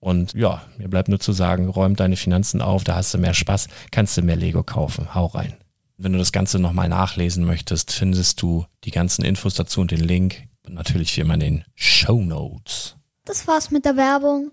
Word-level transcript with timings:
Und 0.00 0.34
ja, 0.34 0.62
mir 0.76 0.88
bleibt 0.88 1.08
nur 1.08 1.20
zu 1.20 1.32
sagen, 1.32 1.68
räum 1.68 1.96
deine 1.96 2.16
Finanzen 2.16 2.62
auf, 2.62 2.84
da 2.84 2.94
hast 2.94 3.14
du 3.14 3.18
mehr 3.18 3.34
Spaß, 3.34 3.68
kannst 3.90 4.16
du 4.16 4.22
mehr 4.22 4.36
Lego 4.36 4.62
kaufen. 4.62 5.14
Hau 5.14 5.26
rein. 5.26 5.56
Wenn 5.96 6.12
du 6.12 6.18
das 6.18 6.30
Ganze 6.30 6.60
nochmal 6.60 6.88
nachlesen 6.88 7.44
möchtest, 7.44 7.90
findest 7.90 8.40
du 8.40 8.66
die 8.84 8.92
ganzen 8.92 9.24
Infos 9.24 9.54
dazu 9.54 9.80
und 9.80 9.90
den 9.90 10.00
Link. 10.00 10.44
Und 10.64 10.74
natürlich 10.74 11.16
wie 11.16 11.22
immer 11.22 11.34
in 11.34 11.40
den 11.40 11.64
Show 11.74 12.20
Notes. 12.20 12.96
Das 13.24 13.48
war's 13.48 13.70
mit 13.70 13.84
der 13.84 13.96
Werbung. 13.96 14.52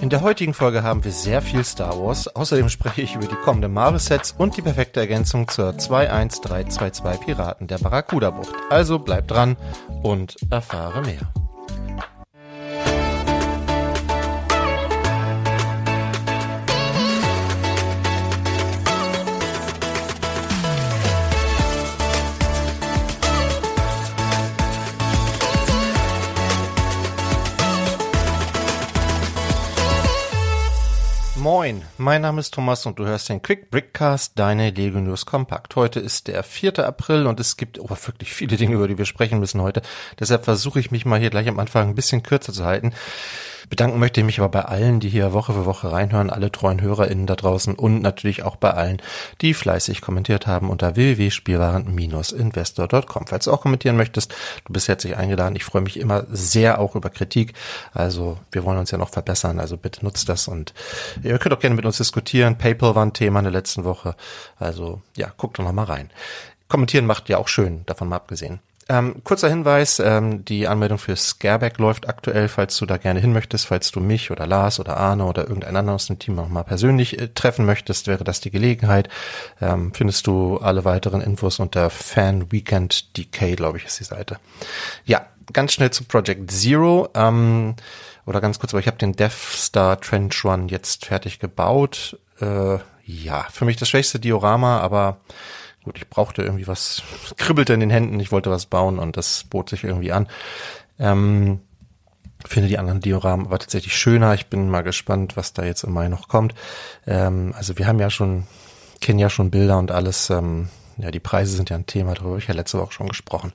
In 0.00 0.08
der 0.08 0.22
heutigen 0.22 0.52
Folge 0.52 0.82
haben 0.82 1.04
wir 1.04 1.12
sehr 1.12 1.42
viel 1.42 1.64
Star 1.64 1.96
Wars. 2.00 2.28
Außerdem 2.28 2.68
spreche 2.68 3.02
ich 3.02 3.14
über 3.14 3.26
die 3.26 3.36
kommenden 3.36 3.72
Marvel-Sets 3.72 4.34
und 4.36 4.56
die 4.56 4.62
perfekte 4.62 5.00
Ergänzung 5.00 5.48
zur 5.48 5.78
21322 5.78 7.20
Piraten 7.24 7.66
der 7.68 7.78
Barracuda-Bucht. 7.78 8.54
Also 8.70 8.98
bleib 8.98 9.28
dran 9.28 9.56
und 10.02 10.36
erfahre 10.50 11.02
mehr. 11.02 11.32
Moin, 31.42 31.82
mein 31.98 32.22
Name 32.22 32.38
ist 32.38 32.54
Thomas 32.54 32.86
und 32.86 33.00
du 33.00 33.04
hörst 33.04 33.28
den 33.28 33.42
Quick 33.42 33.68
Brickcast, 33.68 34.38
deine 34.38 34.70
Lego 34.70 35.00
News 35.00 35.26
Kompakt. 35.26 35.74
Heute 35.74 35.98
ist 35.98 36.28
der 36.28 36.44
4. 36.44 36.78
April 36.78 37.26
und 37.26 37.40
es 37.40 37.56
gibt 37.56 37.80
oh, 37.80 37.88
wirklich 37.88 38.32
viele 38.32 38.56
Dinge, 38.56 38.76
über 38.76 38.86
die 38.86 38.96
wir 38.96 39.06
sprechen 39.06 39.40
müssen 39.40 39.60
heute. 39.60 39.82
Deshalb 40.20 40.44
versuche 40.44 40.78
ich 40.78 40.92
mich 40.92 41.04
mal 41.04 41.18
hier 41.18 41.30
gleich 41.30 41.48
am 41.48 41.58
Anfang 41.58 41.88
ein 41.88 41.94
bisschen 41.96 42.22
kürzer 42.22 42.52
zu 42.52 42.64
halten. 42.64 42.92
Bedanken 43.72 43.98
möchte 43.98 44.20
ich 44.20 44.26
mich 44.26 44.38
aber 44.38 44.50
bei 44.50 44.66
allen, 44.66 45.00
die 45.00 45.08
hier 45.08 45.32
Woche 45.32 45.54
für 45.54 45.64
Woche 45.64 45.90
reinhören, 45.90 46.28
alle 46.28 46.52
treuen 46.52 46.82
HörerInnen 46.82 47.26
da 47.26 47.36
draußen 47.36 47.74
und 47.74 48.02
natürlich 48.02 48.42
auch 48.42 48.56
bei 48.56 48.72
allen, 48.72 49.00
die 49.40 49.54
fleißig 49.54 50.02
kommentiert 50.02 50.46
haben 50.46 50.68
unter 50.68 50.94
www.spielwaren-investor.com. 50.94 53.28
Falls 53.28 53.46
du 53.46 53.50
auch 53.50 53.62
kommentieren 53.62 53.96
möchtest, 53.96 54.34
du 54.66 54.74
bist 54.74 54.88
herzlich 54.88 55.16
eingeladen. 55.16 55.56
Ich 55.56 55.64
freue 55.64 55.80
mich 55.80 55.98
immer 55.98 56.26
sehr 56.28 56.80
auch 56.80 56.96
über 56.96 57.08
Kritik. 57.08 57.54
Also 57.94 58.38
wir 58.50 58.64
wollen 58.64 58.76
uns 58.76 58.90
ja 58.90 58.98
noch 58.98 59.08
verbessern, 59.08 59.58
also 59.58 59.78
bitte 59.78 60.04
nutzt 60.04 60.28
das 60.28 60.48
und 60.48 60.74
ihr 61.22 61.38
könnt 61.38 61.54
auch 61.54 61.60
gerne 61.60 61.74
mit 61.74 61.86
uns 61.86 61.96
diskutieren. 61.96 62.58
PayPal 62.58 62.94
war 62.94 63.06
ein 63.06 63.14
Thema 63.14 63.38
in 63.38 63.44
der 63.44 63.52
letzten 63.52 63.84
Woche. 63.84 64.16
Also 64.58 65.00
ja, 65.16 65.32
guckt 65.38 65.58
doch 65.58 65.64
noch 65.64 65.72
mal 65.72 65.84
rein. 65.84 66.10
Kommentieren 66.68 67.06
macht 67.06 67.30
ja 67.30 67.38
auch 67.38 67.48
schön, 67.48 67.86
davon 67.86 68.10
mal 68.10 68.16
abgesehen. 68.16 68.60
Ähm, 68.88 69.22
kurzer 69.24 69.48
Hinweis, 69.48 70.00
ähm, 70.00 70.44
die 70.44 70.66
Anmeldung 70.66 70.98
für 70.98 71.14
Scareback 71.14 71.78
läuft 71.78 72.08
aktuell, 72.08 72.48
falls 72.48 72.76
du 72.76 72.86
da 72.86 72.96
gerne 72.96 73.20
hin 73.20 73.32
möchtest, 73.32 73.66
falls 73.66 73.90
du 73.92 74.00
mich 74.00 74.30
oder 74.30 74.46
Lars 74.46 74.80
oder 74.80 74.96
Arne 74.96 75.24
oder 75.24 75.42
irgendeinen 75.42 75.76
anderen 75.76 75.96
aus 75.96 76.06
dem 76.06 76.18
Team 76.18 76.34
noch 76.34 76.48
mal 76.48 76.64
persönlich 76.64 77.18
äh, 77.18 77.28
treffen 77.28 77.64
möchtest, 77.64 78.06
wäre 78.08 78.24
das 78.24 78.40
die 78.40 78.50
Gelegenheit. 78.50 79.08
Ähm, 79.60 79.92
findest 79.94 80.26
du 80.26 80.58
alle 80.58 80.84
weiteren 80.84 81.20
Infos 81.20 81.60
unter 81.60 81.90
Fan 81.90 82.50
Weekend 82.50 83.16
DK, 83.16 83.56
glaube 83.56 83.78
ich, 83.78 83.84
ist 83.84 84.00
die 84.00 84.04
Seite. 84.04 84.38
Ja, 85.04 85.26
ganz 85.52 85.72
schnell 85.72 85.90
zu 85.90 86.04
Project 86.04 86.50
Zero. 86.50 87.08
Ähm, 87.14 87.76
oder 88.26 88.40
ganz 88.40 88.58
kurz, 88.58 88.72
aber 88.72 88.80
ich 88.80 88.86
habe 88.86 88.98
den 88.98 89.14
Death 89.14 89.32
Star 89.32 90.00
Trench 90.00 90.44
Run 90.44 90.68
jetzt 90.68 91.06
fertig 91.06 91.38
gebaut. 91.38 92.18
Äh, 92.40 92.78
ja, 93.04 93.46
für 93.50 93.64
mich 93.64 93.76
das 93.76 93.88
schwächste 93.88 94.20
Diorama, 94.20 94.78
aber 94.78 95.18
gut, 95.84 95.96
ich 95.96 96.08
brauchte 96.08 96.42
irgendwie 96.42 96.66
was, 96.66 97.02
kribbelte 97.36 97.74
in 97.74 97.80
den 97.80 97.90
Händen, 97.90 98.20
ich 98.20 98.32
wollte 98.32 98.50
was 98.50 98.66
bauen 98.66 98.98
und 98.98 99.16
das 99.16 99.44
bot 99.44 99.68
sich 99.68 99.84
irgendwie 99.84 100.12
an. 100.12 100.28
Ähm, 100.98 101.60
Finde 102.44 102.68
die 102.68 102.78
anderen 102.78 103.00
Dioramen 103.00 103.46
aber 103.46 103.58
tatsächlich 103.58 103.96
schöner. 103.96 104.34
Ich 104.34 104.46
bin 104.46 104.68
mal 104.68 104.82
gespannt, 104.82 105.36
was 105.36 105.52
da 105.52 105.64
jetzt 105.64 105.84
im 105.84 105.92
Mai 105.92 106.08
noch 106.08 106.28
kommt. 106.28 106.54
Ähm, 107.06 107.54
also 107.56 107.78
wir 107.78 107.86
haben 107.86 108.00
ja 108.00 108.10
schon, 108.10 108.46
kennen 109.00 109.18
ja 109.18 109.30
schon 109.30 109.50
Bilder 109.50 109.78
und 109.78 109.92
alles. 109.92 110.28
Ähm, 110.30 110.68
ja, 111.02 111.10
die 111.10 111.20
Preise 111.20 111.56
sind 111.56 111.68
ja 111.68 111.76
ein 111.76 111.86
Thema, 111.86 112.14
darüber 112.14 112.30
habe 112.30 112.38
ich 112.38 112.46
ja 112.46 112.54
letzte 112.54 112.78
Woche 112.78 112.92
schon 112.92 113.08
gesprochen. 113.08 113.52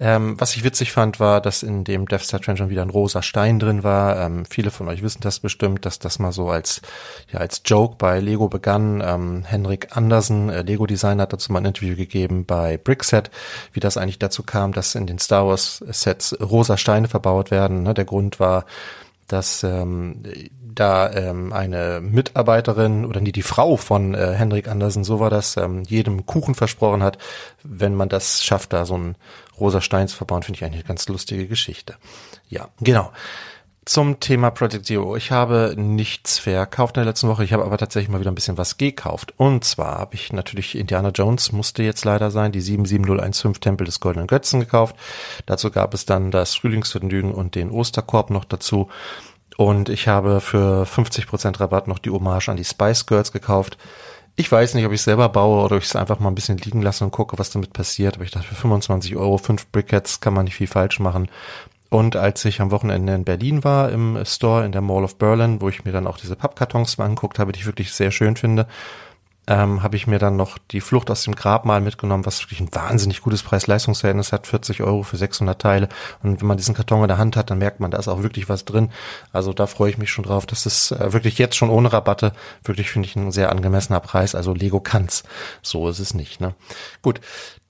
Ähm, 0.00 0.38
was 0.38 0.54
ich 0.56 0.64
witzig 0.64 0.92
fand, 0.92 1.18
war, 1.18 1.40
dass 1.40 1.62
in 1.62 1.84
dem 1.84 2.06
Death 2.06 2.22
Star 2.22 2.40
Trend 2.40 2.58
schon 2.58 2.68
wieder 2.68 2.82
ein 2.82 2.90
rosa 2.90 3.22
Stein 3.22 3.58
drin 3.58 3.84
war. 3.84 4.20
Ähm, 4.20 4.44
viele 4.44 4.70
von 4.70 4.88
euch 4.88 5.02
wissen 5.02 5.20
das 5.22 5.38
bestimmt, 5.38 5.86
dass 5.86 5.98
das 5.98 6.18
mal 6.18 6.32
so 6.32 6.50
als, 6.50 6.82
ja, 7.32 7.38
als 7.38 7.62
Joke 7.64 7.94
bei 7.96 8.18
Lego 8.18 8.48
begann. 8.48 9.02
Ähm, 9.04 9.44
Henrik 9.46 9.96
Andersen, 9.96 10.50
äh, 10.50 10.62
Lego-Designer, 10.62 11.22
hat 11.22 11.32
dazu 11.32 11.52
mal 11.52 11.60
ein 11.60 11.66
Interview 11.66 11.96
gegeben 11.96 12.44
bei 12.44 12.76
Brickset, 12.76 13.30
wie 13.72 13.80
das 13.80 13.96
eigentlich 13.96 14.18
dazu 14.18 14.42
kam, 14.42 14.72
dass 14.72 14.94
in 14.94 15.06
den 15.06 15.18
Star 15.18 15.46
Wars 15.46 15.82
Sets 15.88 16.36
rosa 16.40 16.76
Steine 16.76 17.08
verbaut 17.08 17.50
werden. 17.50 17.84
Ne? 17.84 17.94
Der 17.94 18.04
Grund 18.04 18.40
war, 18.40 18.66
dass 19.28 19.62
ähm, 19.62 20.22
da 20.74 21.12
ähm, 21.12 21.52
eine 21.52 22.00
Mitarbeiterin 22.00 23.04
oder 23.04 23.20
nie 23.20 23.32
die 23.32 23.42
Frau 23.42 23.76
von 23.76 24.14
äh, 24.14 24.34
Henrik 24.34 24.68
Andersen, 24.68 25.04
so 25.04 25.20
war 25.20 25.30
das, 25.30 25.56
ähm, 25.56 25.82
jedem 25.82 26.26
Kuchen 26.26 26.54
versprochen 26.54 27.02
hat, 27.02 27.18
wenn 27.62 27.94
man 27.94 28.08
das 28.08 28.44
schafft, 28.44 28.72
da 28.72 28.84
so 28.84 28.96
ein 28.96 29.16
rosa 29.58 29.80
Stein 29.80 30.08
zu 30.08 30.16
verbauen, 30.16 30.42
finde 30.42 30.58
ich 30.58 30.64
eigentlich 30.64 30.80
eine 30.80 30.88
ganz 30.88 31.08
lustige 31.08 31.46
Geschichte. 31.46 31.94
Ja, 32.48 32.68
genau. 32.80 33.10
Zum 33.86 34.18
Thema 34.18 34.50
Project 34.50 34.86
Zero. 34.86 35.14
Ich 35.14 35.30
habe 35.30 35.74
nichts 35.76 36.38
verkauft 36.38 36.96
in 36.96 37.02
der 37.02 37.10
letzten 37.10 37.28
Woche. 37.28 37.44
Ich 37.44 37.52
habe 37.52 37.66
aber 37.66 37.76
tatsächlich 37.76 38.08
mal 38.08 38.18
wieder 38.18 38.32
ein 38.32 38.34
bisschen 38.34 38.56
was 38.56 38.78
gekauft. 38.78 39.34
Und 39.36 39.62
zwar 39.64 39.98
habe 39.98 40.14
ich 40.14 40.32
natürlich 40.32 40.74
Indiana 40.74 41.10
Jones, 41.10 41.52
musste 41.52 41.82
jetzt 41.82 42.02
leider 42.06 42.30
sein, 42.30 42.50
die 42.50 42.62
77015 42.62 43.60
Tempel 43.60 43.84
des 43.84 44.00
Goldenen 44.00 44.26
Götzen 44.26 44.60
gekauft. 44.60 44.96
Dazu 45.44 45.70
gab 45.70 45.92
es 45.92 46.06
dann 46.06 46.30
das 46.30 46.54
Frühlingsvergnügen 46.54 47.34
und 47.34 47.56
den 47.56 47.70
Osterkorb 47.70 48.30
noch 48.30 48.46
dazu. 48.46 48.88
Und 49.56 49.88
ich 49.88 50.08
habe 50.08 50.40
für 50.40 50.84
50% 50.84 51.60
Rabatt 51.60 51.88
noch 51.88 51.98
die 51.98 52.10
Hommage 52.10 52.48
an 52.48 52.56
die 52.56 52.64
Spice 52.64 53.06
Girls 53.06 53.32
gekauft. 53.32 53.78
Ich 54.36 54.50
weiß 54.50 54.74
nicht, 54.74 54.84
ob 54.84 54.92
ich 54.92 55.02
selber 55.02 55.28
baue 55.28 55.64
oder 55.64 55.76
ob 55.76 55.82
ich 55.82 55.88
es 55.88 55.96
einfach 55.96 56.18
mal 56.18 56.28
ein 56.28 56.34
bisschen 56.34 56.58
liegen 56.58 56.82
lasse 56.82 57.04
und 57.04 57.12
gucke, 57.12 57.38
was 57.38 57.50
damit 57.50 57.72
passiert. 57.72 58.16
Aber 58.16 58.24
ich 58.24 58.32
dachte, 58.32 58.48
für 58.48 58.56
25 58.56 59.14
Euro, 59.16 59.38
fünf 59.38 59.66
Brickheads 59.68 60.20
kann 60.20 60.34
man 60.34 60.44
nicht 60.44 60.56
viel 60.56 60.66
falsch 60.66 60.98
machen. 60.98 61.28
Und 61.88 62.16
als 62.16 62.44
ich 62.44 62.60
am 62.60 62.72
Wochenende 62.72 63.14
in 63.14 63.24
Berlin 63.24 63.62
war, 63.62 63.92
im 63.92 64.18
Store 64.24 64.64
in 64.64 64.72
der 64.72 64.80
Mall 64.80 65.04
of 65.04 65.16
Berlin, 65.16 65.60
wo 65.60 65.68
ich 65.68 65.84
mir 65.84 65.92
dann 65.92 66.08
auch 66.08 66.18
diese 66.18 66.34
Pappkartons 66.34 66.98
mal 66.98 67.04
angeguckt 67.04 67.38
habe, 67.38 67.52
die 67.52 67.60
ich 67.60 67.66
wirklich 67.66 67.92
sehr 67.92 68.10
schön 68.10 68.34
finde, 68.34 68.66
ähm, 69.46 69.82
habe 69.82 69.96
ich 69.96 70.06
mir 70.06 70.18
dann 70.18 70.36
noch 70.36 70.58
die 70.70 70.80
Flucht 70.80 71.10
aus 71.10 71.24
dem 71.24 71.34
Grab 71.34 71.64
mal 71.64 71.80
mitgenommen, 71.80 72.26
was 72.26 72.40
wirklich 72.42 72.60
ein 72.60 72.74
wahnsinnig 72.74 73.20
gutes 73.20 73.42
Preis-Leistungsverhältnis 73.42 74.32
hat, 74.32 74.46
40 74.46 74.82
Euro 74.82 75.02
für 75.02 75.16
600 75.16 75.60
Teile. 75.60 75.88
Und 76.22 76.40
wenn 76.40 76.48
man 76.48 76.56
diesen 76.56 76.74
Karton 76.74 77.02
in 77.02 77.08
der 77.08 77.18
Hand 77.18 77.36
hat, 77.36 77.50
dann 77.50 77.58
merkt 77.58 77.80
man, 77.80 77.90
da 77.90 77.98
ist 77.98 78.08
auch 78.08 78.22
wirklich 78.22 78.48
was 78.48 78.64
drin. 78.64 78.90
Also 79.32 79.52
da 79.52 79.66
freue 79.66 79.90
ich 79.90 79.98
mich 79.98 80.10
schon 80.10 80.24
drauf. 80.24 80.46
Das 80.46 80.66
ist 80.66 80.92
äh, 80.92 81.12
wirklich 81.12 81.38
jetzt 81.38 81.56
schon 81.56 81.70
ohne 81.70 81.92
Rabatte, 81.92 82.32
wirklich 82.64 82.90
finde 82.90 83.08
ich 83.08 83.16
ein 83.16 83.32
sehr 83.32 83.50
angemessener 83.50 84.00
Preis. 84.00 84.34
Also 84.34 84.54
Lego 84.54 84.80
kann's. 84.80 85.24
So 85.62 85.88
ist 85.88 85.98
es 85.98 86.14
nicht. 86.14 86.40
Ne? 86.40 86.54
Gut, 87.02 87.20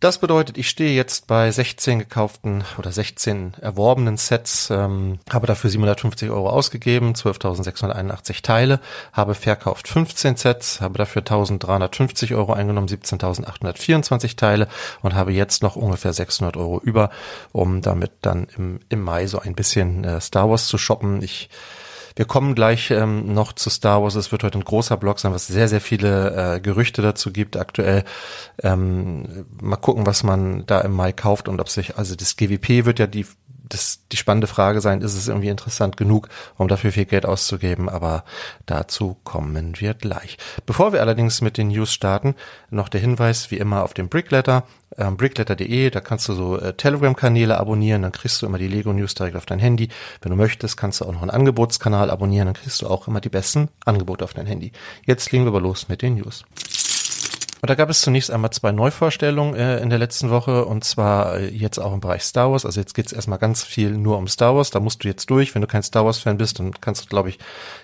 das 0.04 0.18
bedeutet, 0.18 0.58
ich 0.58 0.68
stehe 0.68 0.94
jetzt 0.94 1.28
bei 1.28 1.50
16 1.50 2.00
gekauften 2.00 2.62
oder 2.76 2.92
16 2.92 3.54
erworbenen 3.62 4.18
Sets, 4.18 4.68
ähm, 4.68 5.18
habe 5.32 5.46
dafür 5.46 5.70
750 5.70 6.28
Euro 6.28 6.50
ausgegeben, 6.50 7.14
12.681 7.14 8.42
Teile, 8.42 8.80
habe 9.14 9.34
verkauft 9.34 9.88
15 9.88 10.36
Sets, 10.36 10.82
habe 10.82 10.98
dafür 10.98 11.22
1.350 11.22 12.36
Euro 12.36 12.52
eingenommen, 12.52 12.86
17.824 12.86 14.36
Teile 14.36 14.68
und 15.00 15.14
habe 15.14 15.32
jetzt 15.32 15.62
noch 15.62 15.74
ungefähr 15.74 16.12
600 16.12 16.58
Euro 16.58 16.80
über, 16.80 17.08
um 17.52 17.80
damit 17.80 18.12
dann 18.20 18.46
im, 18.58 18.80
im 18.90 19.00
Mai 19.00 19.26
so 19.26 19.38
ein 19.38 19.54
bisschen 19.54 20.04
äh, 20.04 20.20
Star 20.20 20.50
Wars 20.50 20.66
zu 20.66 20.76
shoppen. 20.76 21.22
Ich 21.22 21.48
wir 22.16 22.24
kommen 22.26 22.54
gleich 22.54 22.90
ähm, 22.90 23.32
noch 23.32 23.52
zu 23.52 23.70
Star 23.70 24.02
Wars. 24.02 24.14
Es 24.14 24.30
wird 24.30 24.44
heute 24.44 24.58
ein 24.58 24.64
großer 24.64 24.96
Blog 24.96 25.18
sein, 25.18 25.32
was 25.32 25.48
sehr, 25.48 25.68
sehr 25.68 25.80
viele 25.80 26.56
äh, 26.56 26.60
Gerüchte 26.60 27.02
dazu 27.02 27.32
gibt 27.32 27.56
aktuell. 27.56 28.04
Ähm, 28.62 29.46
mal 29.60 29.76
gucken, 29.76 30.06
was 30.06 30.22
man 30.22 30.64
da 30.66 30.80
im 30.82 30.92
Mai 30.92 31.12
kauft 31.12 31.48
und 31.48 31.60
ob 31.60 31.68
sich, 31.68 31.96
also 31.96 32.14
das 32.14 32.36
GWP 32.36 32.84
wird 32.84 33.00
ja 33.00 33.08
die 33.08 33.26
das 33.68 34.00
die 34.12 34.16
spannende 34.16 34.46
Frage 34.46 34.80
sein, 34.80 35.00
ist 35.00 35.14
es 35.14 35.28
irgendwie 35.28 35.48
interessant 35.48 35.96
genug, 35.96 36.28
um 36.56 36.68
dafür 36.68 36.92
viel 36.92 37.06
Geld 37.06 37.26
auszugeben, 37.26 37.88
aber 37.88 38.24
dazu 38.66 39.16
kommen 39.24 39.80
wir 39.80 39.94
gleich. 39.94 40.36
Bevor 40.66 40.92
wir 40.92 41.00
allerdings 41.00 41.40
mit 41.40 41.56
den 41.56 41.68
News 41.68 41.92
starten, 41.92 42.34
noch 42.70 42.88
der 42.88 43.00
Hinweis 43.00 43.50
wie 43.50 43.56
immer 43.56 43.82
auf 43.82 43.94
den 43.94 44.08
Brickletter, 44.08 44.64
ähm, 44.98 45.16
brickletter.de, 45.16 45.90
da 45.90 46.00
kannst 46.00 46.28
du 46.28 46.34
so 46.34 46.58
äh, 46.58 46.74
Telegram-Kanäle 46.74 47.58
abonnieren, 47.58 48.02
dann 48.02 48.12
kriegst 48.12 48.40
du 48.42 48.46
immer 48.46 48.58
die 48.58 48.68
Lego 48.68 48.92
News 48.92 49.14
direkt 49.14 49.36
auf 49.36 49.46
dein 49.46 49.58
Handy. 49.58 49.88
Wenn 50.20 50.30
du 50.30 50.36
möchtest, 50.36 50.76
kannst 50.76 51.00
du 51.00 51.06
auch 51.06 51.12
noch 51.12 51.22
einen 51.22 51.30
Angebotskanal 51.30 52.10
abonnieren, 52.10 52.46
dann 52.46 52.54
kriegst 52.54 52.82
du 52.82 52.86
auch 52.86 53.08
immer 53.08 53.20
die 53.20 53.30
besten 53.30 53.68
Angebote 53.84 54.24
auf 54.24 54.34
dein 54.34 54.46
Handy. 54.46 54.72
Jetzt 55.06 55.32
legen 55.32 55.44
wir 55.44 55.48
aber 55.48 55.60
los 55.60 55.88
mit 55.88 56.02
den 56.02 56.14
News. 56.14 56.44
Und 57.64 57.70
da 57.70 57.76
gab 57.76 57.88
es 57.88 58.02
zunächst 58.02 58.30
einmal 58.30 58.50
zwei 58.50 58.72
Neuvorstellungen 58.72 59.54
äh, 59.54 59.78
in 59.78 59.88
der 59.88 59.98
letzten 59.98 60.28
Woche 60.28 60.66
und 60.66 60.84
zwar 60.84 61.38
äh, 61.38 61.48
jetzt 61.48 61.78
auch 61.78 61.94
im 61.94 62.00
Bereich 62.00 62.22
Star 62.22 62.52
Wars. 62.52 62.66
Also 62.66 62.78
jetzt 62.78 62.92
geht's 62.92 63.10
erstmal 63.10 63.38
ganz 63.38 63.64
viel 63.64 63.92
nur 63.92 64.18
um 64.18 64.28
Star 64.28 64.54
Wars. 64.54 64.70
Da 64.70 64.80
musst 64.80 65.02
du 65.02 65.08
jetzt 65.08 65.30
durch. 65.30 65.54
Wenn 65.54 65.62
du 65.62 65.66
kein 65.66 65.82
Star 65.82 66.04
Wars-Fan 66.04 66.36
bist, 66.36 66.58
dann 66.58 66.78
kannst 66.78 67.04
du, 67.04 67.08
glaube 67.08 67.30
ich, 67.30 67.38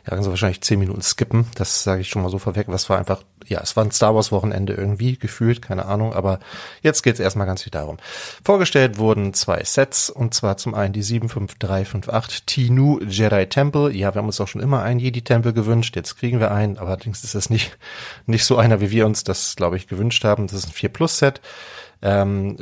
ja, 0.04 0.10
kannst 0.10 0.26
du 0.26 0.30
wahrscheinlich 0.32 0.60
zehn 0.60 0.80
Minuten 0.80 1.00
skippen. 1.00 1.46
Das 1.54 1.82
sage 1.82 2.02
ich 2.02 2.10
schon 2.10 2.20
mal 2.20 2.28
so 2.28 2.36
vorweg. 2.36 2.66
Was 2.68 2.90
war 2.90 2.98
einfach, 2.98 3.22
ja, 3.46 3.62
es 3.62 3.74
war 3.74 3.82
ein 3.82 3.90
Star 3.90 4.14
Wars-Wochenende 4.14 4.74
irgendwie 4.74 5.16
gefühlt, 5.16 5.62
keine 5.62 5.86
Ahnung. 5.86 6.12
Aber 6.12 6.40
jetzt 6.82 7.00
geht's 7.00 7.18
erstmal 7.18 7.46
ganz 7.46 7.62
viel 7.62 7.70
darum. 7.70 7.96
Vorgestellt 8.44 8.98
wurden 8.98 9.32
zwei 9.32 9.64
Sets 9.64 10.10
und 10.10 10.34
zwar 10.34 10.58
zum 10.58 10.74
einen 10.74 10.92
die 10.92 11.02
75358 11.02 12.44
Tinu 12.44 13.00
Jedi 13.00 13.46
Temple. 13.46 13.90
Ja, 13.94 14.14
wir 14.14 14.18
haben 14.18 14.26
uns 14.26 14.42
auch 14.42 14.48
schon 14.48 14.60
immer 14.60 14.82
einen 14.82 15.00
Jedi-Tempel 15.00 15.54
gewünscht. 15.54 15.96
Jetzt 15.96 16.18
kriegen 16.18 16.38
wir 16.38 16.50
einen, 16.50 16.76
aber 16.76 16.88
allerdings 16.88 17.24
ist 17.24 17.34
es 17.34 17.48
nicht, 17.48 17.78
nicht 18.26 18.44
so 18.44 18.58
einer, 18.58 18.82
wie 18.82 18.90
wir 18.90 19.06
uns 19.06 19.24
das, 19.24 19.56
glaube 19.56 19.69
glaube 19.70 19.76
ich, 19.76 19.86
gewünscht 19.86 20.24
haben. 20.24 20.48
Das 20.48 20.54
ist 20.56 20.68
ein 20.68 20.72
4 20.72 20.88
Plus 20.88 21.18
Set. 21.18 21.40
Ähm, 22.02 22.56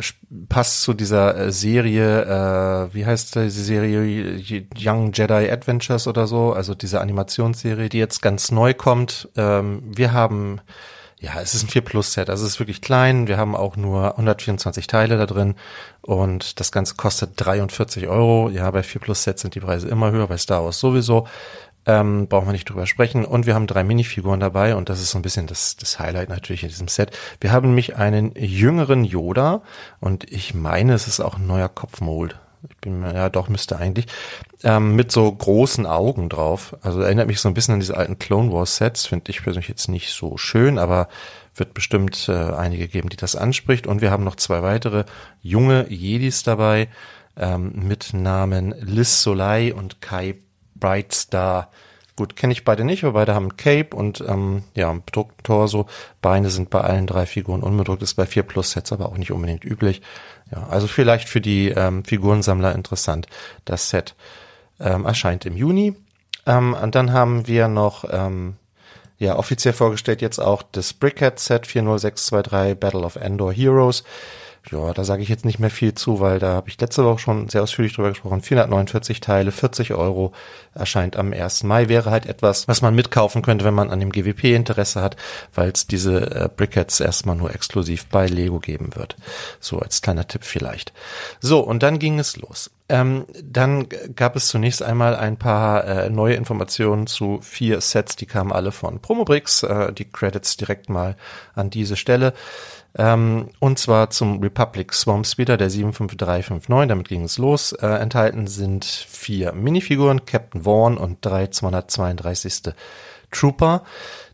passt 0.48 0.82
zu 0.82 0.92
dieser 0.92 1.36
äh, 1.36 1.52
Serie, 1.52 2.22
äh, 2.22 2.94
wie 2.94 3.06
heißt 3.06 3.36
diese 3.36 3.62
Serie 3.64 4.42
Young 4.76 5.12
Jedi 5.12 5.48
Adventures 5.48 6.08
oder 6.08 6.26
so, 6.26 6.52
also 6.52 6.74
diese 6.74 7.00
Animationsserie, 7.00 7.88
die 7.88 7.98
jetzt 7.98 8.20
ganz 8.20 8.50
neu 8.50 8.74
kommt. 8.74 9.28
Ähm, 9.36 9.84
wir 9.84 10.12
haben, 10.12 10.60
ja, 11.20 11.40
es 11.40 11.54
ist 11.54 11.62
ein 11.62 11.68
4 11.68 11.82
Plus 11.82 12.12
Set, 12.12 12.28
also 12.28 12.44
es 12.44 12.54
ist 12.54 12.58
wirklich 12.58 12.82
klein. 12.82 13.28
Wir 13.28 13.38
haben 13.38 13.54
auch 13.54 13.76
nur 13.76 14.18
124 14.18 14.88
Teile 14.88 15.16
da 15.16 15.26
drin 15.26 15.54
und 16.02 16.58
das 16.58 16.72
Ganze 16.72 16.96
kostet 16.96 17.30
43 17.36 18.08
Euro. 18.08 18.50
Ja, 18.50 18.70
bei 18.72 18.82
4 18.82 19.00
Plus 19.00 19.22
Sets 19.22 19.42
sind 19.42 19.54
die 19.54 19.60
Preise 19.60 19.88
immer 19.88 20.10
höher, 20.10 20.26
bei 20.26 20.36
Star 20.36 20.64
Wars 20.64 20.80
sowieso. 20.80 21.28
Ähm, 21.88 22.28
brauchen 22.28 22.46
wir 22.46 22.52
nicht 22.52 22.68
drüber 22.68 22.86
sprechen. 22.86 23.24
Und 23.24 23.46
wir 23.46 23.54
haben 23.54 23.66
drei 23.66 23.82
Minifiguren 23.82 24.40
dabei 24.40 24.76
und 24.76 24.90
das 24.90 25.00
ist 25.00 25.10
so 25.10 25.18
ein 25.18 25.22
bisschen 25.22 25.46
das, 25.46 25.74
das 25.76 25.98
Highlight 25.98 26.28
natürlich 26.28 26.62
in 26.62 26.68
diesem 26.68 26.86
Set. 26.86 27.16
Wir 27.40 27.50
haben 27.50 27.68
nämlich 27.68 27.96
einen 27.96 28.34
jüngeren 28.36 29.04
Yoda 29.04 29.62
und 29.98 30.30
ich 30.30 30.52
meine, 30.54 30.92
es 30.92 31.08
ist 31.08 31.20
auch 31.20 31.38
ein 31.38 31.46
neuer 31.46 31.70
Kopfmold. 31.70 32.38
Ich 32.68 32.76
bin 32.76 33.02
ja 33.02 33.30
doch 33.30 33.48
müsste 33.48 33.78
eigentlich 33.78 34.06
ähm, 34.64 34.96
mit 34.96 35.10
so 35.12 35.32
großen 35.32 35.86
Augen 35.86 36.28
drauf. 36.28 36.76
Also 36.82 37.00
erinnert 37.00 37.28
mich 37.28 37.40
so 37.40 37.48
ein 37.48 37.54
bisschen 37.54 37.74
an 37.74 37.80
diese 37.80 37.96
alten 37.96 38.18
Clone 38.18 38.52
Wars 38.52 38.76
Sets. 38.76 39.06
Finde 39.06 39.30
ich 39.30 39.42
persönlich 39.42 39.68
jetzt 39.68 39.88
nicht 39.88 40.10
so 40.10 40.36
schön, 40.36 40.78
aber 40.78 41.08
wird 41.54 41.72
bestimmt 41.72 42.28
äh, 42.28 42.32
einige 42.32 42.86
geben, 42.86 43.08
die 43.08 43.16
das 43.16 43.34
anspricht. 43.34 43.86
Und 43.86 44.02
wir 44.02 44.10
haben 44.10 44.24
noch 44.24 44.36
zwei 44.36 44.62
weitere 44.62 45.04
junge 45.40 45.88
Jedis 45.88 46.42
dabei 46.42 46.88
ähm, 47.38 47.72
mit 47.74 48.12
Namen 48.12 48.74
Liz 48.78 49.22
Soleil 49.22 49.72
und 49.72 50.02
Kai 50.02 50.34
Bright 50.78 51.12
Star. 51.12 51.70
Gut, 52.16 52.34
kenne 52.34 52.52
ich 52.52 52.64
beide 52.64 52.84
nicht, 52.84 53.04
aber 53.04 53.12
beide 53.12 53.34
haben 53.34 53.56
Cape 53.56 53.94
und 53.94 54.24
ähm, 54.26 54.64
ja, 54.74 54.92
bedruckten 54.92 55.44
Torso. 55.44 55.86
Beine 56.20 56.50
sind 56.50 56.68
bei 56.68 56.80
allen 56.80 57.06
drei 57.06 57.26
Figuren 57.26 57.62
unbedruckt, 57.62 58.02
ist 58.02 58.14
bei 58.14 58.26
4 58.26 58.42
Plus 58.42 58.72
Sets 58.72 58.92
aber 58.92 59.06
auch 59.06 59.16
nicht 59.16 59.30
unbedingt 59.30 59.64
üblich. 59.64 60.02
Ja, 60.50 60.66
also 60.66 60.88
vielleicht 60.88 61.28
für 61.28 61.40
die 61.40 61.68
ähm, 61.68 62.04
Figurensammler 62.04 62.74
interessant. 62.74 63.28
Das 63.64 63.90
Set 63.90 64.16
ähm, 64.80 65.04
erscheint 65.04 65.46
im 65.46 65.56
Juni. 65.56 65.94
Ähm, 66.46 66.74
und 66.74 66.94
dann 66.94 67.12
haben 67.12 67.46
wir 67.46 67.68
noch 67.68 68.04
ähm, 68.10 68.56
ja 69.18 69.36
offiziell 69.36 69.74
vorgestellt 69.74 70.20
jetzt 70.20 70.40
auch 70.40 70.62
das 70.72 70.92
Brickhead 70.92 71.38
Set 71.38 71.66
40623 71.66 72.80
Battle 72.80 73.02
of 73.02 73.16
Endor 73.16 73.52
Heroes. 73.52 74.02
Ja, 74.70 74.92
da 74.92 75.02
sage 75.04 75.22
ich 75.22 75.30
jetzt 75.30 75.46
nicht 75.46 75.58
mehr 75.58 75.70
viel 75.70 75.94
zu, 75.94 76.20
weil 76.20 76.38
da 76.38 76.48
habe 76.48 76.68
ich 76.68 76.78
letzte 76.78 77.04
Woche 77.04 77.18
schon 77.18 77.48
sehr 77.48 77.62
ausführlich 77.62 77.94
drüber 77.94 78.10
gesprochen. 78.10 78.42
449 78.42 79.20
Teile, 79.20 79.50
40 79.50 79.94
Euro, 79.94 80.32
erscheint 80.74 81.16
am 81.16 81.32
1. 81.32 81.62
Mai. 81.64 81.88
Wäre 81.88 82.10
halt 82.10 82.26
etwas, 82.26 82.68
was 82.68 82.82
man 82.82 82.94
mitkaufen 82.94 83.40
könnte, 83.40 83.64
wenn 83.64 83.74
man 83.74 83.90
an 83.90 84.00
dem 84.00 84.12
GWP 84.12 84.54
Interesse 84.54 85.00
hat, 85.00 85.16
weil 85.54 85.70
es 85.70 85.86
diese 85.86 86.30
äh, 86.34 86.48
Brickheads 86.54 87.00
erstmal 87.00 87.36
nur 87.36 87.54
exklusiv 87.54 88.06
bei 88.06 88.26
Lego 88.26 88.58
geben 88.58 88.94
wird. 88.94 89.16
So 89.58 89.78
als 89.78 90.02
kleiner 90.02 90.28
Tipp 90.28 90.44
vielleicht. 90.44 90.92
So, 91.40 91.60
und 91.60 91.82
dann 91.82 91.98
ging 91.98 92.18
es 92.18 92.36
los. 92.36 92.70
Ähm, 92.90 93.26
dann 93.42 93.86
gab 94.16 94.34
es 94.34 94.48
zunächst 94.48 94.82
einmal 94.82 95.14
ein 95.14 95.36
paar 95.36 95.84
äh, 95.84 96.10
neue 96.10 96.34
Informationen 96.34 97.06
zu 97.06 97.40
vier 97.42 97.82
Sets, 97.82 98.16
die 98.16 98.24
kamen 98.24 98.50
alle 98.50 98.72
von 98.72 99.00
Promobrix. 99.00 99.62
Äh, 99.62 99.92
die 99.92 100.10
Credits 100.10 100.56
direkt 100.56 100.88
mal 100.88 101.16
an 101.54 101.68
diese 101.68 101.96
Stelle. 101.96 102.32
Ähm, 102.96 103.50
und 103.60 103.78
zwar 103.78 104.08
zum 104.10 104.40
Republic 104.40 104.94
Swamp 104.94 105.26
Speeder, 105.26 105.58
der 105.58 105.68
75359, 105.68 106.88
damit 106.88 107.08
ging 107.08 107.24
es 107.24 107.36
los. 107.36 107.72
Äh, 107.72 107.86
enthalten 107.86 108.46
sind 108.46 108.84
vier 108.84 109.52
Minifiguren, 109.52 110.24
Captain 110.24 110.62
Vaughn 110.62 110.96
und 110.96 111.18
drei 111.20 111.48
232. 111.48 112.72
Trooper. 113.30 113.84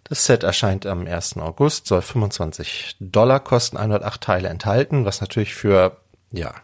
Das 0.05 0.27
Set 0.27 0.45
erscheint 0.45 0.87
am 0.87 1.07
1. 1.07 1.39
August, 1.39 1.87
soll 1.87 2.03
25 2.03 2.97
Dollar 3.01 3.41
kosten, 3.41 3.77
108 3.77 4.21
Teile 4.21 4.49
enthalten, 4.49 5.05
was 5.05 5.21
natürlich 5.21 5.55
für, 5.55 5.97
ja, 6.31 6.55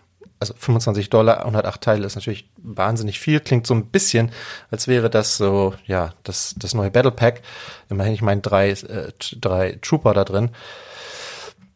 also 0.41 0.55
25 0.57 1.11
Dollar, 1.11 1.41
108 1.41 1.81
Teile 1.81 2.07
ist 2.07 2.15
natürlich 2.17 2.49
wahnsinnig 2.57 3.21
viel. 3.21 3.41
Klingt 3.41 3.67
so 3.67 3.75
ein 3.75 3.87
bisschen, 3.87 4.33
als 4.71 4.89
wäre 4.89 5.11
das 5.11 5.37
so, 5.37 5.75
ja, 5.87 6.15
das, 6.25 6.55
das 6.59 6.75
neue 6.75 6.91
Battle 6.91 7.13
Pack. 7.13 7.43
Immerhin, 7.91 8.15
ich 8.15 8.23
meine, 8.23 8.41
drei, 8.41 8.71
äh, 8.71 9.13
drei 9.39 9.79
Trooper 9.83 10.15
da 10.15 10.25
drin. 10.25 10.51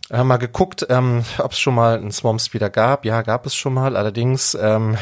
Wir 0.09 0.18
haben 0.18 0.28
mal 0.28 0.38
geguckt, 0.38 0.87
ähm, 0.88 1.25
ob 1.38 1.52
es 1.52 1.59
schon 1.59 1.75
mal 1.75 1.99
einen 1.99 2.12
Swamp 2.12 2.40
Speeder 2.40 2.71
gab. 2.71 3.04
Ja, 3.04 3.23
gab 3.23 3.44
es 3.47 3.54
schon 3.54 3.75
mal. 3.75 3.97
Allerdings 3.97 4.54
ähm, 4.54 4.97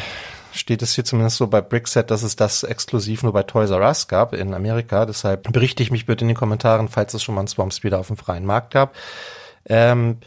steht 0.53 0.83
es 0.83 0.95
hier 0.95 1.05
zumindest 1.05 1.37
so 1.37 1.47
bei 1.47 1.61
Brickset, 1.61 2.11
dass 2.11 2.25
es 2.25 2.35
das 2.35 2.65
exklusiv 2.65 3.23
nur 3.23 3.33
bei 3.33 3.45
Toys 3.45 3.71
R 3.71 3.81
Us 3.81 4.09
gab 4.09 4.35
in 4.35 4.55
Amerika. 4.55 5.07
Deshalb 5.07 5.53
berichte 5.53 5.85
ich 5.85 5.93
mich 5.93 6.07
bitte 6.07 6.25
in 6.25 6.29
den 6.29 6.37
Kommentaren, 6.37 6.89
falls 6.89 7.15
es 7.15 7.23
schon 7.23 7.37
mal 7.37 7.43
einen 7.43 7.49
Swamp 7.49 7.73
Speeder 7.73 8.01
auf 8.01 8.09
dem 8.09 8.17
freien 8.17 8.45
Markt 8.45 8.73
gab. 8.73 8.95
Ähm, 9.67 10.19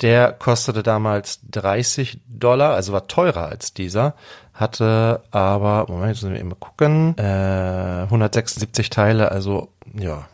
der 0.00 0.32
kostete 0.32 0.82
damals 0.82 1.40
30 1.50 2.20
Dollar, 2.28 2.74
also 2.74 2.92
war 2.92 3.06
teurer 3.06 3.46
als 3.46 3.74
dieser, 3.74 4.14
hatte 4.54 5.22
aber, 5.30 5.86
Moment, 5.88 6.10
müssen 6.10 6.32
wir 6.32 6.40
eben 6.40 6.58
gucken, 6.58 7.16
äh, 7.18 8.02
176 8.02 8.90
Teile, 8.90 9.30
also 9.30 9.68
ja, 9.94 10.28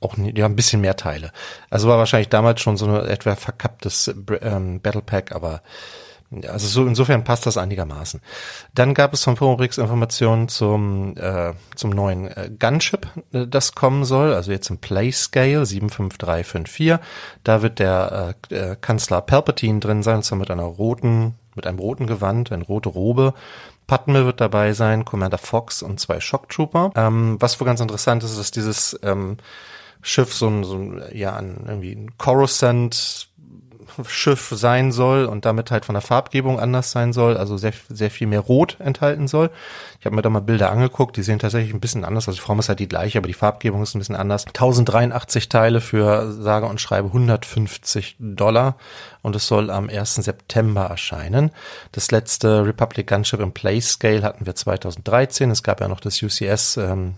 auch 0.00 0.16
ja, 0.16 0.46
ein 0.46 0.56
bisschen 0.56 0.80
mehr 0.80 0.96
Teile. 0.96 1.30
Also 1.68 1.88
war 1.88 1.98
wahrscheinlich 1.98 2.30
damals 2.30 2.60
schon 2.60 2.76
so 2.76 2.86
ein 2.86 3.06
etwa 3.06 3.36
verkapptes 3.36 4.14
ähm, 4.40 4.80
Battle 4.80 5.02
Pack, 5.02 5.32
aber 5.32 5.62
also 6.46 6.66
so 6.66 6.86
insofern 6.86 7.24
passt 7.24 7.46
das 7.46 7.56
einigermaßen. 7.56 8.20
Dann 8.74 8.94
gab 8.94 9.12
es 9.12 9.24
von 9.24 9.34
Promobrix 9.34 9.78
Informationen 9.78 10.48
zum 10.48 11.16
äh, 11.16 11.54
zum 11.74 11.90
neuen 11.90 12.28
äh, 12.28 12.50
Gunship, 12.56 13.08
äh, 13.32 13.46
das 13.46 13.74
kommen 13.74 14.04
soll, 14.04 14.32
also 14.32 14.52
jetzt 14.52 14.70
im 14.70 14.78
Playscale 14.78 15.66
75354. 15.66 16.98
Da 17.42 17.62
wird 17.62 17.78
der 17.80 18.36
äh, 18.50 18.54
äh, 18.54 18.76
Kanzler 18.80 19.20
Palpatine 19.22 19.80
drin 19.80 20.02
sein, 20.02 20.16
und 20.16 20.22
zwar 20.22 20.38
mit 20.38 20.50
einer 20.50 20.62
roten 20.62 21.34
mit 21.56 21.66
einem 21.66 21.80
roten 21.80 22.06
Gewand, 22.06 22.52
eine 22.52 22.64
rote 22.64 22.88
Robe. 22.88 23.34
Padme 23.88 24.24
wird 24.24 24.40
dabei 24.40 24.72
sein, 24.72 25.04
Commander 25.04 25.36
Fox 25.36 25.82
und 25.82 25.98
zwei 25.98 26.20
Shock 26.20 26.48
Trooper. 26.48 26.92
Ähm, 26.94 27.38
was 27.40 27.58
wohl 27.58 27.66
ganz 27.66 27.80
interessant 27.80 28.22
ist, 28.22 28.30
ist, 28.30 28.38
dass 28.38 28.50
dieses 28.52 28.98
ähm, 29.02 29.36
Schiff 30.00 30.32
so 30.32 30.46
ein, 30.46 30.62
so 30.62 30.76
ein 30.76 31.02
ja, 31.12 31.34
ein, 31.34 31.64
irgendwie 31.66 31.92
ein 31.92 32.16
Coruscant 32.16 33.29
Schiff 34.06 34.52
sein 34.54 34.92
soll 34.92 35.24
und 35.24 35.44
damit 35.44 35.70
halt 35.70 35.84
von 35.84 35.94
der 35.94 36.02
Farbgebung 36.02 36.58
anders 36.58 36.90
sein 36.90 37.12
soll, 37.12 37.36
also 37.36 37.56
sehr, 37.56 37.72
sehr 37.88 38.10
viel 38.10 38.26
mehr 38.26 38.40
Rot 38.40 38.76
enthalten 38.80 39.28
soll. 39.28 39.50
Ich 39.98 40.06
habe 40.06 40.16
mir 40.16 40.22
da 40.22 40.30
mal 40.30 40.40
Bilder 40.40 40.70
angeguckt, 40.70 41.16
die 41.16 41.22
sehen 41.22 41.38
tatsächlich 41.38 41.74
ein 41.74 41.80
bisschen 41.80 42.04
anders 42.04 42.28
aus. 42.28 42.34
Die 42.36 42.40
Form 42.40 42.58
ist 42.58 42.68
halt 42.68 42.80
die 42.80 42.88
gleiche, 42.88 43.18
aber 43.18 43.28
die 43.28 43.34
Farbgebung 43.34 43.82
ist 43.82 43.94
ein 43.94 43.98
bisschen 43.98 44.16
anders. 44.16 44.46
1083 44.46 45.48
Teile 45.48 45.80
für 45.80 46.32
sage 46.32 46.66
und 46.66 46.80
schreibe 46.80 47.08
150 47.08 48.16
Dollar 48.18 48.76
und 49.22 49.36
es 49.36 49.46
soll 49.46 49.70
am 49.70 49.88
1. 49.88 50.16
September 50.16 50.82
erscheinen. 50.86 51.50
Das 51.92 52.10
letzte 52.10 52.64
Republic 52.64 53.06
Gunship 53.06 53.40
im 53.40 53.52
Play 53.52 53.80
Scale 53.80 54.22
hatten 54.22 54.46
wir 54.46 54.54
2013. 54.54 55.50
Es 55.50 55.62
gab 55.62 55.80
ja 55.80 55.88
noch 55.88 56.00
das 56.00 56.22
UCS 56.22 56.78
ähm, 56.78 57.14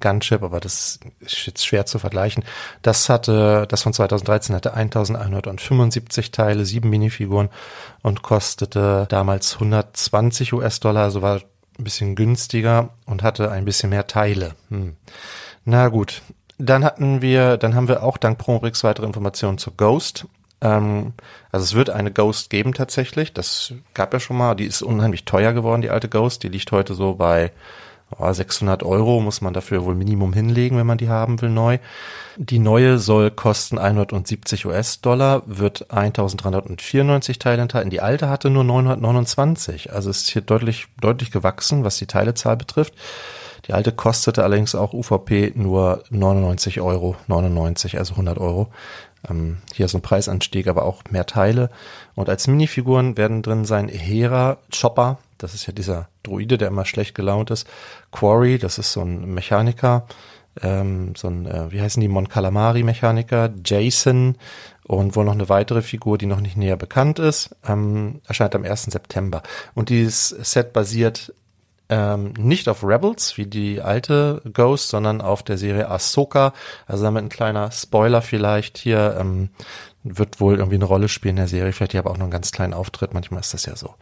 Gunship, 0.00 0.42
aber 0.42 0.60
das 0.60 1.00
ist 1.20 1.46
jetzt 1.46 1.66
schwer 1.66 1.86
zu 1.86 1.98
vergleichen. 1.98 2.44
Das 2.82 3.08
hatte, 3.08 3.66
das 3.68 3.82
von 3.82 3.92
2013 3.92 4.54
hatte 4.54 4.74
1175 4.74 6.30
Teile, 6.30 6.64
sieben 6.64 6.90
Minifiguren 6.90 7.48
und 8.02 8.22
kostete 8.22 9.06
damals 9.08 9.54
120 9.54 10.52
US-Dollar, 10.52 11.04
also 11.04 11.22
war 11.22 11.40
ein 11.78 11.84
bisschen 11.84 12.16
günstiger 12.16 12.90
und 13.06 13.22
hatte 13.22 13.50
ein 13.50 13.64
bisschen 13.64 13.90
mehr 13.90 14.06
Teile. 14.06 14.54
Hm. 14.68 14.96
Na 15.64 15.88
gut. 15.88 16.22
Dann 16.60 16.84
hatten 16.84 17.22
wir, 17.22 17.56
dann 17.56 17.76
haben 17.76 17.86
wir 17.86 18.02
auch 18.02 18.16
dank 18.16 18.36
Promobrix 18.36 18.82
weitere 18.82 19.06
Informationen 19.06 19.58
zu 19.58 19.70
Ghost. 19.70 20.26
Ähm, 20.60 21.12
also 21.52 21.64
es 21.64 21.74
wird 21.74 21.90
eine 21.90 22.12
Ghost 22.12 22.50
geben 22.50 22.74
tatsächlich. 22.74 23.32
Das 23.32 23.72
gab 23.94 24.12
ja 24.12 24.18
schon 24.18 24.36
mal. 24.36 24.54
Die 24.54 24.64
ist 24.64 24.82
unheimlich 24.82 25.24
teuer 25.24 25.52
geworden, 25.52 25.82
die 25.82 25.90
alte 25.90 26.08
Ghost. 26.08 26.42
Die 26.42 26.48
liegt 26.48 26.72
heute 26.72 26.94
so 26.94 27.14
bei 27.14 27.52
600 28.16 28.82
Euro 28.82 29.20
muss 29.20 29.40
man 29.40 29.52
dafür 29.52 29.84
wohl 29.84 29.94
Minimum 29.94 30.32
hinlegen, 30.32 30.78
wenn 30.78 30.86
man 30.86 30.98
die 30.98 31.08
haben 31.08 31.40
will, 31.42 31.50
neu. 31.50 31.78
Die 32.36 32.58
neue 32.58 32.98
soll 32.98 33.30
kosten 33.30 33.78
170 33.78 34.64
US-Dollar, 34.66 35.42
wird 35.46 35.90
1394 35.90 37.38
Teile 37.38 37.62
enthalten. 37.62 37.90
Die 37.90 38.00
alte 38.00 38.28
hatte 38.28 38.48
nur 38.48 38.64
929, 38.64 39.92
also 39.92 40.08
ist 40.08 40.28
hier 40.28 40.42
deutlich, 40.42 40.86
deutlich 41.00 41.30
gewachsen, 41.30 41.84
was 41.84 41.98
die 41.98 42.06
Teilezahl 42.06 42.56
betrifft. 42.56 42.94
Die 43.66 43.74
alte 43.74 43.92
kostete 43.92 44.44
allerdings 44.44 44.74
auch 44.74 44.94
UVP 44.94 45.52
nur 45.54 46.02
99 46.10 46.80
Euro, 46.80 47.16
99, 47.26 47.98
also 47.98 48.12
100 48.12 48.38
Euro. 48.38 48.68
Ähm, 49.28 49.58
hier 49.74 49.86
ist 49.86 49.94
ein 49.94 50.00
Preisanstieg, 50.00 50.68
aber 50.68 50.84
auch 50.84 51.02
mehr 51.10 51.26
Teile. 51.26 51.70
Und 52.14 52.28
als 52.28 52.46
Minifiguren 52.46 53.16
werden 53.16 53.42
drin 53.42 53.64
sein 53.64 53.88
Hera, 53.88 54.58
Chopper, 54.72 55.18
das 55.38 55.54
ist 55.54 55.66
ja 55.66 55.72
dieser 55.72 56.08
Druide, 56.22 56.58
der 56.58 56.68
immer 56.68 56.84
schlecht 56.84 57.14
gelaunt 57.14 57.50
ist. 57.50 57.66
Quarry, 58.12 58.58
das 58.58 58.78
ist 58.78 58.92
so 58.92 59.02
ein 59.02 59.32
Mechaniker, 59.32 60.06
ähm, 60.62 61.14
so 61.16 61.28
ein, 61.28 61.46
äh, 61.46 61.70
wie 61.70 61.80
heißen 61.80 62.00
die, 62.00 62.08
Mon 62.08 62.28
Calamari 62.28 62.82
Mechaniker, 62.82 63.50
Jason 63.64 64.36
und 64.84 65.16
wohl 65.16 65.24
noch 65.24 65.32
eine 65.32 65.48
weitere 65.48 65.82
Figur, 65.82 66.18
die 66.18 66.26
noch 66.26 66.40
nicht 66.40 66.56
näher 66.56 66.76
bekannt 66.76 67.18
ist, 67.18 67.54
ähm, 67.66 68.20
erscheint 68.26 68.54
am 68.54 68.64
1. 68.64 68.90
September. 68.90 69.42
Und 69.74 69.88
dieses 69.88 70.28
Set 70.28 70.72
basiert 70.72 71.32
ähm, 71.90 72.34
nicht 72.38 72.68
auf 72.68 72.84
Rebels, 72.84 73.38
wie 73.38 73.46
die 73.46 73.80
alte 73.80 74.42
Ghost, 74.52 74.88
sondern 74.88 75.20
auf 75.20 75.42
der 75.42 75.56
Serie 75.56 75.88
Ahsoka. 75.88 76.52
Also 76.86 77.04
damit 77.04 77.24
ein 77.24 77.30
kleiner 77.30 77.70
Spoiler 77.70 78.20
vielleicht 78.20 78.78
hier. 78.78 79.16
Ähm, 79.18 79.50
wird 80.04 80.40
wohl 80.40 80.56
irgendwie 80.56 80.76
eine 80.76 80.84
Rolle 80.84 81.08
spielen 81.08 81.32
in 81.32 81.42
der 81.42 81.48
Serie, 81.48 81.72
vielleicht 81.72 81.92
hier 81.92 82.00
aber 82.00 82.10
auch 82.10 82.16
noch 82.16 82.24
einen 82.24 82.30
ganz 82.30 82.52
kleinen 82.52 82.74
Auftritt, 82.74 83.14
manchmal 83.14 83.40
ist 83.40 83.52
das 83.52 83.66
ja 83.66 83.76
so. 83.76 83.94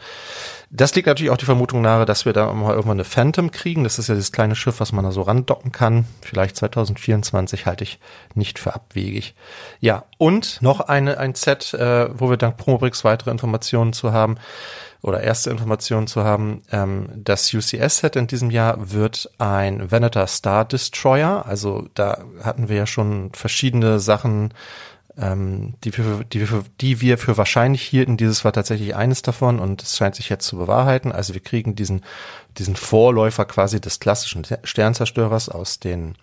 Das 0.70 0.94
liegt 0.94 1.06
natürlich 1.06 1.30
auch 1.30 1.36
die 1.36 1.44
Vermutung 1.44 1.80
nahe, 1.80 2.04
dass 2.04 2.26
wir 2.26 2.32
da 2.32 2.52
mal 2.52 2.72
irgendwann 2.72 2.96
eine 2.98 3.04
Phantom 3.04 3.50
kriegen, 3.50 3.84
das 3.84 3.98
ist 3.98 4.08
ja 4.08 4.14
dieses 4.14 4.32
kleine 4.32 4.54
Schiff, 4.54 4.80
was 4.80 4.92
man 4.92 5.04
da 5.04 5.12
so 5.12 5.22
randocken 5.22 5.72
kann, 5.72 6.06
vielleicht 6.20 6.56
2024 6.56 7.66
halte 7.66 7.84
ich 7.84 7.98
nicht 8.34 8.58
für 8.58 8.74
abwegig. 8.74 9.34
Ja, 9.80 10.04
und 10.18 10.60
noch 10.62 10.80
eine, 10.80 11.18
ein 11.18 11.34
Set, 11.34 11.74
äh, 11.74 12.08
wo 12.12 12.30
wir 12.30 12.36
dank 12.36 12.56
Promobrix 12.56 13.04
weitere 13.04 13.30
Informationen 13.30 13.92
zu 13.92 14.12
haben, 14.12 14.36
oder 15.06 15.20
erste 15.20 15.50
Informationen 15.50 16.08
zu 16.08 16.24
haben, 16.24 16.62
ähm, 16.72 17.08
das 17.14 17.54
UCS-Set 17.54 18.16
in 18.16 18.26
diesem 18.26 18.50
Jahr 18.50 18.90
wird 18.90 19.30
ein 19.38 19.92
Venator 19.92 20.26
Star 20.26 20.64
Destroyer. 20.64 21.46
Also 21.46 21.86
da 21.94 22.24
hatten 22.42 22.68
wir 22.68 22.76
ja 22.76 22.86
schon 22.86 23.30
verschiedene 23.32 24.00
Sachen 24.00 24.52
ähm, 25.18 25.74
die, 25.82 25.96
wir, 25.96 26.24
die, 26.24 26.50
wir, 26.50 26.64
die 26.80 27.00
wir 27.00 27.18
für 27.18 27.38
wahrscheinlich 27.38 27.82
hielten. 27.82 28.16
Dieses 28.16 28.44
war 28.44 28.52
tatsächlich 28.52 28.94
eines 28.94 29.22
davon 29.22 29.60
und 29.60 29.82
es 29.82 29.96
scheint 29.96 30.14
sich 30.14 30.28
jetzt 30.28 30.46
zu 30.46 30.56
bewahrheiten. 30.56 31.10
Also 31.10 31.32
wir 31.32 31.40
kriegen 31.40 31.74
diesen, 31.74 32.02
diesen 32.58 32.76
Vorläufer 32.76 33.46
quasi 33.46 33.80
des 33.80 33.98
klassischen 33.98 34.46
Sternzerstörers 34.62 35.48
aus 35.48 35.80
den 35.80 36.16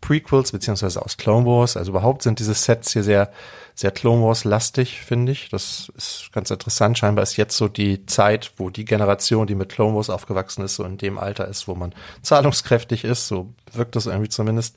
Prequels 0.00 0.50
beziehungsweise 0.50 1.00
aus 1.00 1.16
Clone 1.16 1.46
Wars. 1.46 1.76
Also 1.76 1.92
überhaupt 1.92 2.22
sind 2.22 2.40
diese 2.40 2.54
Sets 2.54 2.92
hier 2.92 3.04
sehr, 3.04 3.30
sehr 3.76 3.92
Clone 3.92 4.24
Wars 4.24 4.42
lastig, 4.42 5.00
finde 5.00 5.30
ich. 5.30 5.48
Das 5.50 5.92
ist 5.96 6.30
ganz 6.32 6.50
interessant. 6.50 6.98
Scheinbar 6.98 7.22
ist 7.22 7.36
jetzt 7.36 7.56
so 7.56 7.68
die 7.68 8.04
Zeit, 8.06 8.52
wo 8.56 8.70
die 8.70 8.84
Generation, 8.84 9.46
die 9.46 9.54
mit 9.54 9.68
Clone 9.68 9.94
Wars 9.94 10.10
aufgewachsen 10.10 10.64
ist, 10.64 10.74
so 10.74 10.84
in 10.84 10.98
dem 10.98 11.18
Alter 11.18 11.46
ist, 11.46 11.68
wo 11.68 11.76
man 11.76 11.94
zahlungskräftig 12.22 13.04
ist. 13.04 13.28
So 13.28 13.52
wirkt 13.72 13.94
das 13.94 14.06
irgendwie 14.06 14.28
zumindest. 14.28 14.76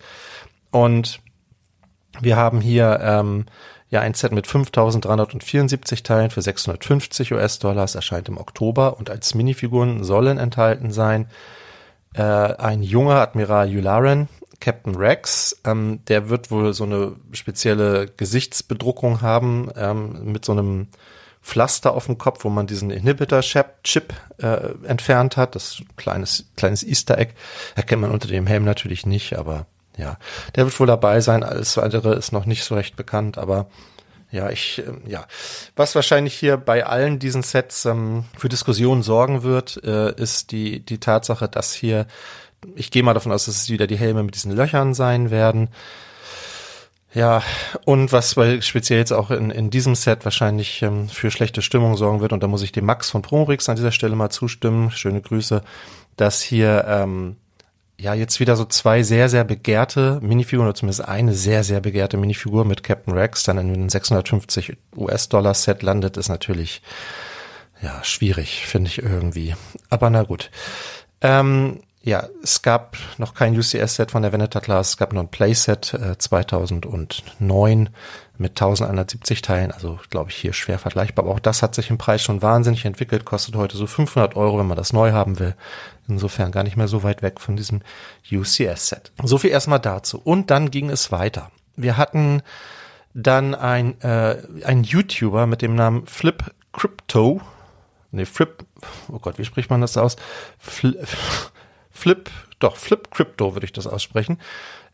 Und 0.70 1.22
wir 2.22 2.38
haben 2.38 2.62
hier 2.62 3.00
ähm, 3.02 3.46
ja 3.90 4.02
ein 4.02 4.14
Set 4.14 4.32
mit 4.32 4.48
5.374 4.48 6.04
Teilen 6.04 6.30
für 6.30 6.42
650 6.42 7.34
US-Dollar. 7.34 7.84
Es 7.84 7.96
erscheint 7.96 8.28
im 8.30 8.38
Oktober 8.38 8.98
und 8.98 9.10
als 9.10 9.36
Minifiguren 9.36 10.04
sollen 10.04 10.38
enthalten 10.38 10.92
sein 10.92 11.28
äh, 12.14 12.22
ein 12.22 12.84
junger 12.84 13.16
Admiral 13.16 13.70
Yularen, 13.70 14.30
Captain 14.60 14.96
Rex. 14.96 15.60
Ähm, 15.66 16.00
der 16.08 16.30
wird 16.30 16.52
wohl 16.52 16.74
so 16.74 16.84
eine 16.84 17.16
spezielle 17.32 18.08
Gesichtsbedruckung 18.08 19.22
haben 19.22 19.70
ähm, 19.76 20.32
mit 20.32 20.46
so 20.46 20.52
einem 20.52 20.88
Pflaster 21.42 21.94
auf 21.94 22.06
dem 22.06 22.18
Kopf, 22.18 22.46
wo 22.46 22.50
man 22.50 22.68
diesen 22.68 22.90
Inhibitor-Chip 22.90 24.14
äh, 24.38 24.70
entfernt 24.88 25.36
hat. 25.36 25.56
Das 25.56 25.82
kleines, 25.98 26.46
kleines 26.56 26.84
Easter 26.84 27.18
Egg. 27.18 27.34
Erkennt 27.76 28.02
man 28.02 28.12
unter 28.12 28.30
dem 28.30 28.48
Helm 28.48 28.64
natürlich 28.64 29.06
nicht, 29.06 29.38
aber 29.38 29.66
ja, 29.98 30.18
der 30.56 30.66
wird 30.66 30.80
wohl 30.80 30.88
dabei 30.88 31.22
sein. 31.22 31.44
Alles 31.44 31.78
weitere 31.78 32.16
ist 32.16 32.32
noch 32.32 32.46
nicht 32.46 32.64
so 32.64 32.76
recht 32.76 32.96
bekannt, 32.96 33.38
aber 33.38 33.68
Ja, 34.34 34.50
ich, 34.50 34.80
äh, 34.80 35.12
ja. 35.12 35.28
Was 35.76 35.94
wahrscheinlich 35.94 36.34
hier 36.34 36.58
bei 36.58 36.88
allen 36.88 37.20
diesen 37.20 37.44
Sets 37.44 37.86
ähm, 37.86 38.26
für 38.36 38.50
Diskussionen 38.50 39.04
sorgen 39.04 39.44
wird, 39.44 39.80
äh, 39.84 40.12
ist 40.16 40.52
die, 40.52 40.80
die 40.84 40.98
Tatsache, 40.98 41.48
dass 41.48 41.72
hier, 41.72 42.08
ich 42.76 42.90
gehe 42.90 43.04
mal 43.04 43.14
davon 43.14 43.32
aus, 43.32 43.46
dass 43.46 43.56
es 43.56 43.70
wieder 43.70 43.86
die 43.86 43.96
Helme 43.98 44.24
mit 44.24 44.34
diesen 44.34 44.52
Löchern 44.52 44.96
sein 44.96 45.30
werden. 45.30 45.70
Ja, 47.14 47.44
und 47.86 48.12
was 48.12 48.36
weil 48.36 48.64
speziell 48.64 48.98
jetzt 48.98 49.14
auch 49.14 49.30
in, 49.30 49.52
in 49.52 49.70
diesem 49.70 49.94
Set 49.94 50.26
wahrscheinlich 50.26 50.82
ähm, 50.82 51.10
für 51.10 51.30
schlechte 51.30 51.62
Stimmung 51.62 51.96
sorgen 51.96 52.20
wird, 52.20 52.34
und 52.34 52.42
da 52.42 52.48
muss 52.48 52.64
ich 52.64 52.72
dem 52.72 52.86
Max 52.86 53.12
von 53.12 53.22
Promorix 53.22 53.70
an 53.70 53.76
dieser 53.76 53.92
Stelle 53.92 54.16
mal 54.16 54.32
zustimmen, 54.32 54.90
schöne 54.90 55.22
Grüße, 55.22 55.62
dass 56.18 56.42
hier 56.42 56.86
ähm, 56.88 57.36
ja 58.04 58.14
jetzt 58.14 58.42
wieder 58.42 58.58
so 58.58 58.66
zwei 58.66 59.02
sehr, 59.02 59.30
sehr 59.30 59.46
begehrte 59.46 60.20
Minifiguren, 60.22 60.68
oder 60.68 60.76
zumindest 60.76 61.08
eine 61.08 61.34
sehr, 61.34 61.64
sehr 61.64 61.80
begehrte 61.80 62.18
Minifigur 62.18 62.66
mit 62.66 62.84
Captain 62.84 63.14
Rex 63.14 63.44
dann 63.44 63.58
in 63.58 63.74
einem 63.74 63.90
650 63.90 64.76
US-Dollar 64.98 65.54
Set 65.54 65.82
landet, 65.84 66.18
ist 66.18 66.28
natürlich 66.28 66.82
ja 67.82 68.04
schwierig, 68.04 68.66
finde 68.68 68.90
ich 68.90 69.02
irgendwie. 69.02 69.56
Aber 69.90 70.10
na 70.10 70.24
gut. 70.24 70.52
Ähm, 71.22 71.80
ja, 72.02 72.28
es 72.44 72.62
gab 72.62 72.98
noch 73.18 73.34
kein 73.34 73.58
UCS-Set 73.58 74.12
von 74.12 74.22
der 74.22 74.34
Veneter 74.34 74.60
Class, 74.60 74.90
es 74.90 74.98
gab 74.98 75.14
nur 75.14 75.24
ein 75.24 75.32
Playset 75.32 75.94
äh, 75.94 76.18
2009 76.18 77.90
mit 78.38 78.52
1170 78.52 79.42
Teilen, 79.42 79.72
also 79.72 80.00
glaube 80.10 80.32
ich 80.32 80.38
hier 80.38 80.54
schwer 80.54 80.80
vergleichbar, 80.80 81.26
aber 81.26 81.36
auch 81.36 81.40
das 81.40 81.62
hat 81.62 81.76
sich 81.76 81.90
im 81.90 81.98
Preis 81.98 82.24
schon 82.24 82.42
wahnsinnig 82.42 82.86
entwickelt, 82.86 83.26
kostet 83.26 83.56
heute 83.56 83.78
so 83.78 83.86
500 83.86 84.36
Euro, 84.36 84.60
wenn 84.60 84.68
man 84.68 84.78
das 84.78 84.94
neu 84.94 85.12
haben 85.12 85.40
will. 85.40 85.56
Insofern 86.08 86.52
gar 86.52 86.64
nicht 86.64 86.76
mehr 86.76 86.88
so 86.88 87.04
weit 87.04 87.22
weg 87.22 87.40
von 87.40 87.56
diesem 87.56 87.82
UCS-Set. 88.32 89.12
So 89.24 89.38
viel 89.38 89.52
erstmal 89.52 89.80
dazu. 89.80 90.20
Und 90.22 90.50
dann 90.52 90.72
ging 90.72 90.90
es 90.90 91.12
weiter. 91.12 91.52
Wir 91.76 91.96
hatten 91.96 92.42
dann 93.14 93.54
ein, 93.56 94.02
äh, 94.02 94.42
ein 94.66 94.84
YouTuber 94.84 95.46
mit 95.46 95.62
dem 95.62 95.76
Namen 95.76 96.08
Flip 96.08 96.44
Crypto, 96.72 97.42
nee, 98.12 98.26
Flip, 98.26 98.66
oh 99.10 99.20
Gott, 99.20 99.38
wie 99.38 99.46
spricht 99.46 99.70
man 99.70 99.82
das 99.82 99.96
aus? 99.98 100.16
Flip, 100.58 101.08
Flip, 101.92 102.30
doch, 102.60 102.78
Flip 102.78 103.12
Crypto 103.12 103.54
würde 103.54 103.66
ich 103.66 103.74
das 103.74 103.88
aussprechen. 103.88 104.40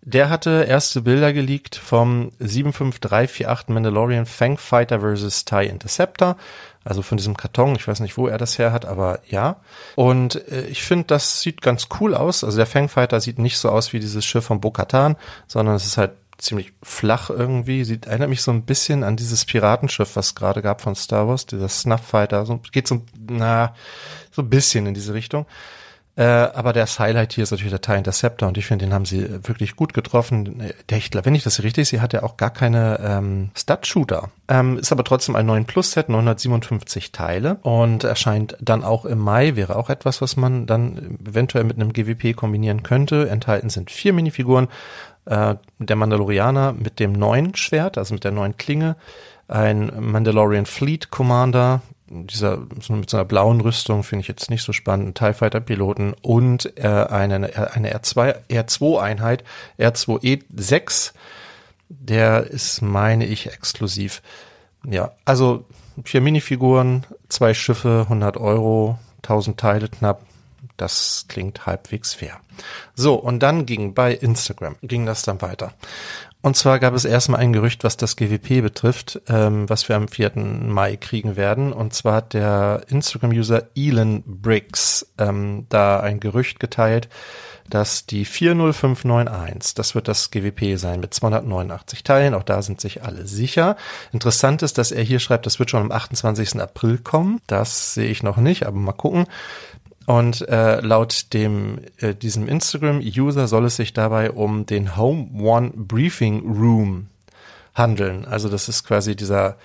Der 0.01 0.29
hatte 0.29 0.65
erste 0.67 1.01
Bilder 1.01 1.33
geleakt 1.33 1.75
vom 1.75 2.31
75348 2.39 3.67
Mandalorian 3.69 4.25
Fangfighter 4.25 5.01
vs. 5.01 5.45
TIE 5.45 5.65
Interceptor. 5.65 6.37
Also 6.85 7.01
von 7.01 7.17
diesem 7.17 7.35
Karton. 7.35 7.75
Ich 7.75 7.87
weiß 7.87 7.99
nicht, 7.99 8.17
wo 8.17 8.27
er 8.27 8.37
das 8.37 8.57
her 8.57 8.71
hat, 8.71 8.85
aber 8.85 9.19
ja. 9.27 9.57
Und 9.95 10.47
äh, 10.49 10.65
ich 10.67 10.83
finde, 10.83 11.05
das 11.05 11.41
sieht 11.41 11.61
ganz 11.61 11.87
cool 11.99 12.15
aus. 12.15 12.43
Also 12.43 12.57
der 12.57 12.65
Fangfighter 12.65 13.19
sieht 13.19 13.37
nicht 13.39 13.57
so 13.57 13.69
aus 13.69 13.91
wie 13.91 13.99
dieses 13.99 14.25
Schiff 14.25 14.45
von 14.45 14.61
Bo-Katan, 14.61 15.17
sondern 15.47 15.75
es 15.75 15.85
ist 15.85 15.97
halt 15.97 16.11
ziemlich 16.37 16.71
flach 16.81 17.29
irgendwie. 17.29 17.83
Sieht, 17.83 18.07
erinnert 18.07 18.29
mich 18.29 18.41
so 18.41 18.51
ein 18.51 18.63
bisschen 18.63 19.03
an 19.03 19.17
dieses 19.17 19.43
Piratenschiff, 19.45 20.15
was 20.15 20.35
gerade 20.35 20.61
gab 20.61 20.81
von 20.81 20.95
Star 20.95 21.27
Wars, 21.27 21.45
dieser 21.45 21.67
Snuff-Fighter. 21.67 22.45
So, 22.45 22.61
geht 22.71 22.87
so, 22.87 23.03
na, 23.29 23.75
so 24.31 24.41
ein 24.41 24.49
bisschen 24.49 24.85
in 24.87 24.93
diese 24.93 25.13
Richtung. 25.13 25.45
Äh, 26.19 26.51
aber 26.53 26.73
das 26.73 26.99
Highlight 26.99 27.31
hier 27.31 27.43
ist 27.45 27.51
natürlich 27.51 27.71
der 27.71 27.79
TIE 27.79 27.95
Interceptor 27.95 28.49
und 28.49 28.57
ich 28.57 28.65
finde, 28.65 28.85
den 28.85 28.93
haben 28.93 29.05
sie 29.05 29.47
wirklich 29.47 29.77
gut 29.77 29.93
getroffen. 29.93 30.61
Der, 30.89 30.97
ich 30.97 31.11
wenn 31.13 31.33
ich 31.33 31.43
das 31.43 31.63
richtig 31.63 31.87
sehe, 31.87 32.01
hat 32.01 32.13
er 32.13 32.25
auch 32.25 32.35
gar 32.35 32.49
keine 32.49 32.99
ähm, 33.01 33.51
Stud-Shooter. 33.55 34.29
Ähm, 34.49 34.77
ist 34.77 34.91
aber 34.91 35.05
trotzdem 35.05 35.37
ein 35.37 35.45
9 35.45 35.63
Plus 35.63 35.91
Set, 35.91 36.09
957 36.09 37.13
Teile 37.13 37.55
und 37.61 38.03
erscheint 38.03 38.57
dann 38.59 38.83
auch 38.83 39.05
im 39.05 39.19
Mai, 39.19 39.55
wäre 39.55 39.77
auch 39.77 39.89
etwas, 39.89 40.21
was 40.21 40.35
man 40.35 40.65
dann 40.65 41.17
eventuell 41.25 41.63
mit 41.63 41.77
einem 41.77 41.93
GWP 41.93 42.35
kombinieren 42.35 42.83
könnte. 42.83 43.29
Enthalten 43.29 43.69
sind 43.69 43.89
vier 43.89 44.11
Minifiguren, 44.11 44.67
äh, 45.23 45.55
der 45.77 45.95
Mandalorianer 45.95 46.73
mit 46.73 46.99
dem 46.99 47.13
neuen 47.13 47.55
Schwert, 47.55 47.97
also 47.97 48.13
mit 48.13 48.25
der 48.25 48.31
neuen 48.31 48.57
Klinge, 48.57 48.97
ein 49.47 49.89
Mandalorian 49.97 50.65
Fleet 50.65 51.11
Commander, 51.11 51.81
dieser 52.09 52.57
mit 52.57 53.09
so 53.09 53.17
einer 53.17 53.25
blauen 53.25 53.61
Rüstung 53.61 54.03
finde 54.03 54.21
ich 54.21 54.27
jetzt 54.27 54.49
nicht 54.49 54.63
so 54.63 54.73
spannend, 54.73 55.17
TIE 55.17 55.33
Fighter 55.33 55.59
Piloten 55.59 56.13
und 56.21 56.77
äh, 56.77 56.87
eine, 56.87 57.73
eine 57.73 57.95
R2, 57.95 58.35
R2 58.49 59.01
Einheit, 59.01 59.43
R2E6, 59.77 61.13
der 61.89 62.45
ist, 62.47 62.81
meine 62.81 63.25
ich, 63.25 63.51
exklusiv. 63.51 64.21
Ja, 64.85 65.11
also 65.25 65.65
vier 66.03 66.21
Minifiguren, 66.21 67.05
zwei 67.27 67.53
Schiffe, 67.53 68.01
100 68.03 68.37
Euro, 68.37 68.97
1000 69.23 69.59
Teile 69.59 69.89
knapp, 69.89 70.21
das 70.77 71.25
klingt 71.27 71.65
halbwegs 71.65 72.13
fair. 72.13 72.39
So, 72.95 73.15
und 73.15 73.39
dann 73.39 73.65
ging 73.65 73.93
bei 73.93 74.13
Instagram, 74.13 74.75
ging 74.81 75.05
das 75.05 75.23
dann 75.23 75.41
weiter. 75.41 75.73
Und 76.41 76.55
zwar 76.55 76.79
gab 76.79 76.93
es 76.93 77.03
erstmal 77.03 77.41
ein 77.41 77.51
Gerücht, 77.51 77.83
was 77.83 77.97
das 77.97 78.15
GWP 78.15 78.61
betrifft, 78.61 79.21
ähm, 79.27 79.69
was 79.69 79.89
wir 79.89 79.97
am 79.97 80.07
4. 80.07 80.31
Mai 80.35 80.95
kriegen 80.95 81.35
werden. 81.35 81.73
Und 81.73 81.93
zwar 81.93 82.15
hat 82.15 82.33
der 82.33 82.83
Instagram-User 82.87 83.67
Elon 83.75 84.23
Briggs 84.25 85.11
ähm, 85.17 85.65
da 85.67 85.99
ein 85.99 86.21
Gerücht 86.21 86.61
geteilt, 86.61 87.09
dass 87.69 88.05
die 88.05 88.23
40591, 88.23 89.75
das 89.75 89.95
wird 89.95 90.07
das 90.07 90.31
GWP 90.31 90.77
sein 90.77 91.01
mit 91.01 91.13
289 91.13 92.03
Teilen, 92.03 92.33
auch 92.33 92.43
da 92.43 92.61
sind 92.61 92.81
sich 92.81 93.03
alle 93.03 93.27
sicher. 93.27 93.75
Interessant 94.11 94.63
ist, 94.63 94.77
dass 94.77 94.91
er 94.91 95.03
hier 95.03 95.19
schreibt, 95.19 95.45
das 95.45 95.59
wird 95.59 95.69
schon 95.69 95.81
am 95.81 95.91
28. 95.91 96.59
April 96.61 96.97
kommen. 96.97 97.41
Das 97.47 97.93
sehe 97.93 98.09
ich 98.09 98.23
noch 98.23 98.37
nicht, 98.37 98.65
aber 98.65 98.77
mal 98.77 98.93
gucken. 98.93 99.25
Und 100.09 100.49
äh, 100.49 100.79
laut 100.79 101.35
dem 101.35 101.81
äh, 101.97 102.15
diesem 102.15 102.47
Instagram-User 102.47 103.47
soll 103.47 103.65
es 103.65 103.75
sich 103.75 103.93
dabei 103.93 104.31
um 104.31 104.65
den 104.65 104.97
Home 104.97 105.29
One 105.39 105.69
Briefing 105.75 106.51
Room 106.51 107.09
handeln. 107.75 108.25
Also 108.25 108.49
das 108.49 108.69
ist 108.69 108.87
quasi 108.87 109.15
dieser 109.15 109.57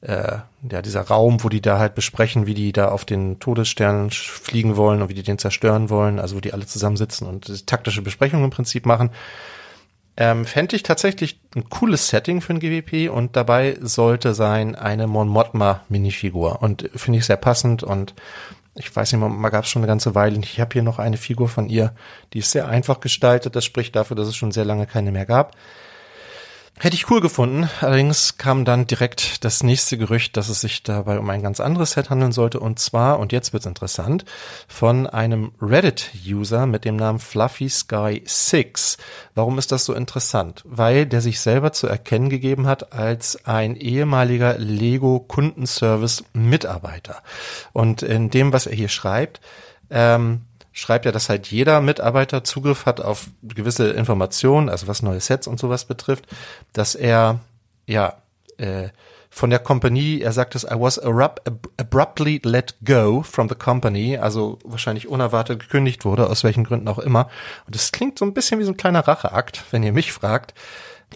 äh, 0.00 0.38
ja 0.70 0.80
dieser 0.80 1.02
Raum, 1.02 1.44
wo 1.44 1.50
die 1.50 1.60
da 1.60 1.78
halt 1.78 1.94
besprechen, 1.94 2.46
wie 2.46 2.54
die 2.54 2.72
da 2.72 2.88
auf 2.88 3.04
den 3.04 3.38
Todesstern 3.38 4.08
fliegen 4.08 4.78
wollen 4.78 5.02
und 5.02 5.10
wie 5.10 5.14
die 5.14 5.22
den 5.22 5.36
zerstören 5.36 5.90
wollen. 5.90 6.20
Also 6.20 6.36
wo 6.36 6.40
die 6.40 6.54
alle 6.54 6.64
zusammensitzen 6.64 7.26
und 7.26 7.66
taktische 7.66 8.00
Besprechungen 8.00 8.46
im 8.46 8.50
Prinzip 8.50 8.86
machen. 8.86 9.10
Ähm, 10.16 10.46
Fände 10.46 10.74
ich 10.74 10.84
tatsächlich 10.84 11.38
ein 11.54 11.68
cooles 11.68 12.08
Setting 12.08 12.40
für 12.40 12.54
ein 12.54 12.60
GWP 12.60 13.10
und 13.10 13.36
dabei 13.36 13.76
sollte 13.82 14.32
sein 14.32 14.74
eine 14.74 15.06
Mon 15.06 15.28
Mothma 15.28 15.82
Minifigur 15.90 16.62
und 16.62 16.88
finde 16.94 17.18
ich 17.18 17.26
sehr 17.26 17.36
passend 17.36 17.82
und 17.82 18.14
ich 18.74 18.94
weiß 18.94 19.12
nicht, 19.12 19.20
mal 19.20 19.50
gab 19.50 19.64
es 19.64 19.70
schon 19.70 19.80
eine 19.80 19.88
ganze 19.88 20.14
Weile. 20.14 20.38
Ich 20.38 20.60
habe 20.60 20.72
hier 20.72 20.82
noch 20.82 20.98
eine 20.98 21.16
Figur 21.18 21.48
von 21.48 21.68
ihr, 21.68 21.94
die 22.32 22.38
ist 22.38 22.50
sehr 22.50 22.68
einfach 22.68 23.00
gestaltet. 23.00 23.54
Das 23.54 23.64
spricht 23.64 23.94
dafür, 23.94 24.16
dass 24.16 24.28
es 24.28 24.36
schon 24.36 24.52
sehr 24.52 24.64
lange 24.64 24.86
keine 24.86 25.12
mehr 25.12 25.26
gab. 25.26 25.56
Hätte 26.82 26.96
ich 26.96 27.08
cool 27.10 27.20
gefunden. 27.20 27.70
Allerdings 27.80 28.38
kam 28.38 28.64
dann 28.64 28.88
direkt 28.88 29.44
das 29.44 29.62
nächste 29.62 29.96
Gerücht, 29.96 30.36
dass 30.36 30.48
es 30.48 30.62
sich 30.62 30.82
dabei 30.82 31.20
um 31.20 31.30
ein 31.30 31.40
ganz 31.40 31.60
anderes 31.60 31.92
Set 31.92 32.10
handeln 32.10 32.32
sollte. 32.32 32.58
Und 32.58 32.80
zwar, 32.80 33.20
und 33.20 33.30
jetzt 33.30 33.52
wird's 33.52 33.66
interessant, 33.66 34.24
von 34.66 35.06
einem 35.06 35.52
Reddit-User 35.62 36.66
mit 36.66 36.84
dem 36.84 36.96
Namen 36.96 37.20
Fluffy 37.20 37.68
Sky 37.68 38.22
6. 38.24 38.96
Warum 39.36 39.58
ist 39.58 39.70
das 39.70 39.84
so 39.84 39.94
interessant? 39.94 40.64
Weil 40.64 41.06
der 41.06 41.20
sich 41.20 41.38
selber 41.38 41.72
zu 41.72 41.86
erkennen 41.86 42.30
gegeben 42.30 42.66
hat 42.66 42.92
als 42.92 43.46
ein 43.46 43.76
ehemaliger 43.76 44.58
Lego 44.58 45.20
Kundenservice 45.20 46.24
Mitarbeiter. 46.32 47.22
Und 47.72 48.02
in 48.02 48.28
dem, 48.28 48.52
was 48.52 48.66
er 48.66 48.74
hier 48.74 48.88
schreibt, 48.88 49.40
ähm, 49.88 50.40
schreibt 50.72 51.04
ja, 51.04 51.12
dass 51.12 51.28
halt 51.28 51.48
jeder 51.48 51.80
Mitarbeiter 51.80 52.44
Zugriff 52.44 52.86
hat 52.86 53.00
auf 53.00 53.26
gewisse 53.42 53.90
Informationen, 53.90 54.68
also 54.68 54.88
was 54.88 55.02
neue 55.02 55.20
Sets 55.20 55.46
und 55.46 55.60
sowas 55.60 55.84
betrifft, 55.84 56.26
dass 56.72 56.94
er 56.94 57.40
ja 57.86 58.14
äh, 58.58 58.88
von 59.34 59.48
der 59.48 59.60
Company, 59.60 60.20
er 60.20 60.32
sagt 60.32 60.54
es, 60.54 60.64
I 60.64 60.74
was 60.74 60.98
abruptly 60.98 62.40
let 62.44 62.74
go 62.84 63.22
from 63.22 63.48
the 63.48 63.54
company, 63.54 64.18
also 64.18 64.58
wahrscheinlich 64.62 65.08
unerwartet 65.08 65.58
gekündigt 65.58 66.04
wurde, 66.04 66.28
aus 66.28 66.44
welchen 66.44 66.64
Gründen 66.64 66.86
auch 66.86 66.98
immer. 66.98 67.30
Und 67.64 67.74
das 67.74 67.92
klingt 67.92 68.18
so 68.18 68.26
ein 68.26 68.34
bisschen 68.34 68.60
wie 68.60 68.64
so 68.64 68.72
ein 68.72 68.76
kleiner 68.76 69.08
Racheakt, 69.08 69.64
wenn 69.70 69.82
ihr 69.82 69.92
mich 69.92 70.12
fragt. 70.12 70.52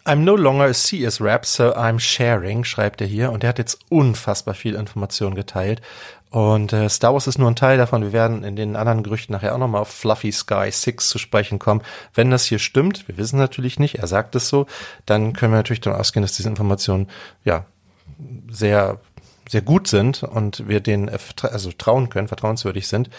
I'm 0.04 0.24
no 0.24 0.34
longer 0.34 0.64
a 0.64 0.72
CS 0.72 1.20
Rap, 1.20 1.44
so 1.44 1.74
I'm 1.74 1.98
sharing, 1.98 2.64
schreibt 2.64 3.02
er 3.02 3.06
hier. 3.06 3.32
Und 3.32 3.44
er 3.44 3.50
hat 3.50 3.58
jetzt 3.58 3.80
unfassbar 3.90 4.54
viel 4.54 4.74
Information 4.76 5.34
geteilt. 5.34 5.82
Und 6.30 6.72
äh, 6.72 6.88
Star 6.88 7.12
Wars 7.12 7.26
ist 7.26 7.38
nur 7.38 7.50
ein 7.50 7.56
Teil 7.56 7.78
davon. 7.78 8.02
Wir 8.02 8.12
werden 8.12 8.44
in 8.44 8.56
den 8.56 8.76
anderen 8.76 9.02
Gerüchten 9.02 9.32
nachher 9.32 9.54
auch 9.54 9.58
nochmal 9.58 9.82
auf 9.82 9.88
Fluffy 9.88 10.32
Sky 10.32 10.68
6 10.70 11.08
zu 11.08 11.18
sprechen 11.18 11.58
kommen. 11.58 11.82
Wenn 12.14 12.30
das 12.30 12.44
hier 12.44 12.58
stimmt, 12.58 13.06
wir 13.08 13.16
wissen 13.16 13.38
natürlich 13.38 13.78
nicht, 13.78 13.96
er 13.96 14.06
sagt 14.06 14.34
es 14.34 14.48
so, 14.48 14.66
dann 15.06 15.32
können 15.32 15.52
wir 15.52 15.58
natürlich 15.58 15.80
davon 15.80 15.98
ausgehen, 15.98 16.22
dass 16.22 16.36
diese 16.36 16.48
Informationen 16.48 17.08
ja 17.44 17.64
sehr 18.50 19.00
sehr 19.48 19.62
gut 19.62 19.88
sind 19.88 20.22
und 20.22 20.68
wir 20.68 20.80
denen 20.80 21.10
also 21.42 21.70
trauen 21.72 22.08
können, 22.08 22.28
vertrauenswürdig 22.28 22.88
sind. 22.88 23.10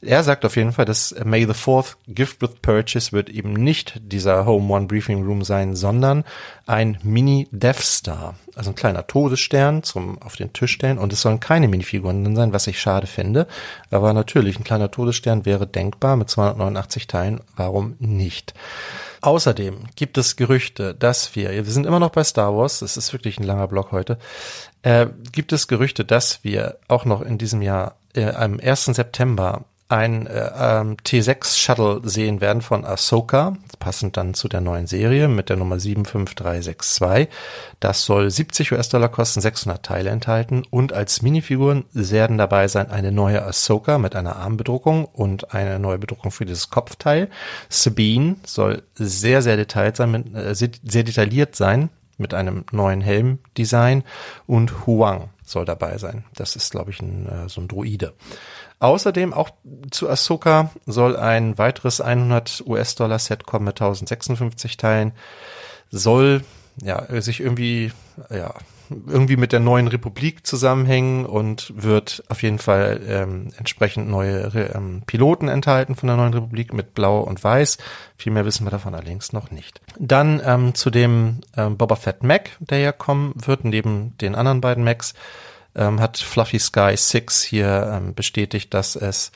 Er 0.00 0.22
sagt 0.22 0.44
auf 0.44 0.56
jeden 0.56 0.72
Fall, 0.72 0.84
dass 0.84 1.14
May 1.24 1.46
the 1.46 1.54
Fourth 1.54 1.96
Gift 2.06 2.40
with 2.40 2.56
Purchase 2.62 3.12
wird 3.12 3.28
eben 3.28 3.52
nicht 3.52 4.00
dieser 4.02 4.46
Home 4.46 4.72
One 4.72 4.86
Briefing 4.86 5.24
Room 5.24 5.42
sein, 5.44 5.74
sondern 5.74 6.24
ein 6.66 6.98
Mini 7.02 7.48
Death 7.50 7.80
Star. 7.80 8.36
also 8.54 8.70
ein 8.70 8.76
kleiner 8.76 9.06
Todesstern 9.06 9.82
zum 9.82 10.20
auf 10.22 10.36
den 10.36 10.52
Tisch 10.52 10.72
stellen 10.72 10.98
und 10.98 11.12
es 11.12 11.22
sollen 11.22 11.40
keine 11.40 11.68
Minifiguren 11.68 12.36
sein, 12.36 12.52
was 12.52 12.66
ich 12.66 12.80
schade 12.80 13.06
finde. 13.06 13.46
Aber 13.90 14.12
natürlich, 14.12 14.58
ein 14.58 14.64
kleiner 14.64 14.90
Todesstern 14.90 15.44
wäre 15.46 15.66
denkbar 15.66 16.16
mit 16.16 16.30
289 16.30 17.06
Teilen. 17.06 17.40
Warum 17.56 17.96
nicht? 17.98 18.54
Außerdem 19.22 19.84
gibt 19.94 20.18
es 20.18 20.34
Gerüchte, 20.34 20.96
dass 20.96 21.36
wir, 21.36 21.50
wir 21.50 21.64
sind 21.64 21.86
immer 21.86 22.00
noch 22.00 22.10
bei 22.10 22.24
Star 22.24 22.56
Wars, 22.56 22.80
das 22.80 22.96
ist 22.96 23.12
wirklich 23.12 23.38
ein 23.38 23.44
langer 23.44 23.68
Block 23.68 23.92
heute, 23.92 24.18
äh, 24.82 25.06
gibt 25.30 25.52
es 25.52 25.68
Gerüchte, 25.68 26.04
dass 26.04 26.42
wir 26.42 26.78
auch 26.88 27.04
noch 27.04 27.22
in 27.22 27.38
diesem 27.38 27.62
Jahr 27.62 27.94
äh, 28.14 28.30
am 28.30 28.58
1. 28.58 28.86
September 28.86 29.64
ein 29.92 30.26
äh, 30.26 30.50
ähm, 30.58 30.96
T6 30.96 31.58
Shuttle 31.58 32.00
sehen 32.02 32.40
werden 32.40 32.62
von 32.62 32.86
Ahsoka, 32.86 33.58
passend 33.78 34.16
dann 34.16 34.32
zu 34.32 34.48
der 34.48 34.62
neuen 34.62 34.86
Serie 34.86 35.28
mit 35.28 35.50
der 35.50 35.58
Nummer 35.58 35.78
75362. 35.78 37.28
Das 37.78 38.04
soll 38.04 38.30
70 38.30 38.72
US-Dollar 38.72 39.10
kosten, 39.10 39.42
600 39.42 39.84
Teile 39.84 40.08
enthalten 40.08 40.64
und 40.70 40.94
als 40.94 41.20
Minifiguren 41.20 41.84
werden 41.92 42.38
dabei 42.38 42.68
sein 42.68 42.90
eine 42.90 43.12
neue 43.12 43.44
Ahsoka 43.44 43.98
mit 43.98 44.16
einer 44.16 44.36
Armbedruckung 44.36 45.04
und 45.04 45.52
eine 45.52 45.78
neue 45.78 45.98
Bedruckung 45.98 46.30
für 46.30 46.46
dieses 46.46 46.70
Kopfteil. 46.70 47.28
Sabine 47.68 48.36
soll 48.46 48.82
sehr, 48.94 49.42
sehr 49.42 49.58
detailliert 49.58 49.96
sein, 49.98 50.10
mit, 50.10 50.34
äh, 50.34 50.54
sehr 50.54 51.04
detailliert 51.04 51.54
sein 51.54 51.90
mit 52.16 52.32
einem 52.32 52.64
neuen 52.72 53.02
Helmdesign 53.02 54.04
und 54.46 54.86
Huang 54.86 55.28
soll 55.44 55.64
dabei 55.64 55.98
sein. 55.98 56.24
Das 56.34 56.56
ist, 56.56 56.70
glaube 56.70 56.90
ich, 56.90 57.00
ein, 57.00 57.28
äh, 57.28 57.48
so 57.48 57.60
ein 57.60 57.68
Droide. 57.68 58.14
Außerdem 58.82 59.32
auch 59.32 59.50
zu 59.92 60.10
Ahsoka 60.10 60.72
soll 60.86 61.16
ein 61.16 61.56
weiteres 61.56 62.00
100 62.00 62.64
US-Dollar 62.66 63.20
Set 63.20 63.46
kommen 63.46 63.66
mit 63.66 63.80
1056 63.80 64.76
Teilen. 64.76 65.12
Soll 65.90 66.42
ja 66.82 67.04
sich 67.20 67.38
irgendwie 67.38 67.92
ja 68.28 68.52
irgendwie 69.06 69.36
mit 69.36 69.52
der 69.52 69.60
neuen 69.60 69.86
Republik 69.86 70.44
zusammenhängen 70.44 71.26
und 71.26 71.72
wird 71.76 72.24
auf 72.28 72.42
jeden 72.42 72.58
Fall 72.58 73.00
ähm, 73.06 73.50
entsprechend 73.56 74.08
neue 74.08 74.50
ähm, 74.74 75.02
Piloten 75.06 75.46
enthalten 75.46 75.94
von 75.94 76.08
der 76.08 76.16
neuen 76.16 76.34
Republik 76.34 76.74
mit 76.74 76.92
Blau 76.92 77.20
und 77.20 77.42
Weiß. 77.44 77.78
Viel 78.16 78.32
mehr 78.32 78.44
wissen 78.44 78.66
wir 78.66 78.70
davon 78.72 78.96
allerdings 78.96 79.32
noch 79.32 79.52
nicht. 79.52 79.80
Dann 80.00 80.42
ähm, 80.44 80.74
zu 80.74 80.90
dem 80.90 81.42
ähm, 81.56 81.76
Boba 81.76 81.94
Fett 81.94 82.24
Mac, 82.24 82.50
der 82.58 82.78
ja 82.78 82.90
kommen 82.90 83.32
wird, 83.36 83.64
neben 83.64 84.18
den 84.18 84.34
anderen 84.34 84.60
beiden 84.60 84.82
Macs 84.82 85.14
ähm, 85.74 86.00
hat 86.00 86.18
Fluffy 86.18 86.58
Sky 86.58 86.94
6 86.96 87.42
hier 87.42 87.90
ähm, 87.94 88.14
bestätigt, 88.14 88.72
dass 88.74 88.96
es 88.96 89.32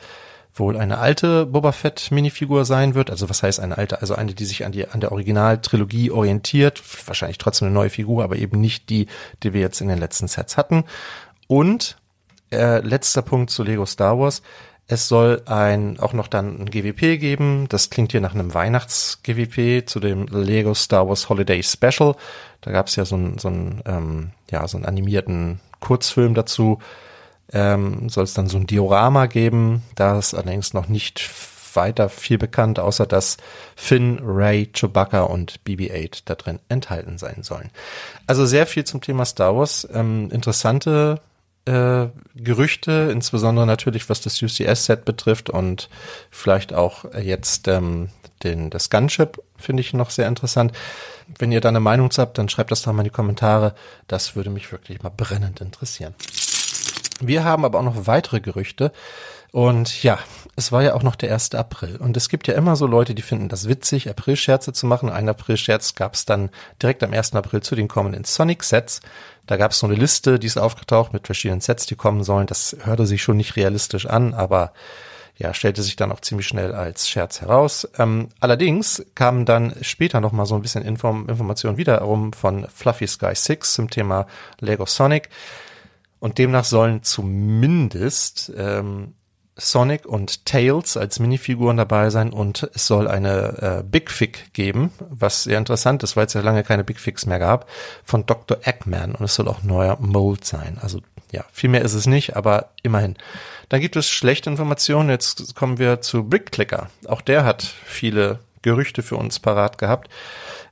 wohl 0.58 0.76
eine 0.76 0.98
alte 0.98 1.46
Boba 1.46 1.72
Fett 1.72 2.10
Minifigur 2.10 2.64
sein 2.64 2.94
wird. 2.94 3.10
Also 3.10 3.28
was 3.28 3.42
heißt 3.42 3.60
eine 3.60 3.76
alte? 3.76 4.00
Also 4.00 4.14
eine, 4.14 4.34
die 4.34 4.44
sich 4.44 4.64
an 4.64 4.72
die 4.72 4.88
an 4.88 5.00
der 5.00 5.12
Originaltrilogie 5.12 6.10
orientiert. 6.10 6.82
Wahrscheinlich 7.06 7.38
trotzdem 7.38 7.66
eine 7.66 7.74
neue 7.74 7.90
Figur, 7.90 8.24
aber 8.24 8.36
eben 8.36 8.60
nicht 8.60 8.88
die, 8.88 9.06
die 9.42 9.52
wir 9.52 9.60
jetzt 9.60 9.80
in 9.80 9.88
den 9.88 9.98
letzten 9.98 10.28
Sets 10.28 10.56
hatten. 10.56 10.84
Und 11.46 11.98
äh, 12.50 12.80
letzter 12.80 13.22
Punkt 13.22 13.50
zu 13.50 13.62
Lego 13.62 13.86
Star 13.86 14.18
Wars. 14.18 14.42
Es 14.88 15.08
soll 15.08 15.42
ein 15.46 15.98
auch 15.98 16.12
noch 16.12 16.28
dann 16.28 16.60
ein 16.60 16.70
GWP 16.70 17.18
geben. 17.18 17.66
Das 17.68 17.90
klingt 17.90 18.12
hier 18.12 18.20
nach 18.20 18.34
einem 18.34 18.54
Weihnachts-GWP 18.54 19.88
zu 19.88 19.98
dem 19.98 20.26
Lego 20.26 20.74
Star 20.74 21.08
Wars 21.08 21.28
Holiday 21.28 21.60
Special. 21.62 22.14
Da 22.60 22.70
gab 22.70 22.86
es 22.86 22.94
ja 22.94 23.04
so 23.04 23.16
ein, 23.16 23.38
so 23.38 23.48
ein 23.48 23.82
ähm, 23.84 24.30
ja 24.48 24.66
so 24.68 24.76
einen 24.76 24.86
animierten 24.86 25.60
Kurzfilm 25.86 26.34
dazu. 26.34 26.80
Ähm, 27.52 28.08
soll 28.08 28.24
es 28.24 28.34
dann 28.34 28.48
so 28.48 28.58
ein 28.58 28.66
Diorama 28.66 29.26
geben. 29.26 29.82
Da 29.94 30.18
ist 30.18 30.34
allerdings 30.34 30.74
noch 30.74 30.88
nicht 30.88 31.30
weiter 31.74 32.08
viel 32.08 32.38
bekannt, 32.38 32.80
außer 32.80 33.06
dass 33.06 33.36
Finn, 33.76 34.18
Ray, 34.20 34.66
Chewbacca 34.72 35.22
und 35.22 35.60
BB-8 35.64 36.22
da 36.24 36.34
drin 36.34 36.58
enthalten 36.68 37.18
sein 37.18 37.42
sollen. 37.42 37.70
Also 38.26 38.46
sehr 38.46 38.66
viel 38.66 38.84
zum 38.84 39.00
Thema 39.00 39.24
Star 39.24 39.54
Wars. 39.54 39.86
Ähm, 39.92 40.30
interessante 40.32 41.20
äh, 41.66 42.06
Gerüchte, 42.34 43.10
insbesondere 43.12 43.66
natürlich 43.66 44.08
was 44.08 44.20
das 44.22 44.42
UCS-Set 44.42 45.04
betrifft 45.04 45.50
und 45.50 45.88
vielleicht 46.30 46.72
auch 46.72 47.04
jetzt 47.14 47.68
ähm, 47.68 48.08
den, 48.42 48.70
das 48.70 48.90
Gunship 48.90 49.42
finde 49.56 49.80
ich 49.80 49.92
noch 49.92 50.10
sehr 50.10 50.28
interessant. 50.28 50.72
Wenn 51.38 51.52
ihr 51.52 51.60
da 51.60 51.68
eine 51.68 51.80
Meinung 51.80 52.10
habt, 52.16 52.38
dann 52.38 52.48
schreibt 52.48 52.70
das 52.70 52.82
doch 52.82 52.92
mal 52.92 53.02
in 53.02 53.04
die 53.04 53.10
Kommentare. 53.10 53.74
Das 54.06 54.36
würde 54.36 54.50
mich 54.50 54.70
wirklich 54.70 55.02
mal 55.02 55.10
brennend 55.10 55.60
interessieren. 55.60 56.14
Wir 57.20 57.44
haben 57.44 57.64
aber 57.64 57.78
auch 57.78 57.84
noch 57.84 58.06
weitere 58.06 58.40
Gerüchte. 58.40 58.92
Und 59.52 60.02
ja, 60.02 60.18
es 60.54 60.70
war 60.70 60.82
ja 60.82 60.94
auch 60.94 61.02
noch 61.02 61.16
der 61.16 61.32
1. 61.32 61.54
April. 61.54 61.96
Und 61.96 62.16
es 62.16 62.28
gibt 62.28 62.46
ja 62.46 62.54
immer 62.54 62.76
so 62.76 62.86
Leute, 62.86 63.14
die 63.14 63.22
finden 63.22 63.48
das 63.48 63.68
witzig, 63.68 64.10
April-Scherze 64.10 64.74
zu 64.74 64.86
machen. 64.86 65.08
Ein 65.08 65.28
April-Scherz 65.28 65.94
gab 65.94 66.12
es 66.12 66.26
dann 66.26 66.50
direkt 66.82 67.02
am 67.02 67.14
1. 67.14 67.34
April 67.34 67.62
zu 67.62 67.74
den 67.74 67.88
kommenden 67.88 68.24
Sonic-Sets. 68.24 69.00
Da 69.46 69.56
gab 69.56 69.70
es 69.70 69.78
so 69.78 69.86
eine 69.86 69.96
Liste, 69.96 70.38
die 70.38 70.46
ist 70.46 70.58
aufgetaucht 70.58 71.12
mit 71.14 71.26
verschiedenen 71.26 71.62
Sets, 71.62 71.86
die 71.86 71.96
kommen 71.96 72.22
sollen. 72.22 72.46
Das 72.46 72.76
hörte 72.82 73.06
sich 73.06 73.22
schon 73.22 73.38
nicht 73.38 73.56
realistisch 73.56 74.06
an, 74.06 74.34
aber 74.34 74.72
ja, 75.38 75.52
stellte 75.52 75.82
sich 75.82 75.96
dann 75.96 76.12
auch 76.12 76.20
ziemlich 76.20 76.46
schnell 76.46 76.74
als 76.74 77.08
Scherz 77.08 77.40
heraus. 77.40 77.88
Ähm, 77.98 78.28
allerdings 78.40 79.04
kamen 79.14 79.44
dann 79.44 79.74
später 79.82 80.20
noch 80.20 80.32
mal 80.32 80.46
so 80.46 80.54
ein 80.54 80.62
bisschen 80.62 80.84
Inform 80.84 81.28
Informationen 81.28 81.76
wiederum 81.76 82.32
von 82.32 82.66
Fluffy 82.74 83.06
Sky 83.06 83.34
6 83.34 83.74
zum 83.74 83.90
Thema 83.90 84.26
Lego 84.60 84.86
Sonic. 84.86 85.28
Und 86.18 86.38
demnach 86.38 86.64
sollen 86.64 87.02
zumindest 87.02 88.50
ähm, 88.56 89.14
Sonic 89.58 90.04
und 90.04 90.44
Tails 90.44 90.96
als 90.96 91.18
Minifiguren 91.18 91.78
dabei 91.78 92.10
sein 92.10 92.30
und 92.30 92.68
es 92.74 92.86
soll 92.86 93.08
eine 93.08 93.80
äh, 93.80 93.82
Big 93.82 94.10
Fig 94.10 94.52
geben, 94.52 94.92
was 94.98 95.44
sehr 95.44 95.56
interessant 95.56 96.02
ist, 96.02 96.16
weil 96.16 96.26
es 96.26 96.34
ja 96.34 96.42
lange 96.42 96.62
keine 96.62 96.84
Big 96.84 97.00
Figs 97.00 97.24
mehr 97.24 97.38
gab, 97.38 97.66
von 98.04 98.26
Dr. 98.26 98.58
Eggman 98.62 99.14
und 99.14 99.24
es 99.24 99.34
soll 99.34 99.48
auch 99.48 99.62
neuer 99.62 99.96
Mold 99.98 100.44
sein. 100.44 100.78
Also 100.80 101.00
ja, 101.32 101.44
viel 101.52 101.70
mehr 101.70 101.82
ist 101.82 101.94
es 101.94 102.06
nicht, 102.06 102.36
aber 102.36 102.70
immerhin. 102.82 103.16
Dann 103.68 103.80
gibt 103.80 103.96
es 103.96 104.08
schlechte 104.08 104.50
Informationen. 104.50 105.10
Jetzt 105.10 105.54
kommen 105.54 105.78
wir 105.78 106.00
zu 106.00 106.24
Brickclicker. 106.24 106.90
Auch 107.06 107.20
der 107.20 107.44
hat 107.44 107.62
viele 107.62 108.38
Gerüchte 108.62 109.02
für 109.02 109.16
uns 109.16 109.38
parat 109.38 109.78
gehabt 109.78 110.08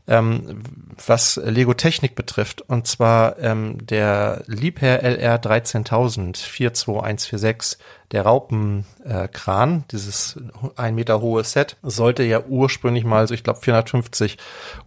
ähm, 0.06 0.62
was 1.06 1.40
Lego 1.42 1.74
Technik 1.74 2.14
betrifft. 2.14 2.60
Und 2.62 2.86
zwar 2.86 3.38
ähm, 3.38 3.86
der 3.86 4.42
Liebherr 4.46 5.02
LR 5.02 5.38
13000 5.38 6.36
42146, 6.36 7.78
der 8.12 8.22
Raupenkran, 8.22 9.78
äh, 9.78 9.82
dieses 9.90 10.38
ein 10.76 10.94
Meter 10.94 11.20
hohe 11.20 11.42
Set, 11.42 11.76
sollte 11.82 12.22
ja 12.22 12.44
ursprünglich 12.44 13.04
mal 13.04 13.26
so, 13.26 13.34
ich 13.34 13.42
glaube, 13.42 13.60
450 13.60 14.36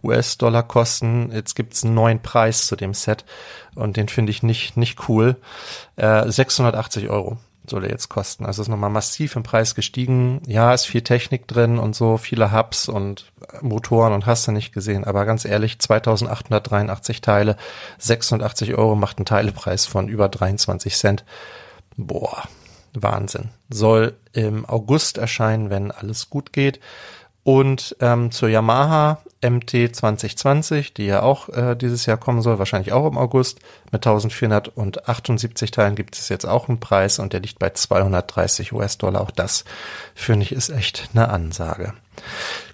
US-Dollar 0.02 0.62
kosten. 0.62 1.32
Jetzt 1.32 1.54
gibt's 1.54 1.84
einen 1.84 1.94
neuen 1.94 2.22
Preis 2.22 2.66
zu 2.66 2.76
dem 2.76 2.94
Set 2.94 3.24
und 3.74 3.96
den 3.96 4.08
finde 4.08 4.30
ich 4.30 4.42
nicht, 4.42 4.76
nicht 4.76 5.08
cool. 5.08 5.36
Äh, 5.96 6.30
680 6.30 7.10
Euro 7.10 7.38
soll 7.70 7.84
er 7.84 7.90
jetzt 7.90 8.08
kosten. 8.08 8.46
Also 8.46 8.62
ist 8.62 8.68
nochmal 8.68 8.90
massiv 8.90 9.36
im 9.36 9.42
Preis 9.42 9.74
gestiegen. 9.74 10.40
Ja, 10.46 10.72
ist 10.72 10.86
viel 10.86 11.02
Technik 11.02 11.46
drin 11.46 11.78
und 11.78 11.94
so, 11.94 12.16
viele 12.16 12.52
Hubs 12.52 12.88
und 12.88 13.32
Motoren 13.60 14.12
und 14.12 14.26
hast 14.26 14.46
du 14.46 14.52
nicht 14.52 14.72
gesehen. 14.72 15.04
Aber 15.04 15.24
ganz 15.24 15.44
ehrlich, 15.44 15.78
2883 15.78 17.20
Teile, 17.20 17.56
86 17.98 18.74
Euro 18.74 18.94
macht 18.94 19.18
ein 19.20 19.24
Teilepreis 19.24 19.86
von 19.86 20.08
über 20.08 20.28
23 20.28 20.96
Cent. 20.96 21.24
Boah, 21.96 22.44
Wahnsinn. 22.94 23.50
Soll 23.70 24.16
im 24.32 24.64
August 24.66 25.18
erscheinen, 25.18 25.70
wenn 25.70 25.90
alles 25.90 26.30
gut 26.30 26.52
geht. 26.52 26.80
Und 27.44 27.96
ähm, 28.00 28.30
zur 28.30 28.48
Yamaha 28.48 29.22
MT 29.42 29.94
2020, 29.94 30.94
die 30.94 31.06
ja 31.06 31.22
auch 31.22 31.48
äh, 31.48 31.76
dieses 31.76 32.06
Jahr 32.06 32.16
kommen 32.16 32.42
soll, 32.42 32.58
wahrscheinlich 32.58 32.92
auch 32.92 33.06
im 33.06 33.16
August, 33.18 33.60
mit 33.92 34.06
1478 34.06 35.70
Teilen 35.70 35.94
gibt 35.94 36.16
es 36.16 36.28
jetzt 36.28 36.46
auch 36.46 36.68
einen 36.68 36.80
Preis 36.80 37.18
und 37.18 37.32
der 37.32 37.40
liegt 37.40 37.58
bei 37.58 37.70
230 37.70 38.72
US-Dollar. 38.72 39.20
Auch 39.20 39.30
das, 39.30 39.64
finde 40.14 40.44
ich, 40.44 40.52
ist 40.52 40.70
echt 40.70 41.10
eine 41.12 41.28
Ansage. 41.28 41.94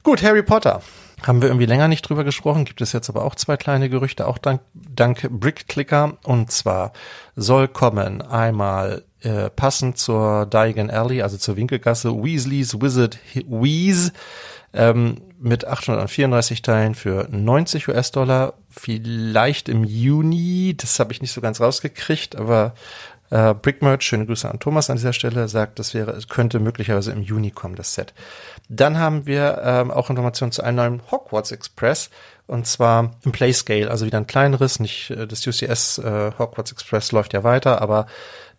Gut, 0.02 0.22
Harry 0.22 0.42
Potter. 0.42 0.82
Haben 1.22 1.40
wir 1.40 1.48
irgendwie 1.48 1.66
länger 1.66 1.88
nicht 1.88 2.02
drüber 2.02 2.22
gesprochen, 2.22 2.66
gibt 2.66 2.82
es 2.82 2.92
jetzt 2.92 3.08
aber 3.08 3.24
auch 3.24 3.34
zwei 3.34 3.56
kleine 3.56 3.88
Gerüchte, 3.88 4.26
auch 4.26 4.36
dank, 4.36 4.60
dank 4.74 5.26
Brickclicker. 5.30 6.18
Und 6.24 6.50
zwar 6.50 6.92
soll 7.34 7.68
kommen 7.68 8.20
einmal 8.20 9.04
äh, 9.22 9.48
passend 9.48 9.96
zur 9.96 10.44
Diagon 10.44 10.90
Alley, 10.90 11.22
also 11.22 11.38
zur 11.38 11.56
Winkelgasse, 11.56 12.10
Weasleys 12.22 12.78
Wizard 12.80 13.18
Wease 13.34 14.12
ähm, 14.74 15.16
mit 15.38 15.66
834 15.66 16.62
Teilen 16.62 16.94
für 16.94 17.28
90 17.30 17.88
US-Dollar. 17.88 18.54
Vielleicht 18.68 19.68
im 19.68 19.84
Juni, 19.84 20.74
das 20.76 20.98
habe 20.98 21.12
ich 21.12 21.22
nicht 21.22 21.32
so 21.32 21.40
ganz 21.40 21.60
rausgekriegt, 21.60 22.36
aber 22.36 22.74
äh, 23.30 23.54
Brickmerch, 23.54 24.02
schöne 24.02 24.26
Grüße 24.26 24.50
an 24.50 24.58
Thomas 24.58 24.90
an 24.90 24.96
dieser 24.96 25.12
Stelle, 25.12 25.48
sagt, 25.48 25.78
das 25.78 25.94
wäre, 25.94 26.12
es 26.12 26.28
könnte 26.28 26.60
möglicherweise 26.60 27.12
im 27.12 27.22
Juni 27.22 27.50
kommen, 27.50 27.76
das 27.76 27.94
Set. 27.94 28.14
Dann 28.68 28.98
haben 28.98 29.26
wir 29.26 29.60
ähm, 29.64 29.90
auch 29.90 30.10
Informationen 30.10 30.52
zu 30.52 30.62
einem 30.62 30.76
neuen 30.76 31.10
Hogwarts 31.10 31.52
Express 31.52 32.10
und 32.46 32.66
zwar 32.66 33.12
im 33.24 33.32
Playscale, 33.32 33.90
also 33.90 34.06
wieder 34.06 34.18
ein 34.18 34.26
kleineres, 34.26 34.80
nicht 34.80 35.10
äh, 35.10 35.26
das 35.26 35.46
UCS 35.46 35.98
äh, 35.98 36.32
Hogwarts 36.38 36.72
Express 36.72 37.12
läuft 37.12 37.32
ja 37.32 37.44
weiter, 37.44 37.80
aber 37.80 38.06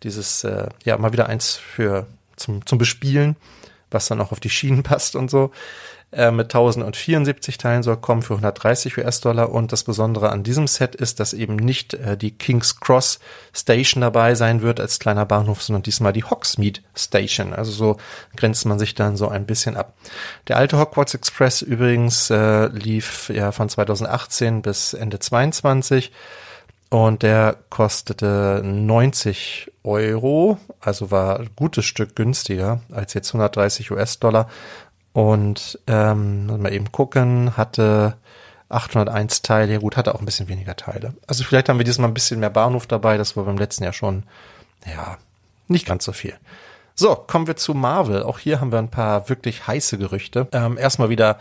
dieses 0.02 0.44
äh, 0.44 0.68
ja 0.84 0.96
mal 0.98 1.12
wieder 1.12 1.28
eins 1.28 1.56
für 1.56 2.06
zum 2.36 2.64
zum 2.66 2.78
Bespielen 2.78 3.36
was 3.90 4.08
dann 4.08 4.20
auch 4.20 4.32
auf 4.32 4.40
die 4.40 4.50
Schienen 4.50 4.82
passt 4.84 5.16
und 5.16 5.30
so. 5.30 5.50
Äh, 6.16 6.30
mit 6.30 6.46
1074 6.46 7.58
Teilen 7.58 7.82
soll 7.82 7.98
kommen 7.98 8.22
für 8.22 8.32
130 8.32 8.96
US-Dollar. 8.96 9.50
Und 9.50 9.70
das 9.70 9.84
Besondere 9.84 10.30
an 10.30 10.42
diesem 10.42 10.66
Set 10.66 10.94
ist, 10.94 11.20
dass 11.20 11.34
eben 11.34 11.56
nicht 11.56 11.92
äh, 11.92 12.16
die 12.16 12.30
King's 12.30 12.80
Cross 12.80 13.20
Station 13.52 14.00
dabei 14.00 14.34
sein 14.34 14.62
wird 14.62 14.80
als 14.80 14.98
kleiner 14.98 15.26
Bahnhof, 15.26 15.62
sondern 15.62 15.82
diesmal 15.82 16.14
die 16.14 16.24
Hogsmeade 16.24 16.80
Station. 16.94 17.52
Also 17.52 17.70
so 17.70 17.96
grenzt 18.34 18.64
man 18.64 18.78
sich 18.78 18.94
dann 18.94 19.18
so 19.18 19.28
ein 19.28 19.44
bisschen 19.44 19.76
ab. 19.76 19.94
Der 20.48 20.56
alte 20.56 20.78
Hogwarts 20.78 21.12
Express 21.12 21.60
übrigens 21.60 22.30
äh, 22.30 22.68
lief 22.68 23.28
ja 23.28 23.52
von 23.52 23.68
2018 23.68 24.62
bis 24.62 24.94
Ende 24.94 25.18
22 25.18 26.12
und 26.88 27.22
der 27.22 27.56
kostete 27.68 28.62
90 28.64 29.72
Euro, 29.82 30.58
also 30.80 31.10
war 31.10 31.40
ein 31.40 31.50
gutes 31.56 31.84
Stück 31.84 32.14
günstiger 32.14 32.80
als 32.92 33.14
jetzt 33.14 33.28
130 33.30 33.90
US-Dollar 33.90 34.48
und 35.16 35.78
ähm, 35.86 36.44
mal 36.60 36.74
eben 36.74 36.92
gucken, 36.92 37.56
hatte 37.56 38.18
801 38.68 39.40
Teile. 39.40 39.80
Gut, 39.80 39.96
hatte 39.96 40.14
auch 40.14 40.18
ein 40.18 40.26
bisschen 40.26 40.48
weniger 40.48 40.76
Teile. 40.76 41.14
Also 41.26 41.42
vielleicht 41.42 41.70
haben 41.70 41.78
wir 41.78 41.86
diesmal 41.86 42.08
ein 42.10 42.12
bisschen 42.12 42.38
mehr 42.38 42.50
Bahnhof 42.50 42.86
dabei. 42.86 43.16
Das 43.16 43.34
war 43.34 43.44
beim 43.44 43.56
letzten 43.56 43.84
Jahr 43.84 43.94
schon, 43.94 44.24
ja, 44.84 45.16
nicht 45.68 45.86
ganz 45.86 46.04
so 46.04 46.12
viel. 46.12 46.34
So, 46.94 47.14
kommen 47.14 47.46
wir 47.46 47.56
zu 47.56 47.72
Marvel. 47.72 48.24
Auch 48.24 48.38
hier 48.38 48.60
haben 48.60 48.72
wir 48.72 48.78
ein 48.78 48.90
paar 48.90 49.30
wirklich 49.30 49.66
heiße 49.66 49.96
Gerüchte. 49.96 50.48
Ähm, 50.52 50.76
erstmal 50.76 51.08
wieder 51.08 51.38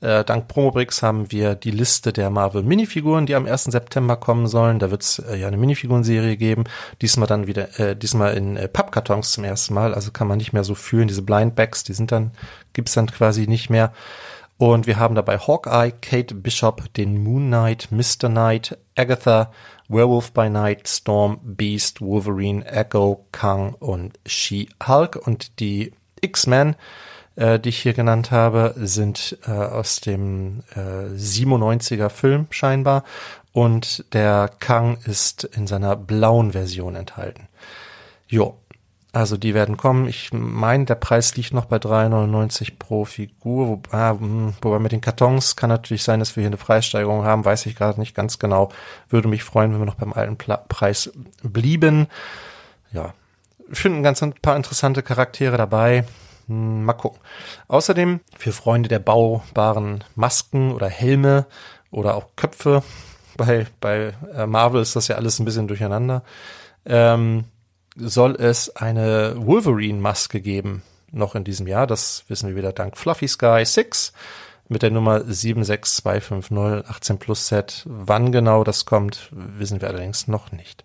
äh, 0.00 0.24
dank 0.24 0.48
Promobrix 0.48 1.02
haben 1.02 1.30
wir 1.32 1.54
die 1.54 1.70
Liste 1.70 2.12
der 2.12 2.30
Marvel 2.30 2.62
Minifiguren, 2.62 3.26
die 3.26 3.34
am 3.34 3.46
1. 3.46 3.64
September 3.64 4.16
kommen 4.16 4.46
sollen. 4.46 4.78
Da 4.78 4.90
wird 4.90 5.02
es 5.02 5.18
äh, 5.18 5.36
ja 5.36 5.46
eine 5.46 5.56
Minifigurenserie 5.56 6.36
geben. 6.36 6.64
Diesmal 7.00 7.26
dann 7.26 7.46
wieder, 7.46 7.78
äh, 7.80 7.96
diesmal 7.96 8.34
in 8.34 8.56
äh, 8.56 8.68
Pappkartons 8.68 9.32
zum 9.32 9.44
ersten 9.44 9.74
Mal. 9.74 9.94
Also 9.94 10.10
kann 10.10 10.28
man 10.28 10.38
nicht 10.38 10.52
mehr 10.52 10.64
so 10.64 10.74
fühlen. 10.74 11.08
Diese 11.08 11.22
Blindbacks, 11.22 11.84
die 11.84 11.94
sind 11.94 12.12
dann, 12.12 12.32
gibt's 12.72 12.94
dann 12.94 13.06
quasi 13.06 13.46
nicht 13.46 13.70
mehr. 13.70 13.92
Und 14.56 14.86
wir 14.86 14.98
haben 14.98 15.14
dabei 15.14 15.38
Hawkeye, 15.38 15.92
Kate 16.00 16.34
Bishop, 16.34 16.92
den 16.94 17.22
Moon 17.22 17.48
Knight, 17.48 17.88
Mr. 17.90 18.28
Knight, 18.28 18.78
Agatha, 18.96 19.50
Werewolf 19.88 20.32
by 20.32 20.48
Night, 20.48 20.88
Storm, 20.88 21.40
Beast, 21.42 22.00
Wolverine, 22.00 22.64
Echo, 22.64 23.26
Kang 23.32 23.74
und 23.74 24.18
She-Hulk 24.26 25.16
und 25.16 25.60
die 25.60 25.92
X-Men 26.20 26.76
äh, 27.36 27.58
die 27.58 27.70
ich 27.70 27.78
hier 27.78 27.94
genannt 27.94 28.30
habe, 28.30 28.74
sind 28.76 29.38
äh, 29.46 29.50
aus 29.50 30.00
dem 30.00 30.62
äh, 30.74 31.14
97er 31.16 32.08
Film 32.08 32.46
scheinbar 32.50 33.04
und 33.52 34.04
der 34.12 34.50
Kang 34.60 34.98
ist 35.04 35.44
in 35.44 35.66
seiner 35.66 35.96
blauen 35.96 36.52
Version 36.52 36.96
enthalten. 36.96 37.48
Jo, 38.26 38.56
also 39.14 39.36
die 39.36 39.54
werden 39.54 39.76
kommen. 39.76 40.08
Ich 40.08 40.32
meine, 40.32 40.86
der 40.86 40.96
Preis 40.96 41.36
liegt 41.36 41.54
noch 41.54 41.66
bei 41.66 41.76
3,99 41.76 42.72
pro 42.80 43.04
Figur. 43.04 43.68
Wo, 43.68 43.82
ah, 43.92 44.10
hm, 44.18 44.54
wobei 44.60 44.80
mit 44.80 44.90
den 44.90 45.00
Kartons 45.00 45.54
kann 45.54 45.70
natürlich 45.70 46.02
sein, 46.02 46.18
dass 46.18 46.34
wir 46.34 46.40
hier 46.40 46.48
eine 46.48 46.56
Preissteigerung 46.56 47.24
haben. 47.24 47.44
Weiß 47.44 47.64
ich 47.66 47.76
gerade 47.76 48.00
nicht 48.00 48.16
ganz 48.16 48.40
genau. 48.40 48.70
Würde 49.08 49.28
mich 49.28 49.44
freuen, 49.44 49.72
wenn 49.72 49.78
wir 49.78 49.86
noch 49.86 49.94
beim 49.94 50.12
alten 50.12 50.36
Pla 50.36 50.56
Preis 50.56 51.12
blieben. 51.44 52.08
Ja, 52.92 53.14
ich 53.70 53.78
finde 53.78 54.02
ganz 54.02 54.20
ein 54.20 54.32
paar 54.32 54.56
interessante 54.56 55.04
Charaktere 55.04 55.56
dabei. 55.56 56.04
Hm, 56.46 56.84
mal 56.84 56.92
gucken. 56.94 57.20
Außerdem 57.68 58.20
für 58.36 58.52
Freunde 58.52 58.88
der 58.88 58.98
baubaren 58.98 60.04
Masken 60.14 60.72
oder 60.72 60.88
Helme 60.88 61.46
oder 61.90 62.16
auch 62.16 62.28
Köpfe. 62.36 62.82
Bei, 63.36 63.66
bei 63.80 64.14
äh, 64.32 64.46
Marvel 64.46 64.80
ist 64.80 64.94
das 64.94 65.08
ja 65.08 65.16
alles 65.16 65.40
ein 65.40 65.44
bisschen 65.44 65.66
durcheinander. 65.66 66.22
Ähm, 66.86 67.46
soll 67.96 68.36
es 68.36 68.76
eine 68.76 69.34
Wolverine-Maske 69.36 70.40
geben, 70.40 70.84
noch 71.10 71.34
in 71.34 71.42
diesem 71.42 71.66
Jahr. 71.66 71.88
Das 71.88 72.22
wissen 72.28 72.48
wir 72.48 72.54
wieder 72.54 72.72
dank 72.72 72.96
Fluffy 72.96 73.26
Sky 73.26 73.64
6 73.64 74.12
mit 74.68 74.82
der 74.82 74.92
Nummer 74.92 75.24
76250 75.24 76.88
18 76.88 77.18
Plus 77.18 77.48
Set. 77.48 77.82
Wann 77.86 78.30
genau 78.30 78.62
das 78.62 78.86
kommt, 78.86 79.30
wissen 79.32 79.80
wir 79.80 79.88
allerdings 79.88 80.28
noch 80.28 80.52
nicht. 80.52 80.84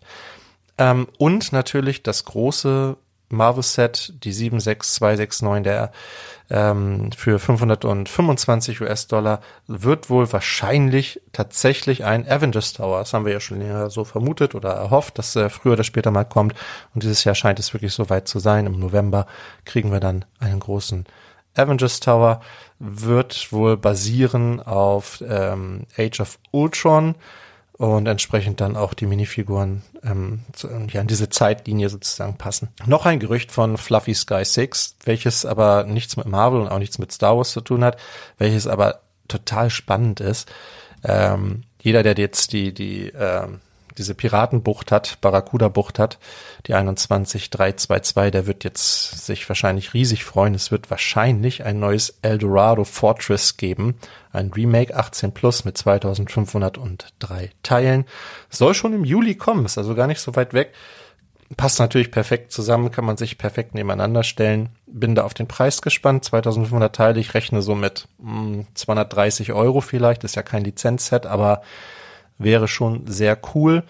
Ähm, 0.79 1.07
und 1.17 1.51
natürlich 1.51 2.03
das 2.03 2.25
große 2.25 2.97
Marvel 3.29 3.63
Set, 3.63 4.13
die 4.23 4.31
76269, 4.33 5.63
der 5.63 5.91
ähm, 6.49 7.11
für 7.11 7.37
525 7.39 8.81
US-Dollar 8.81 9.41
wird 9.67 10.09
wohl 10.09 10.31
wahrscheinlich 10.31 11.21
tatsächlich 11.31 12.03
ein 12.05 12.27
Avengers 12.27 12.73
Tower. 12.73 12.99
Das 12.99 13.13
haben 13.13 13.25
wir 13.25 13.33
ja 13.33 13.39
schon 13.39 13.59
länger 13.59 13.89
so 13.89 14.03
vermutet 14.03 14.55
oder 14.55 14.71
erhofft, 14.71 15.17
dass 15.19 15.35
er 15.35 15.49
früher 15.49 15.73
oder 15.73 15.83
später 15.83 16.11
mal 16.11 16.25
kommt. 16.25 16.55
Und 16.93 17.03
dieses 17.03 17.23
Jahr 17.23 17.35
scheint 17.35 17.59
es 17.59 17.73
wirklich 17.73 17.93
so 17.93 18.09
weit 18.09 18.27
zu 18.27 18.39
sein. 18.39 18.65
Im 18.65 18.79
November 18.79 19.27
kriegen 19.65 19.91
wir 19.91 19.99
dann 19.99 20.25
einen 20.39 20.59
großen 20.59 21.05
Avengers 21.55 21.99
Tower. 21.99 22.41
Wird 22.79 23.51
wohl 23.51 23.77
basieren 23.77 24.59
auf 24.61 25.23
ähm, 25.27 25.85
Age 25.97 26.21
of 26.21 26.39
Ultron 26.51 27.15
und 27.79 28.07
entsprechend 28.07 28.59
dann 28.59 28.75
auch 28.75 28.93
die 28.93 29.05
Minifiguren 29.05 29.83
ähm, 30.03 30.41
zu, 30.51 30.67
ja, 30.67 30.99
in 30.99 31.07
diese 31.07 31.29
Zeitlinie 31.29 31.87
sozusagen 31.87 32.35
passen. 32.35 32.67
Noch 32.85 33.05
ein 33.05 33.21
Gerücht 33.21 33.53
von 33.53 33.77
Fluffy 33.77 34.13
Sky 34.13 34.43
6, 34.43 34.97
welches 35.05 35.45
aber 35.45 35.85
nichts 35.85 36.17
mit 36.17 36.25
Marvel 36.25 36.59
und 36.59 36.67
auch 36.67 36.77
nichts 36.77 36.99
mit 36.99 37.13
Star 37.13 37.37
Wars 37.37 37.51
zu 37.51 37.61
tun 37.61 37.85
hat, 37.85 37.97
welches 38.37 38.67
aber 38.67 38.99
total 39.29 39.69
spannend 39.69 40.19
ist. 40.19 40.51
Ähm, 41.05 41.63
jeder, 41.81 42.03
der 42.03 42.15
jetzt 42.15 42.51
die, 42.51 42.73
die 42.73 43.13
ähm, 43.17 43.61
diese 43.97 44.15
Piratenbucht 44.15 44.91
hat, 44.91 45.19
Barracuda-Bucht 45.21 45.99
hat, 45.99 46.19
die 46.67 46.73
21322, 46.73 48.31
der 48.31 48.47
wird 48.47 48.63
jetzt 48.63 49.25
sich 49.25 49.47
wahrscheinlich 49.49 49.93
riesig 49.93 50.23
freuen. 50.23 50.55
Es 50.55 50.71
wird 50.71 50.89
wahrscheinlich 50.89 51.63
ein 51.63 51.79
neues 51.79 52.19
Eldorado 52.21 52.83
Fortress 52.83 53.57
geben. 53.57 53.95
Ein 54.31 54.51
Remake 54.51 54.95
18 54.95 55.31
Plus 55.31 55.65
mit 55.65 55.77
2503 55.77 57.51
Teilen. 57.63 58.05
Soll 58.49 58.73
schon 58.73 58.93
im 58.93 59.05
Juli 59.05 59.35
kommen, 59.35 59.65
ist 59.65 59.77
also 59.77 59.95
gar 59.95 60.07
nicht 60.07 60.21
so 60.21 60.35
weit 60.35 60.53
weg. 60.53 60.73
Passt 61.57 61.79
natürlich 61.79 62.11
perfekt 62.11 62.51
zusammen, 62.51 62.91
kann 62.91 63.05
man 63.05 63.17
sich 63.17 63.39
perfekt 63.39 63.73
nebeneinander 63.73 64.21
stellen. 64.21 64.69
Bin 64.85 65.15
da 65.15 65.23
auf 65.23 65.33
den 65.33 65.47
Preis 65.47 65.81
gespannt. 65.81 66.23
2500 66.23 66.95
Teile, 66.95 67.19
ich 67.19 67.33
rechne 67.33 67.63
so 67.63 67.73
mit 67.73 68.07
mh, 68.19 68.41
hm, 68.41 68.67
230 68.75 69.51
Euro 69.53 69.81
vielleicht. 69.81 70.23
Ist 70.23 70.35
ja 70.35 70.43
kein 70.43 70.63
Lizenzset, 70.63 71.25
aber 71.25 71.63
wäre 72.39 72.67
schon 72.67 73.05
sehr 73.05 73.37
cool, 73.53 73.83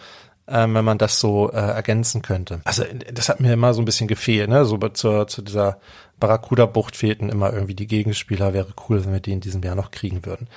ähm, 0.48 0.74
wenn 0.74 0.84
man 0.84 0.98
das 0.98 1.20
so 1.20 1.52
äh, 1.52 1.56
ergänzen 1.56 2.22
könnte. 2.22 2.60
Also 2.66 2.84
das 3.14 3.30
hat 3.30 3.40
mir 3.40 3.54
immer 3.54 3.74
so 3.74 3.82
ein 3.82 3.86
bisschen 3.86 4.08
gefehlt, 4.08 4.50
ne? 4.50 4.66
So 4.66 4.78
zur, 4.78 5.28
zu 5.28 5.42
dieser 5.42 5.80
Barracuda-Bucht 6.20 6.96
fehlten 6.96 7.30
immer 7.30 7.54
irgendwie 7.54 7.76
die 7.76 7.88
Gegenspieler. 7.88 8.54
Wäre 8.54 8.74
cool, 8.90 9.06
wenn 9.06 9.14
wir 9.14 9.20
die 9.20 9.32
in 9.32 9.42
diesem 9.42 9.62
Jahr 9.62 9.76
noch 9.76 9.92
kriegen 9.92 10.26
würden. 10.26 10.48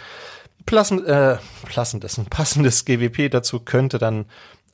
Plassen, 0.66 1.04
äh, 1.06 1.36
passendes, 1.72 2.18
ein 2.18 2.26
passendes 2.26 2.84
GWP 2.86 3.30
dazu 3.30 3.60
könnte 3.60 3.98
dann 3.98 4.24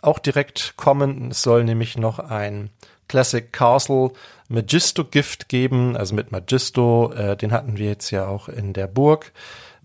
auch 0.00 0.18
direkt 0.18 0.74
kommen. 0.76 1.32
Es 1.32 1.42
soll 1.42 1.64
nämlich 1.64 1.98
noch 1.98 2.18
ein 2.20 2.70
Classic 3.08 3.52
Castle 3.52 4.12
Magisto 4.48 5.04
Gift 5.04 5.48
geben, 5.48 5.96
also 5.96 6.14
mit 6.14 6.32
Magisto, 6.32 7.12
äh, 7.12 7.36
den 7.36 7.52
hatten 7.52 7.76
wir 7.76 7.86
jetzt 7.86 8.10
ja 8.10 8.26
auch 8.26 8.48
in 8.48 8.72
der 8.72 8.86
Burg 8.86 9.32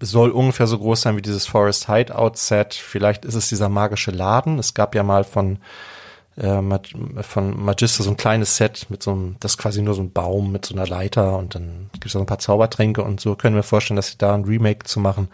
soll 0.05 0.31
ungefähr 0.31 0.67
so 0.67 0.77
groß 0.77 1.01
sein 1.01 1.17
wie 1.17 1.21
dieses 1.21 1.45
Forest 1.45 1.87
Hideout 1.87 2.33
Set. 2.35 2.73
Vielleicht 2.73 3.25
ist 3.25 3.35
es 3.35 3.49
dieser 3.49 3.69
magische 3.69 4.11
Laden. 4.11 4.59
Es 4.59 4.73
gab 4.73 4.95
ja 4.95 5.03
mal 5.03 5.23
von 5.23 5.59
äh, 6.35 6.61
von 7.21 7.63
Magister 7.63 8.03
so 8.03 8.09
ein 8.09 8.17
kleines 8.17 8.57
Set 8.57 8.87
mit 8.89 9.03
so 9.03 9.11
einem, 9.11 9.35
das 9.39 9.53
ist 9.53 9.57
quasi 9.57 9.81
nur 9.81 9.93
so 9.93 10.01
ein 10.01 10.11
Baum 10.11 10.51
mit 10.51 10.65
so 10.65 10.73
einer 10.73 10.87
Leiter 10.87 11.37
und 11.37 11.55
dann 11.55 11.89
gibt 11.93 12.05
es 12.05 12.15
auch 12.15 12.21
ein 12.21 12.25
paar 12.25 12.39
Zaubertränke 12.39 13.03
und 13.03 13.19
so 13.19 13.35
können 13.35 13.55
wir 13.55 13.63
vorstellen, 13.63 13.97
dass 13.97 14.09
sie 14.09 14.17
da 14.17 14.33
ein 14.33 14.45
Remake 14.45 14.85
zu 14.85 14.99
machen. 14.99 15.27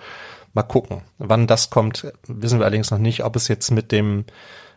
Mal 0.53 0.63
gucken. 0.63 1.03
Wann 1.19 1.47
das 1.47 1.69
kommt, 1.69 2.11
wissen 2.27 2.59
wir 2.59 2.65
allerdings 2.65 2.91
noch 2.91 2.97
nicht, 2.97 3.23
ob 3.23 3.35
es 3.35 3.47
jetzt 3.47 3.71
mit 3.71 3.91
dem 3.91 4.25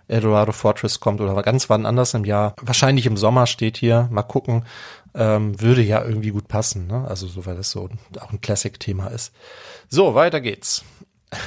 Eldorado 0.09 0.53
Fortress 0.53 1.01
kommt 1.01 1.21
oder 1.21 1.41
ganz 1.43 1.71
wann 1.71 1.87
anders 1.87 2.15
im 2.15 2.25
Jahr. 2.25 2.55
Wahrscheinlich 2.61 3.07
im 3.07 3.17
Sommer 3.17 3.47
steht 3.47 3.77
hier. 3.77 4.09
Mal 4.11 4.23
gucken. 4.23 4.65
Ähm, 5.15 5.61
würde 5.61 5.83
ja 5.83 6.03
irgendwie 6.03 6.31
gut 6.31 6.49
passen, 6.49 6.87
ne? 6.87 7.07
Also 7.07 7.27
so, 7.27 7.45
weil 7.45 7.57
das 7.57 7.71
so 7.71 7.89
auch 8.21 8.33
ein 8.33 8.41
Classic-Thema 8.41 9.09
ist. 9.09 9.33
So, 9.89 10.15
weiter 10.15 10.41
geht's. 10.41 10.85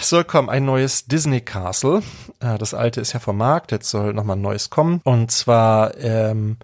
soll 0.00 0.24
kommen 0.24 0.48
ein 0.48 0.64
neues 0.64 1.06
Disney 1.06 1.40
Castle. 1.40 2.02
Äh, 2.40 2.58
das 2.58 2.74
alte 2.74 3.00
ist 3.00 3.12
ja 3.12 3.20
vom 3.20 3.36
Markt, 3.36 3.72
jetzt 3.72 3.90
soll 3.90 4.12
nochmal 4.12 4.36
ein 4.36 4.42
neues 4.42 4.70
kommen. 4.70 5.00
Und 5.04 5.30
zwar 5.30 5.96
ähm, 5.98 6.58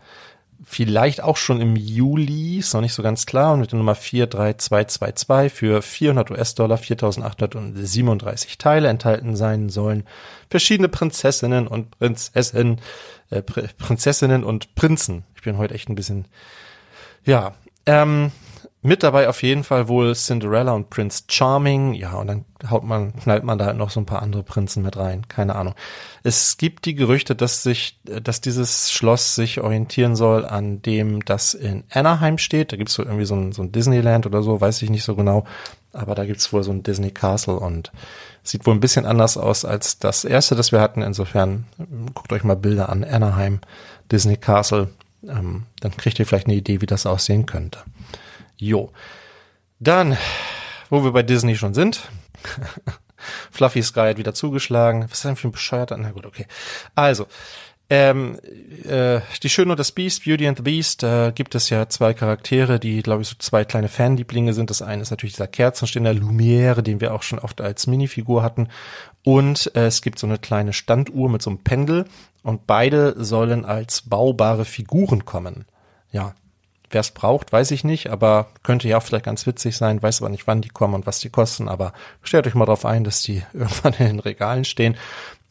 vielleicht 0.71 1.21
auch 1.21 1.37
schon 1.37 1.61
im 1.61 1.75
Juli, 1.75 2.59
ist 2.59 2.75
noch 2.75 2.81
nicht 2.81 2.95
so 2.95 3.03
ganz 3.03 3.27
klar, 3.27 3.55
und 3.55 3.61
mit 3.61 3.73
der 3.73 3.79
Nummer 3.79 3.97
43222 3.97 5.53
für 5.53 5.83
400 5.83 6.31
US-Dollar, 6.31 6.79
4837 6.79 8.57
Teile 8.57 8.87
enthalten 8.87 9.35
sein 9.35 9.69
sollen. 9.69 10.05
Verschiedene 10.49 10.89
Prinzessinnen 10.89 11.67
und 11.67 11.99
Prinzessinnen, 11.99 12.81
äh, 13.31 13.43
Prinzessinnen 13.43 14.45
und 14.45 14.77
Prinzen. 14.77 15.25
Ich 15.35 15.43
bin 15.43 15.59
heute 15.59 15.75
echt 15.75 15.89
ein 15.89 15.97
bisschen, 15.97 16.27
ja, 17.25 17.55
ähm, 17.87 18.31
mit 18.83 19.03
dabei 19.03 19.29
auf 19.29 19.43
jeden 19.43 19.63
Fall 19.63 19.89
wohl 19.89 20.15
Cinderella 20.15 20.73
und 20.73 20.89
Prince 20.89 21.25
Charming. 21.29 21.93
Ja, 21.93 22.15
und 22.15 22.29
dann 22.29 22.45
haut 22.71 22.83
man, 22.83 23.15
knallt 23.15 23.45
man 23.45 23.59
da 23.59 23.67
halt 23.67 23.77
noch 23.77 23.91
so 23.91 24.01
ein 24.01 24.07
paar 24.07 24.23
andere 24.23 24.43
Prinzen 24.43 24.83
mit 24.83 24.97
rein. 24.97 25.29
Keine 25.29 25.55
Ahnung. 25.55 25.75
Es 26.23 26.57
gibt 26.57 26.87
die 26.87 26.95
Gerüchte, 26.95 27.35
dass 27.35 27.63
sich, 27.63 27.99
dass 28.05 28.41
dieses 28.41 28.91
Schloss 28.91 29.35
sich 29.35 29.61
orientieren 29.61 30.17
soll 30.17 30.47
an 30.47 30.81
dem, 30.81 31.23
das 31.25 31.53
in 31.53 31.85
Anaheim 31.91 32.39
steht. 32.39 32.73
Da 32.73 32.77
gibt's 32.77 32.95
so 32.95 33.03
irgendwie 33.03 33.27
so 33.27 33.35
ein, 33.35 33.53
so 33.53 33.63
ein 33.63 33.71
Disneyland 33.71 34.25
oder 34.25 34.43
so, 34.43 34.61
weiß 34.61 34.81
ich 34.81 34.89
nicht 34.89 35.05
so 35.05 35.15
genau. 35.15 35.45
Aber 35.93 36.15
da 36.15 36.25
gibt's 36.25 36.51
wohl 36.53 36.63
so 36.63 36.71
ein 36.71 36.83
Disney 36.83 37.11
Castle 37.11 37.59
und 37.59 37.93
sieht 38.43 38.65
wohl 38.65 38.75
ein 38.75 38.81
bisschen 38.81 39.05
anders 39.05 39.37
aus 39.37 39.67
als 39.67 39.99
das 39.99 40.25
erste, 40.25 40.55
das 40.55 40.73
wir 40.73 40.81
hatten. 40.81 41.03
Insofern 41.03 41.67
guckt 42.15 42.33
euch 42.33 42.45
mal 42.45 42.57
Bilder 42.57 42.89
an. 42.89 43.05
Anaheim, 43.05 43.61
Disney 44.11 44.39
Castle. 44.39 44.89
Ähm, 45.29 45.65
dann 45.81 45.95
kriegt 45.99 46.19
ihr 46.19 46.25
vielleicht 46.25 46.47
eine 46.47 46.57
Idee, 46.57 46.81
wie 46.81 46.87
das 46.87 47.05
aussehen 47.05 47.45
könnte. 47.45 47.81
Jo. 48.61 48.93
Dann, 49.79 50.19
wo 50.91 51.03
wir 51.03 51.13
bei 51.13 51.23
Disney 51.23 51.57
schon 51.57 51.75
sind. 51.75 52.09
Fluffy 53.51 53.83
Sky 53.83 54.01
hat 54.01 54.19
wieder 54.19 54.35
zugeschlagen. 54.35 55.05
Was 55.05 55.19
ist 55.19 55.25
denn 55.25 55.37
für 55.37 55.49
ein 55.49 55.53
bescheuerter? 55.53 55.97
Na 55.97 56.11
gut, 56.11 56.27
okay. 56.27 56.47
Also, 56.95 57.27
ähm, 57.89 58.39
äh, 58.85 59.21
die 59.43 59.49
Schöne 59.49 59.73
und 59.73 59.81
das 59.81 59.93
Beast, 59.93 60.25
Beauty 60.25 60.47
and 60.47 60.59
the 60.59 60.63
Beast, 60.63 61.03
äh, 61.03 61.33
gibt 61.33 61.55
es 61.55 61.71
ja 61.71 61.89
zwei 61.89 62.15
Charaktere, 62.15 62.79
die, 62.79 63.03
glaube 63.03 63.23
ich, 63.23 63.29
so 63.29 63.35
zwei 63.39 63.65
kleine 63.65 63.89
Fanlieblinge 63.89 64.53
sind. 64.53 64.71
Das 64.71 64.83
eine 64.83 65.03
ist 65.03 65.11
natürlich 65.11 65.35
dieser 65.35 65.49
Kerzenständer 65.49 66.15
Lumiere, 66.15 66.83
den 66.83 67.01
wir 67.01 67.15
auch 67.15 67.23
schon 67.23 67.39
oft 67.39 67.61
als 67.61 67.87
Minifigur 67.87 68.43
hatten. 68.43 68.69
Und 69.25 69.73
äh, 69.75 69.87
es 69.87 70.03
gibt 70.03 70.19
so 70.19 70.27
eine 70.27 70.39
kleine 70.39 70.73
Standuhr 70.73 71.29
mit 71.31 71.43
so 71.43 71.51
einem 71.51 71.61
Pendel. 71.65 72.05
Und 72.43 72.67
beide 72.67 73.23
sollen 73.23 73.65
als 73.65 74.03
baubare 74.03 74.65
Figuren 74.65 75.25
kommen. 75.25 75.65
Ja, 76.13 76.35
Wer 76.91 77.01
es 77.01 77.13
braucht, 77.13 77.53
weiß 77.53 77.71
ich 77.71 77.85
nicht, 77.85 78.11
aber 78.11 78.49
könnte 78.63 78.89
ja 78.89 78.99
auch 78.99 79.03
vielleicht 79.03 79.25
ganz 79.25 79.47
witzig 79.47 79.77
sein, 79.77 80.03
weiß 80.03 80.21
aber 80.21 80.29
nicht, 80.29 80.47
wann 80.47 80.61
die 80.61 80.69
kommen 80.69 80.95
und 80.95 81.07
was 81.07 81.21
die 81.21 81.31
kosten, 81.31 81.69
aber 81.69 81.93
stellt 82.23 82.47
euch 82.47 82.55
mal 82.55 82.67
darauf 82.67 82.85
ein, 82.85 83.05
dass 83.05 83.23
die 83.23 83.43
irgendwann 83.53 83.95
in 83.95 84.07
den 84.07 84.21
Regalen 84.21 84.65
stehen. 84.65 84.97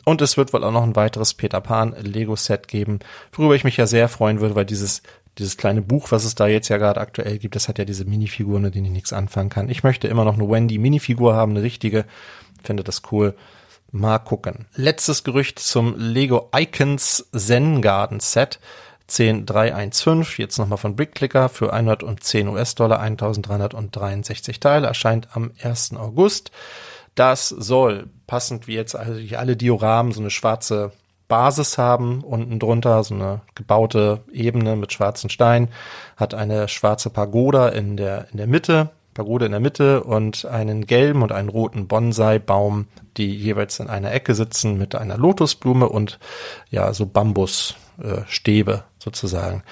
Und 0.06 0.22
es 0.22 0.38
wird 0.38 0.54
wohl 0.54 0.64
auch 0.64 0.72
noch 0.72 0.84
ein 0.84 0.96
weiteres 0.96 1.34
Peter 1.34 1.62
Pan 1.62 1.96
Lego 2.02 2.36
Set 2.36 2.68
geben, 2.68 3.00
worüber 3.32 3.56
ich 3.56 3.64
mich 3.64 3.78
ja 3.78 3.86
sehr 3.86 4.10
freuen 4.10 4.40
würde, 4.40 4.56
weil 4.56 4.66
dieses 4.66 5.02
dieses 5.40 5.58
kleine 5.58 5.82
Buch, 5.82 6.12
was 6.12 6.26
es 6.26 6.36
da 6.36 6.48
jetzt 6.48 6.68
ja 6.68 6.78
gerade 6.78 7.00
aktuell 7.00 7.38
gibt, 7.38 7.56
das 7.56 7.70
hat 7.70 7.80
ja 7.80 7.86
diese 7.86 8.06
Minifiguren, 8.06 8.64
mit 8.64 8.76
denen 8.76 8.88
ich 8.88 8.92
nichts 8.92 9.14
anfangen 9.14 9.50
kann. 9.50 9.70
Ich 9.70 9.84
möchte 9.84 10.08
immer 10.08 10.26
noch 10.26 10.34
eine 10.34 10.50
Wendy 10.50 10.78
Minifigur 10.78 11.34
haben, 11.34 11.52
eine 11.52 11.64
richtige. 11.64 12.06
Finde 12.62 12.84
das 12.84 13.04
cool. 13.12 13.36
Mal 13.92 14.20
gucken. 14.20 14.66
Letztes 14.76 15.24
Gerücht 15.24 15.58
zum 15.58 15.96
Lego 15.98 16.50
Icons 16.54 17.28
Zen 17.36 17.82
Garden 17.82 18.20
Set. 18.20 18.60
10315, 19.10 20.44
jetzt 20.44 20.58
nochmal 20.58 20.78
von 20.78 20.96
BrickClicker 20.96 21.50
für 21.50 21.74
110 21.74 22.48
US-Dollar, 22.48 23.00
1363 23.00 24.60
Teile, 24.60 24.88
erscheint 24.88 25.30
am 25.34 25.52
1. 25.62 25.96
August. 25.96 26.52
Das 27.16 27.50
soll, 27.50 28.08
passend 28.28 28.68
wie 28.68 28.76
jetzt 28.76 28.96
also 28.96 29.20
alle 29.36 29.58
Dioramen, 29.58 30.12
so 30.12 30.22
eine 30.22 30.30
schwarze 30.30 30.92
Basis 31.28 31.78
haben, 31.78 32.24
unten 32.24 32.60
drunter 32.60 33.04
so 33.04 33.14
eine 33.14 33.42
gebaute 33.56 34.22
Ebene 34.32 34.76
mit 34.76 34.94
schwarzen 34.94 35.30
Steinen, 35.30 35.70
hat 36.18 36.34
eine 36.34 36.68
schwarze 36.68 37.10
Pagoda 37.10 37.70
in 37.70 37.98
der, 37.98 38.28
in 38.32 38.38
der 38.38 38.48
Mitte, 38.48 38.90
Pagode 39.14 39.46
in 39.46 39.52
der 39.52 39.60
Mitte 39.60 40.04
und 40.04 40.46
einen 40.46 40.86
gelben 40.86 41.24
und 41.24 41.34
einen 41.34 41.50
roten 41.50 41.88
Bonsai-Baum, 41.88 42.88
die 43.18 43.36
jeweils 43.36 43.80
in 43.80 43.90
einer 43.90 44.14
Ecke 44.14 44.34
sitzen 44.34 44.78
mit 44.78 44.96
einer 44.96 45.18
Lotusblume 45.18 45.90
und 45.90 46.20
ja, 46.70 46.94
so 46.94 47.06
Bambusstäbe 47.06 48.86
sozusagen. 49.00 49.64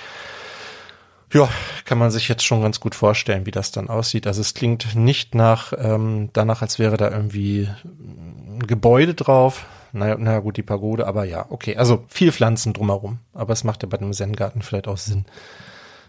Ja, 1.33 1.49
kann 1.83 1.97
man 1.97 2.09
sich 2.09 2.29
jetzt 2.29 2.45
schon 2.45 2.61
ganz 2.61 2.79
gut 2.79 2.95
vorstellen, 2.95 3.45
wie 3.45 3.51
das 3.51 3.71
dann 3.71 3.89
aussieht. 3.89 4.27
Also 4.27 4.39
es 4.39 4.53
klingt 4.53 4.95
nicht 4.95 5.35
nach 5.35 5.73
ähm, 5.77 6.29
danach, 6.31 6.61
als 6.61 6.79
wäre 6.79 6.95
da 6.95 7.11
irgendwie 7.11 7.69
ein 7.83 8.65
Gebäude 8.65 9.13
drauf. 9.13 9.65
Naja, 9.91 10.15
na 10.17 10.39
gut, 10.39 10.57
die 10.57 10.63
Pagode, 10.63 11.05
aber 11.05 11.25
ja, 11.25 11.45
okay. 11.49 11.75
Also 11.75 12.05
viel 12.07 12.31
Pflanzen 12.31 12.73
drumherum. 12.73 13.19
Aber 13.33 13.51
es 13.53 13.63
macht 13.63 13.83
ja 13.83 13.89
bei 13.89 13.97
dem 13.97 14.13
Zen-Garten 14.13 14.61
vielleicht 14.61 14.87
auch 14.87 14.97
Sinn. 14.97 15.25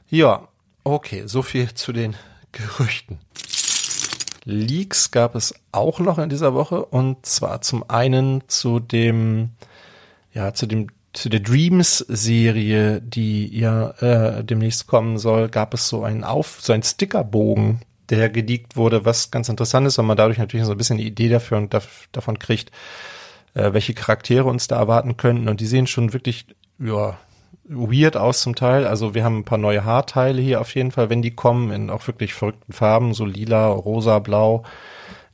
Ja, 0.09 0.47
okay, 0.85 1.25
so 1.27 1.43
viel 1.43 1.75
zu 1.75 1.93
den 1.93 2.17
Gerüchten. 2.53 3.19
Leaks 4.45 5.11
gab 5.11 5.35
es 5.35 5.55
auch 5.73 5.99
noch 5.99 6.19
in 6.19 6.31
dieser 6.31 6.55
Woche 6.55 6.85
und 6.85 7.27
zwar 7.27 7.61
zum 7.61 7.89
einen 7.91 8.49
zu 8.49 8.81
dem, 8.81 9.51
ja, 10.33 10.55
zu 10.55 10.67
dem 10.67 10.87
zu 11.13 11.29
der 11.29 11.41
Dreams-Serie, 11.41 13.01
die 13.01 13.59
ja 13.59 13.91
äh, 14.01 14.45
demnächst 14.45 14.87
kommen 14.87 15.19
soll, 15.19 15.49
gab 15.49 15.75
es 15.75 15.89
so 15.89 16.05
einen 16.05 16.25
Auf, 16.25 16.59
so 16.61 16.73
einen 16.73 16.83
Stickerbogen, 16.83 17.81
der 18.11 18.29
geleakt 18.31 18.77
wurde, 18.77 19.05
was 19.05 19.31
ganz 19.31 19.49
interessant 19.49 19.87
ist, 19.87 19.99
weil 19.99 20.05
man 20.05 20.17
dadurch 20.17 20.39
natürlich 20.39 20.67
so 20.67 20.73
ein 20.73 20.79
bisschen 20.79 20.99
eine 20.99 21.07
Idee 21.07 21.29
dafür 21.29 21.59
und 21.59 21.75
da, 21.75 21.81
davon 22.13 22.39
kriegt, 22.39 22.71
äh, 23.55 23.73
welche 23.73 23.95
Charaktere 23.95 24.45
uns 24.45 24.69
da 24.69 24.79
erwarten 24.79 25.17
könnten. 25.17 25.49
Und 25.49 25.61
die 25.61 25.67
sehen 25.67 25.87
schon 25.87 26.13
wirklich, 26.13 26.47
ja, 26.79 27.19
weird 27.65 28.17
aus 28.17 28.41
zum 28.41 28.55
Teil. 28.55 28.87
Also 28.87 29.15
wir 29.15 29.25
haben 29.25 29.39
ein 29.39 29.45
paar 29.45 29.59
neue 29.59 29.85
Haarteile 29.85 30.41
hier 30.41 30.61
auf 30.61 30.75
jeden 30.75 30.91
Fall, 30.91 31.11
wenn 31.11 31.23
die 31.23 31.35
kommen, 31.35 31.71
in 31.71 31.91
auch 31.91 32.07
wirklich 32.07 32.33
verrückten 32.35 32.73
Farben, 32.73 33.15
so 33.15 33.25
lila, 33.25 33.69
rosa, 33.69 34.19
blau. 34.19 34.65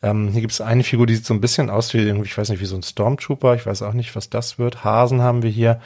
Ähm, 0.04 0.28
hier 0.28 0.42
gibt 0.42 0.52
es 0.52 0.60
eine 0.60 0.84
Figur, 0.84 1.06
die 1.06 1.14
sieht 1.14 1.24
so 1.24 1.32
ein 1.32 1.40
bisschen 1.40 1.70
aus 1.70 1.94
wie 1.94 2.00
ich 2.00 2.36
weiß 2.36 2.50
nicht, 2.50 2.60
wie 2.60 2.66
so 2.66 2.76
ein 2.76 2.82
Stormtrooper. 2.82 3.54
Ich 3.54 3.64
weiß 3.64 3.80
auch 3.82 3.94
nicht, 3.94 4.14
was 4.14 4.28
das 4.28 4.58
wird. 4.58 4.84
Hasen 4.84 5.22
haben 5.22 5.42
wir 5.42 5.50
hier. 5.50 5.80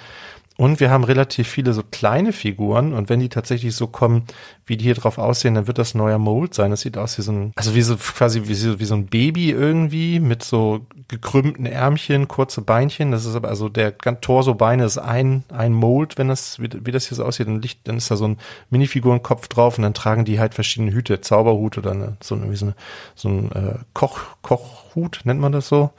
Und 0.56 0.80
wir 0.80 0.90
haben 0.90 1.04
relativ 1.04 1.46
viele 1.46 1.72
so 1.72 1.84
kleine 1.88 2.32
Figuren 2.32 2.92
und 2.92 3.08
wenn 3.08 3.20
die 3.20 3.28
tatsächlich 3.28 3.76
so 3.76 3.86
kommen, 3.86 4.24
wie 4.66 4.76
die 4.76 4.86
hier 4.86 4.96
drauf 4.96 5.16
aussehen, 5.16 5.54
dann 5.54 5.68
wird 5.68 5.78
das 5.78 5.94
neuer 5.94 6.18
Mold 6.18 6.52
sein. 6.52 6.72
Das 6.72 6.80
sieht 6.80 6.98
aus 6.98 7.16
wie 7.16 7.22
so 7.22 7.30
ein, 7.30 7.52
also 7.54 7.76
wie 7.76 7.82
so 7.82 7.96
quasi 7.96 8.42
wie 8.48 8.54
so, 8.54 8.80
wie 8.80 8.84
so 8.84 8.96
ein 8.96 9.06
Baby 9.06 9.52
irgendwie 9.52 10.18
mit 10.18 10.42
so 10.42 10.84
gekrümmten 11.08 11.64
Ärmchen, 11.64 12.28
kurze 12.28 12.60
Beinchen. 12.60 13.10
Das 13.10 13.24
ist 13.24 13.34
aber 13.34 13.48
also 13.48 13.68
der 13.68 13.96
Torso-Beine 13.98 14.84
ist 14.84 14.98
ein, 14.98 15.42
ein 15.48 15.72
Mold, 15.72 16.18
wenn 16.18 16.28
das, 16.28 16.60
wie, 16.60 16.68
wie 16.84 16.92
das 16.92 17.08
hier 17.08 17.16
so 17.16 17.24
aussieht, 17.24 17.48
dann, 17.48 17.62
liegt, 17.62 17.88
dann 17.88 17.96
ist 17.96 18.10
da 18.10 18.16
so 18.16 18.28
ein 18.28 18.38
Minifigurenkopf 18.70 19.48
drauf 19.48 19.78
und 19.78 19.82
dann 19.82 19.94
tragen 19.94 20.26
die 20.26 20.38
halt 20.38 20.54
verschiedene 20.54 20.92
Hüte, 20.92 21.22
Zauberhut 21.22 21.78
oder 21.78 21.92
eine, 21.92 22.16
so, 22.22 22.36
irgendwie 22.36 22.56
so, 22.56 22.66
eine, 22.66 22.74
so 23.14 23.28
ein 23.28 23.52
äh, 23.52 23.78
Koch, 23.94 24.18
Kochhut, 24.42 25.20
nennt 25.24 25.40
man 25.40 25.52
das 25.52 25.68
so? 25.68 25.90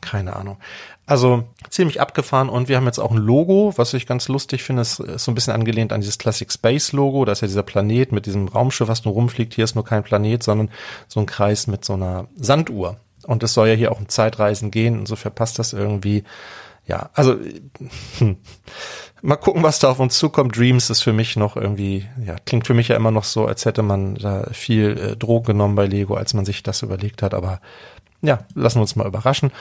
Keine 0.00 0.36
Ahnung. 0.36 0.58
Also 1.06 1.44
ziemlich 1.70 2.00
abgefahren 2.00 2.48
und 2.48 2.68
wir 2.68 2.76
haben 2.76 2.84
jetzt 2.84 2.98
auch 2.98 3.12
ein 3.12 3.16
Logo, 3.16 3.72
was 3.76 3.94
ich 3.94 4.06
ganz 4.06 4.28
lustig 4.28 4.62
finde, 4.62 4.82
ist, 4.82 5.00
ist 5.00 5.24
so 5.24 5.32
ein 5.32 5.34
bisschen 5.34 5.54
angelehnt 5.54 5.92
an 5.92 6.00
dieses 6.00 6.18
Classic 6.18 6.52
Space 6.52 6.92
Logo. 6.92 7.24
Da 7.24 7.32
ist 7.32 7.40
ja 7.40 7.48
dieser 7.48 7.62
Planet 7.62 8.12
mit 8.12 8.26
diesem 8.26 8.46
Raumschiff, 8.46 8.88
was 8.88 9.04
nur 9.04 9.14
rumfliegt. 9.14 9.54
Hier 9.54 9.64
ist 9.64 9.74
nur 9.74 9.84
kein 9.84 10.02
Planet, 10.02 10.42
sondern 10.42 10.68
so 11.08 11.20
ein 11.20 11.26
Kreis 11.26 11.66
mit 11.66 11.84
so 11.84 11.94
einer 11.94 12.28
Sanduhr. 12.36 12.98
Und 13.28 13.42
es 13.42 13.52
soll 13.52 13.68
ja 13.68 13.74
hier 13.74 13.92
auch 13.92 14.00
um 14.00 14.08
Zeitreisen 14.08 14.70
gehen. 14.70 15.00
Insofern 15.00 15.34
passt 15.34 15.58
das 15.58 15.74
irgendwie. 15.74 16.24
Ja, 16.86 17.10
also 17.12 17.36
hm. 18.16 18.38
mal 19.20 19.36
gucken, 19.36 19.62
was 19.62 19.80
da 19.80 19.90
auf 19.90 20.00
uns 20.00 20.18
zukommt. 20.18 20.56
Dreams 20.56 20.88
ist 20.88 21.02
für 21.02 21.12
mich 21.12 21.36
noch 21.36 21.54
irgendwie, 21.54 22.06
ja, 22.24 22.36
klingt 22.46 22.66
für 22.66 22.72
mich 22.72 22.88
ja 22.88 22.96
immer 22.96 23.10
noch 23.10 23.24
so, 23.24 23.44
als 23.44 23.66
hätte 23.66 23.82
man 23.82 24.14
da 24.14 24.48
viel 24.52 24.96
äh, 24.96 25.14
Drogen 25.14 25.48
genommen 25.48 25.74
bei 25.74 25.84
Lego, 25.84 26.14
als 26.14 26.32
man 26.32 26.46
sich 26.46 26.62
das 26.62 26.80
überlegt 26.80 27.20
hat. 27.20 27.34
Aber 27.34 27.60
ja, 28.22 28.38
lassen 28.54 28.78
wir 28.78 28.82
uns 28.82 28.96
mal 28.96 29.06
überraschen. 29.06 29.52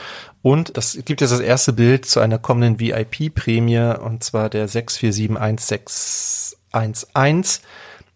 Und 0.42 0.78
das 0.78 0.98
gibt 1.04 1.20
jetzt 1.20 1.32
das 1.32 1.42
erste 1.42 1.74
Bild 1.74 2.06
zu 2.06 2.22
einer 2.22 2.40
kommenden 2.40 2.80
VIP-Prämie 2.80 3.98
und 4.00 4.24
zwar 4.24 4.50
der 4.50 4.70
647111, 4.70 7.60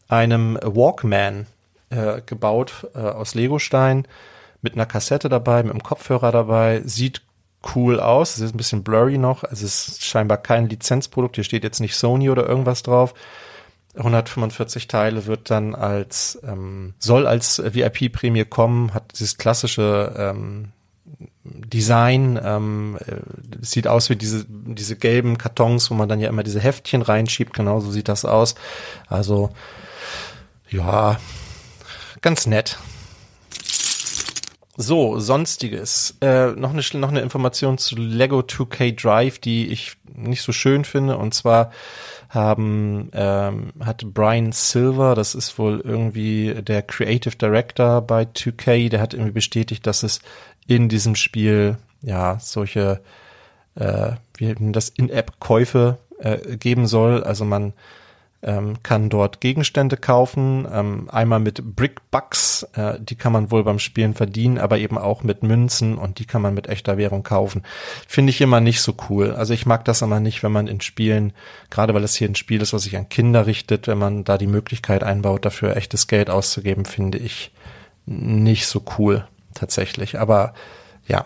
einem 0.08 0.58
Walkman 0.64 1.48
äh, 1.90 2.22
gebaut 2.26 2.88
äh, 2.96 3.00
aus 3.00 3.36
Legostein 3.36 4.08
mit 4.62 4.74
einer 4.74 4.86
Kassette 4.86 5.30
dabei, 5.30 5.64
mit 5.64 5.72
einem 5.72 5.84
Kopfhörer 5.84 6.32
dabei, 6.32 6.82
sieht 6.86 7.22
cool 7.76 8.00
aus. 8.00 8.36
Es 8.36 8.42
ist 8.42 8.54
ein 8.54 8.58
bisschen 8.58 8.84
blurry 8.84 9.18
noch. 9.18 9.44
Es 9.44 9.62
ist 9.62 10.04
scheinbar 10.04 10.38
kein 10.38 10.68
Lizenzprodukt. 10.68 11.36
Hier 11.36 11.44
steht 11.44 11.64
jetzt 11.64 11.80
nicht 11.80 11.96
Sony 11.96 12.30
oder 12.30 12.48
irgendwas 12.48 12.84
drauf. 12.84 13.14
145 13.96 14.88
Teile 14.88 15.26
wird 15.26 15.50
dann 15.50 15.76
als 15.76 16.40
ähm, 16.44 16.94
soll 16.98 17.28
als 17.28 17.62
VIP-Prämie 17.62 18.46
kommen, 18.46 18.94
hat 18.94 19.12
dieses 19.12 19.38
klassische 19.38 20.16
ähm, 20.18 20.70
Design, 21.44 22.40
ähm, 22.42 22.98
äh, 23.06 23.18
sieht 23.62 23.88
aus 23.88 24.10
wie 24.10 24.16
diese 24.16 24.46
diese 24.48 24.96
gelben 24.96 25.38
Kartons, 25.38 25.92
wo 25.92 25.96
man 25.96 26.08
dann 26.08 26.22
ja 26.22 26.30
immer 26.30 26.44
diese 26.44 26.62
Heftchen 26.62 27.02
reinschiebt. 27.02 27.54
Genauso 27.54 27.92
sieht 27.92 28.08
das 28.08 28.24
aus. 28.24 28.56
Also 29.08 29.50
ja, 30.70 31.20
ganz 32.22 32.46
nett. 32.46 32.78
So, 34.82 35.20
sonstiges. 35.20 36.18
Äh, 36.22 36.52
noch, 36.54 36.72
eine, 36.72 36.82
noch 36.94 37.10
eine 37.10 37.22
Information 37.22 37.78
zu 37.78 37.96
Lego 37.96 38.40
2K 38.40 39.00
Drive, 39.00 39.38
die 39.40 39.68
ich 39.68 39.98
nicht 40.16 40.42
so 40.42 40.52
schön 40.52 40.86
finde. 40.86 41.18
Und 41.18 41.34
zwar 41.34 41.72
haben 42.30 43.10
ähm, 43.14 43.74
hat 43.80 44.04
Brian 44.14 44.52
Silver, 44.52 45.14
das 45.16 45.36
ist 45.36 45.60
wohl 45.60 45.82
irgendwie 45.82 46.56
der 46.62 46.82
Creative 46.82 47.36
Director 47.36 48.02
bei 48.02 48.24
2K, 48.24 48.90
der 48.90 49.02
hat 49.02 49.14
irgendwie 49.14 49.34
bestätigt, 49.34 49.86
dass 49.86 50.02
es 50.04 50.20
in 50.66 50.90
diesem 50.90 51.16
Spiel 51.16 51.78
ja 52.02 52.40
solche 52.40 53.02
äh, 53.76 54.14
wie 54.38 54.56
das 54.72 54.90
In-App-Käufe 54.90 56.00
äh, 56.20 56.58
geben 56.58 56.88
soll. 56.88 57.24
Also 57.24 57.46
man 57.46 57.74
ähm, 58.44 58.82
kann 58.84 59.10
dort 59.10 59.40
Gegenstände 59.40 59.98
kaufen. 59.98 60.68
Ähm, 60.72 61.10
einmal 61.12 61.40
mit 61.40 61.76
Brickbucks, 61.76 62.64
äh, 62.74 63.00
die 63.00 63.16
kann 63.16 63.32
man 63.32 63.52
wohl 63.52 63.64
beim 63.64 63.80
Spielen 63.80 64.14
verdienen, 64.14 64.58
aber 64.58 64.80
eben 64.80 64.98
auch 64.98 65.24
mit 65.24 65.44
Münzen 65.44 65.98
und 65.98 66.20
die 66.20 66.26
kann 66.26 66.42
man 66.42 66.54
mit 66.54 66.68
echter 66.68 66.98
Währung 66.98 67.24
kaufen. 67.24 67.64
Finde 68.08 68.32
ich 68.32 68.42
immer 68.42 68.60
nicht 68.60 68.82
so 68.82 68.96
cool. 69.10 69.32
Also 69.32 69.54
ich 69.54 69.66
mag 69.66 69.86
das 69.86 70.02
immer 70.02 70.20
nicht, 70.20 70.44
wenn 70.44 70.52
man 70.52 70.68
in 70.68 70.82
Spielen, 70.82 71.34
gerade 71.70 71.94
weil 71.94 72.04
es 72.04 72.16
hier 72.16 72.28
ein 72.28 72.36
Spiel 72.36 72.62
ist, 72.62 72.74
was 72.74 72.84
sich 72.84 72.98
an 72.98 73.10
Kinder 73.10 73.46
richtet, 73.46 73.88
wenn 73.88 74.00
man 74.00 74.24
da 74.24 74.38
die 74.38 74.48
Möglichkeit 74.48 75.04
einbaut, 75.04 75.46
dafür 75.46 75.76
echtes 75.78 76.08
Geld 76.08 76.30
auszugeben, 76.30 76.86
finde 76.86 77.20
ich 77.20 77.52
nicht 78.06 78.66
so 78.66 78.84
cool 78.98 79.28
tatsächlich. 79.54 80.20
Aber 80.20 80.54
ja. 81.08 81.26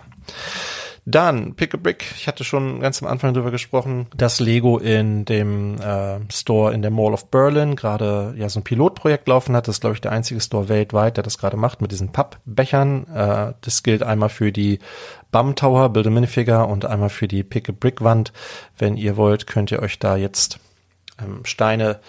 Dann 1.07 1.53
Pick 1.53 1.75
a 1.75 1.77
Brick. 1.77 2.03
Ich 2.15 2.27
hatte 2.27 2.43
schon 2.43 2.79
ganz 2.79 3.01
am 3.03 3.07
Anfang 3.07 3.35
drüber 3.35 3.51
gesprochen, 3.51 4.07
dass 4.17 4.39
Lego 4.39 4.79
in 4.79 5.23
dem 5.23 5.79
äh, 5.79 6.19
Store 6.31 6.73
in 6.73 6.81
der 6.81 6.89
Mall 6.89 7.13
of 7.13 7.29
Berlin 7.29 7.75
gerade 7.75 8.33
ja 8.37 8.49
so 8.49 8.59
ein 8.59 8.63
Pilotprojekt 8.63 9.27
laufen 9.27 9.55
hat. 9.55 9.67
Das 9.67 9.75
ist 9.75 9.81
glaube 9.81 9.93
ich 9.93 10.01
der 10.01 10.11
einzige 10.11 10.41
Store 10.41 10.67
weltweit, 10.67 11.17
der 11.17 11.23
das 11.23 11.37
gerade 11.37 11.57
macht 11.57 11.79
mit 11.79 11.91
diesen 11.91 12.11
Pappbechern. 12.11 13.05
Äh, 13.13 13.53
das 13.61 13.83
gilt 13.83 14.01
einmal 14.01 14.29
für 14.29 14.51
die 14.51 14.79
Bum 15.31 15.55
Tower, 15.55 15.89
Build 15.89 16.07
a 16.07 16.09
Minifigure 16.09 16.65
und 16.65 16.85
einmal 16.85 17.09
für 17.09 17.27
die 17.27 17.43
Pick 17.43 17.69
a 17.69 17.71
Brick 17.71 18.01
Wand. 18.01 18.33
Wenn 18.75 18.97
ihr 18.97 19.15
wollt, 19.15 19.45
könnt 19.45 19.71
ihr 19.71 19.83
euch 19.83 19.99
da 19.99 20.17
jetzt 20.17 20.59
ähm, 21.21 21.45
Steine 21.45 21.99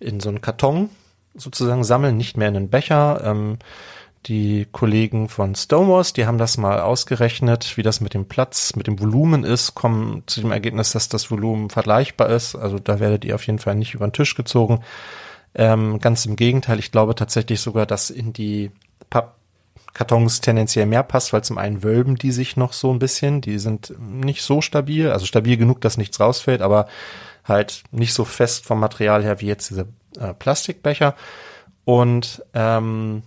in 0.00 0.18
so 0.18 0.28
einen 0.28 0.40
Karton 0.40 0.90
sozusagen 1.36 1.84
sammeln, 1.84 2.16
nicht 2.16 2.36
mehr 2.36 2.48
in 2.48 2.56
einen 2.56 2.68
Becher. 2.68 3.22
Ähm, 3.24 3.58
die 4.26 4.66
Kollegen 4.70 5.28
von 5.28 5.54
Stonewalls, 5.54 6.12
die 6.12 6.26
haben 6.26 6.36
das 6.36 6.58
mal 6.58 6.80
ausgerechnet, 6.80 7.76
wie 7.76 7.82
das 7.82 8.00
mit 8.00 8.12
dem 8.12 8.26
Platz, 8.26 8.76
mit 8.76 8.86
dem 8.86 9.00
Volumen 9.00 9.44
ist, 9.44 9.74
kommen 9.74 10.22
zu 10.26 10.40
dem 10.42 10.52
Ergebnis, 10.52 10.92
dass 10.92 11.08
das 11.08 11.30
Volumen 11.30 11.70
vergleichbar 11.70 12.28
ist. 12.28 12.54
Also 12.54 12.78
da 12.78 13.00
werdet 13.00 13.24
ihr 13.24 13.34
auf 13.34 13.46
jeden 13.46 13.58
Fall 13.58 13.74
nicht 13.74 13.94
über 13.94 14.06
den 14.06 14.12
Tisch 14.12 14.34
gezogen. 14.34 14.82
Ähm, 15.54 16.00
ganz 16.00 16.26
im 16.26 16.36
Gegenteil, 16.36 16.78
ich 16.78 16.92
glaube 16.92 17.14
tatsächlich 17.14 17.60
sogar, 17.60 17.86
dass 17.86 18.10
in 18.10 18.32
die 18.34 18.70
Pappkartons 19.08 20.42
tendenziell 20.42 20.86
mehr 20.86 21.02
passt, 21.02 21.32
weil 21.32 21.42
zum 21.42 21.56
einen 21.56 21.82
wölben 21.82 22.16
die 22.16 22.30
sich 22.30 22.58
noch 22.58 22.74
so 22.74 22.92
ein 22.92 22.98
bisschen. 22.98 23.40
Die 23.40 23.58
sind 23.58 23.94
nicht 23.98 24.42
so 24.42 24.60
stabil, 24.60 25.10
also 25.10 25.24
stabil 25.24 25.56
genug, 25.56 25.80
dass 25.80 25.96
nichts 25.96 26.20
rausfällt, 26.20 26.60
aber 26.60 26.86
halt 27.44 27.84
nicht 27.90 28.12
so 28.12 28.26
fest 28.26 28.66
vom 28.66 28.78
Material 28.80 29.24
her 29.24 29.40
wie 29.40 29.46
jetzt 29.46 29.70
diese 29.70 29.88
äh, 30.18 30.34
Plastikbecher. 30.34 31.14
Und 31.86 32.44
ähm, 32.52 33.22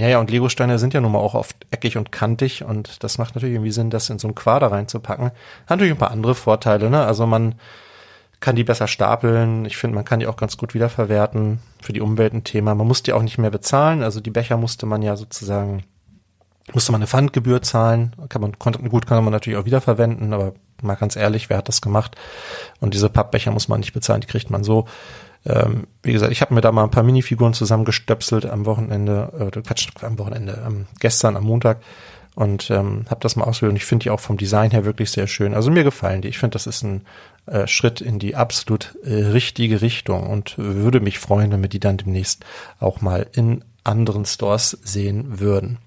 ja, 0.00 0.08
ja, 0.08 0.18
und 0.18 0.30
Legosteine 0.30 0.78
sind 0.78 0.94
ja 0.94 1.00
nun 1.00 1.12
mal 1.12 1.18
auch 1.18 1.34
oft 1.34 1.54
eckig 1.70 1.98
und 1.98 2.10
kantig 2.10 2.64
und 2.64 3.04
das 3.04 3.18
macht 3.18 3.34
natürlich 3.34 3.54
irgendwie 3.54 3.70
Sinn, 3.70 3.90
das 3.90 4.08
in 4.08 4.18
so 4.18 4.28
einen 4.28 4.34
Quader 4.34 4.72
reinzupacken. 4.72 5.26
Hat 5.26 5.34
natürlich 5.68 5.92
ein 5.92 5.98
paar 5.98 6.10
andere 6.10 6.34
Vorteile, 6.34 6.88
ne? 6.88 7.04
Also 7.04 7.26
man 7.26 7.56
kann 8.40 8.56
die 8.56 8.64
besser 8.64 8.88
stapeln. 8.88 9.66
Ich 9.66 9.76
finde, 9.76 9.94
man 9.94 10.06
kann 10.06 10.20
die 10.20 10.26
auch 10.26 10.36
ganz 10.36 10.56
gut 10.56 10.72
wiederverwerten. 10.72 11.58
Für 11.82 11.92
die 11.92 12.00
Umwelt 12.00 12.32
ein 12.32 12.44
Thema. 12.44 12.74
Man 12.74 12.86
muss 12.86 13.02
die 13.02 13.12
auch 13.12 13.22
nicht 13.22 13.36
mehr 13.36 13.50
bezahlen. 13.50 14.02
Also 14.02 14.20
die 14.20 14.30
Becher 14.30 14.56
musste 14.56 14.86
man 14.86 15.02
ja 15.02 15.16
sozusagen, 15.16 15.84
musste 16.72 16.92
man 16.92 17.00
eine 17.00 17.06
Pfandgebühr 17.06 17.60
zahlen. 17.60 18.16
Kann 18.30 18.40
man, 18.40 18.58
konnte, 18.58 18.78
gut 18.80 19.06
kann 19.06 19.22
man 19.22 19.32
natürlich 19.32 19.58
auch 19.58 19.66
wiederverwenden, 19.66 20.32
aber 20.32 20.54
mal 20.82 20.94
ganz 20.94 21.16
ehrlich, 21.16 21.50
wer 21.50 21.58
hat 21.58 21.68
das 21.68 21.80
gemacht? 21.80 22.16
Und 22.80 22.94
diese 22.94 23.08
Pappbecher 23.08 23.50
muss 23.50 23.68
man 23.68 23.80
nicht 23.80 23.92
bezahlen, 23.92 24.20
die 24.20 24.26
kriegt 24.26 24.50
man 24.50 24.64
so. 24.64 24.86
Ähm, 25.46 25.86
wie 26.02 26.12
gesagt, 26.12 26.32
ich 26.32 26.42
habe 26.42 26.54
mir 26.54 26.60
da 26.60 26.70
mal 26.72 26.84
ein 26.84 26.90
paar 26.90 27.02
Minifiguren 27.02 27.54
zusammengestöpselt 27.54 28.46
am 28.46 28.66
Wochenende, 28.66 29.50
äh, 29.54 29.60
Quatsch, 29.62 29.88
am 30.02 30.18
Wochenende, 30.18 30.62
ähm, 30.66 30.86
gestern 30.98 31.36
am 31.36 31.44
Montag 31.44 31.78
und 32.34 32.70
ähm, 32.70 33.04
habe 33.08 33.20
das 33.20 33.36
mal 33.36 33.44
ausprobiert 33.44 33.72
und 33.72 33.76
ich 33.76 33.84
finde 33.84 34.04
die 34.04 34.10
auch 34.10 34.20
vom 34.20 34.36
Design 34.36 34.70
her 34.70 34.84
wirklich 34.84 35.10
sehr 35.10 35.26
schön. 35.26 35.54
Also 35.54 35.70
mir 35.70 35.84
gefallen 35.84 36.22
die. 36.22 36.28
Ich 36.28 36.38
finde, 36.38 36.54
das 36.54 36.66
ist 36.66 36.82
ein 36.82 37.06
äh, 37.46 37.66
Schritt 37.66 38.00
in 38.00 38.18
die 38.18 38.36
absolut 38.36 38.96
äh, 39.02 39.14
richtige 39.14 39.80
Richtung 39.80 40.28
und 40.28 40.56
würde 40.58 41.00
mich 41.00 41.18
freuen, 41.18 41.50
wenn 41.52 41.62
wir 41.62 41.68
die 41.68 41.80
dann 41.80 41.96
demnächst 41.96 42.44
auch 42.78 43.00
mal 43.00 43.26
in 43.32 43.64
anderen 43.82 44.26
Stores 44.26 44.78
sehen 44.82 45.40
würden. 45.40 45.78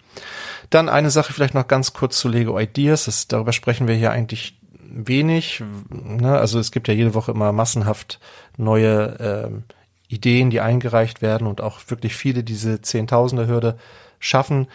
Dann 0.69 0.89
eine 0.89 1.11
Sache 1.11 1.33
vielleicht 1.33 1.53
noch 1.53 1.67
ganz 1.67 1.93
kurz 1.93 2.17
zu 2.17 2.27
Lego 2.27 2.59
Ideas. 2.59 3.05
Das, 3.05 3.27
darüber 3.27 3.53
sprechen 3.53 3.87
wir 3.87 3.95
hier 3.95 4.11
eigentlich 4.11 4.59
wenig. 4.93 5.63
Ne? 5.89 6.37
Also 6.37 6.59
es 6.59 6.71
gibt 6.71 6.87
ja 6.87 6.93
jede 6.93 7.13
Woche 7.13 7.31
immer 7.31 7.51
massenhaft 7.51 8.19
neue 8.57 9.17
ähm, 9.19 9.63
Ideen, 10.07 10.49
die 10.49 10.61
eingereicht 10.61 11.21
werden 11.21 11.47
und 11.47 11.61
auch 11.61 11.79
wirklich 11.87 12.15
viele 12.15 12.43
diese 12.43 12.81
Zehntausender-Hürde 12.81 13.77
schaffen. 14.19 14.67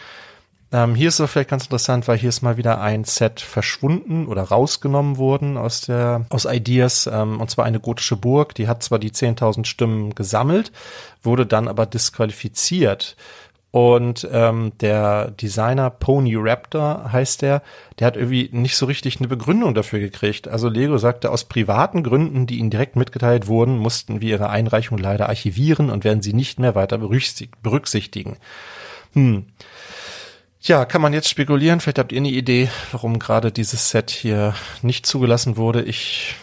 Ähm, 0.70 0.94
hier 0.94 1.08
ist 1.08 1.18
es 1.18 1.30
vielleicht 1.30 1.48
ganz 1.48 1.64
interessant, 1.64 2.08
weil 2.08 2.18
hier 2.18 2.28
ist 2.28 2.42
mal 2.42 2.58
wieder 2.58 2.80
ein 2.80 3.04
Set 3.04 3.40
verschwunden 3.40 4.26
oder 4.26 4.42
rausgenommen 4.42 5.16
worden 5.16 5.56
aus 5.56 5.80
der 5.82 6.26
aus 6.28 6.44
Ideas 6.44 7.08
ähm, 7.10 7.40
und 7.40 7.50
zwar 7.50 7.64
eine 7.64 7.80
gotische 7.80 8.16
Burg. 8.16 8.54
Die 8.54 8.68
hat 8.68 8.82
zwar 8.82 8.98
die 8.98 9.10
10.000 9.10 9.64
Stimmen 9.64 10.14
gesammelt, 10.14 10.72
wurde 11.22 11.46
dann 11.46 11.68
aber 11.68 11.86
disqualifiziert 11.86 13.16
und 13.78 14.26
ähm, 14.32 14.72
der 14.80 15.30
Designer 15.30 15.88
Pony 15.88 16.34
Raptor 16.34 17.12
heißt 17.12 17.42
der, 17.42 17.62
der 18.00 18.08
hat 18.08 18.16
irgendwie 18.16 18.48
nicht 18.50 18.76
so 18.76 18.86
richtig 18.86 19.18
eine 19.18 19.28
Begründung 19.28 19.72
dafür 19.72 20.00
gekriegt. 20.00 20.48
Also 20.48 20.68
Lego 20.68 20.98
sagte, 20.98 21.30
aus 21.30 21.44
privaten 21.44 22.02
Gründen, 22.02 22.48
die 22.48 22.58
ihnen 22.58 22.70
direkt 22.70 22.96
mitgeteilt 22.96 23.46
wurden, 23.46 23.78
mussten 23.78 24.20
wir 24.20 24.30
ihre 24.30 24.50
Einreichung 24.50 24.98
leider 24.98 25.28
archivieren 25.28 25.90
und 25.90 26.02
werden 26.02 26.22
sie 26.22 26.32
nicht 26.32 26.58
mehr 26.58 26.74
weiter 26.74 26.98
berücksichtigen. 26.98 28.38
Hm. 29.12 29.46
Ja, 30.60 30.84
kann 30.84 31.00
man 31.00 31.12
jetzt 31.12 31.28
spekulieren. 31.28 31.78
Vielleicht 31.78 32.00
habt 32.00 32.10
ihr 32.10 32.18
eine 32.18 32.30
Idee, 32.30 32.68
warum 32.90 33.20
gerade 33.20 33.52
dieses 33.52 33.90
Set 33.90 34.10
hier 34.10 34.56
nicht 34.82 35.06
zugelassen 35.06 35.56
wurde. 35.56 35.82
Ich, 35.82 36.34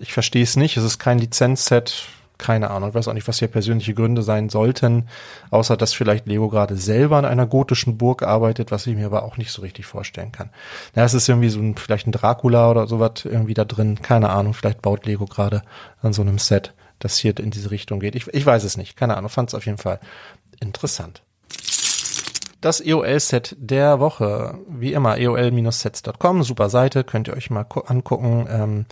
ich 0.00 0.12
verstehe 0.12 0.42
es 0.42 0.56
nicht. 0.56 0.76
Es 0.76 0.82
ist 0.82 0.98
kein 0.98 1.20
Lizenzset 1.20 2.08
keine 2.38 2.70
Ahnung, 2.70 2.90
ich 2.90 2.94
weiß 2.94 3.08
auch 3.08 3.14
nicht, 3.14 3.28
was 3.28 3.40
hier 3.40 3.48
persönliche 3.48 3.94
Gründe 3.94 4.22
sein 4.22 4.48
sollten, 4.48 5.08
außer 5.50 5.76
dass 5.76 5.92
vielleicht 5.92 6.26
Lego 6.26 6.48
gerade 6.48 6.76
selber 6.76 7.16
an 7.16 7.24
einer 7.24 7.46
gotischen 7.46 7.98
Burg 7.98 8.22
arbeitet, 8.22 8.70
was 8.70 8.86
ich 8.86 8.96
mir 8.96 9.06
aber 9.06 9.24
auch 9.24 9.36
nicht 9.36 9.50
so 9.50 9.62
richtig 9.62 9.86
vorstellen 9.86 10.32
kann. 10.32 10.50
Na, 10.94 11.04
es 11.04 11.14
ist 11.14 11.28
irgendwie 11.28 11.50
so 11.50 11.60
ein, 11.60 11.76
vielleicht 11.76 12.06
ein 12.06 12.12
Dracula 12.12 12.70
oder 12.70 12.86
sowas 12.86 13.24
irgendwie 13.24 13.54
da 13.54 13.64
drin, 13.64 14.00
keine 14.00 14.30
Ahnung, 14.30 14.54
vielleicht 14.54 14.80
baut 14.80 15.04
Lego 15.04 15.26
gerade 15.26 15.62
an 16.00 16.12
so 16.12 16.22
einem 16.22 16.38
Set, 16.38 16.74
das 17.00 17.18
hier 17.18 17.38
in 17.38 17.50
diese 17.50 17.70
Richtung 17.70 18.00
geht. 18.00 18.14
Ich, 18.14 18.26
ich 18.28 18.46
weiß 18.46 18.64
es 18.64 18.76
nicht, 18.76 18.96
keine 18.96 19.16
Ahnung, 19.16 19.30
fand 19.30 19.50
es 19.50 19.54
auf 19.54 19.66
jeden 19.66 19.78
Fall 19.78 19.98
interessant. 20.60 21.22
Das 22.60 22.80
EOL-Set 22.80 23.54
der 23.60 24.00
Woche, 24.00 24.58
wie 24.68 24.92
immer, 24.92 25.16
eol-sets.com, 25.16 26.42
super 26.42 26.68
Seite, 26.68 27.04
könnt 27.04 27.28
ihr 27.28 27.36
euch 27.36 27.50
mal 27.50 27.66
angucken. 27.86 28.48
Ähm, 28.50 28.86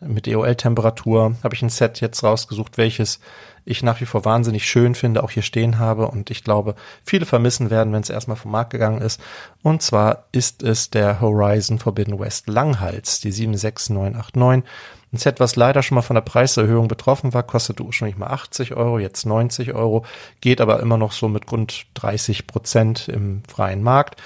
mit 0.00 0.28
EOL-Temperatur 0.28 1.34
habe 1.42 1.54
ich 1.54 1.62
ein 1.62 1.70
Set 1.70 2.00
jetzt 2.00 2.22
rausgesucht, 2.22 2.78
welches 2.78 3.20
ich 3.64 3.82
nach 3.82 4.00
wie 4.00 4.06
vor 4.06 4.24
wahnsinnig 4.24 4.66
schön 4.66 4.94
finde, 4.94 5.22
auch 5.22 5.30
hier 5.30 5.42
stehen 5.42 5.78
habe 5.78 6.08
und 6.08 6.30
ich 6.30 6.42
glaube, 6.42 6.74
viele 7.04 7.26
vermissen 7.26 7.70
werden, 7.70 7.92
wenn 7.92 8.00
es 8.00 8.08
erstmal 8.08 8.36
vom 8.36 8.50
Markt 8.50 8.70
gegangen 8.70 9.02
ist. 9.02 9.20
Und 9.62 9.82
zwar 9.82 10.24
ist 10.32 10.62
es 10.62 10.88
der 10.88 11.20
Horizon 11.20 11.78
Forbidden 11.78 12.18
West 12.18 12.48
Langhals, 12.48 13.20
die 13.20 13.30
76989. 13.30 14.64
Ein 15.12 15.16
Set, 15.16 15.40
was 15.40 15.56
leider 15.56 15.82
schon 15.82 15.96
mal 15.96 16.02
von 16.02 16.14
der 16.14 16.22
Preiserhöhung 16.22 16.88
betroffen 16.88 17.34
war, 17.34 17.42
kostete 17.42 17.82
ursprünglich 17.82 18.18
mal 18.18 18.28
80 18.28 18.74
Euro, 18.74 18.98
jetzt 18.98 19.26
90 19.26 19.74
Euro, 19.74 20.04
geht 20.40 20.60
aber 20.60 20.80
immer 20.80 20.98
noch 20.98 21.12
so 21.12 21.28
mit 21.28 21.50
rund 21.50 21.86
30 21.94 22.46
Prozent 22.46 23.08
im 23.08 23.42
freien 23.48 23.82
Markt. 23.82 24.20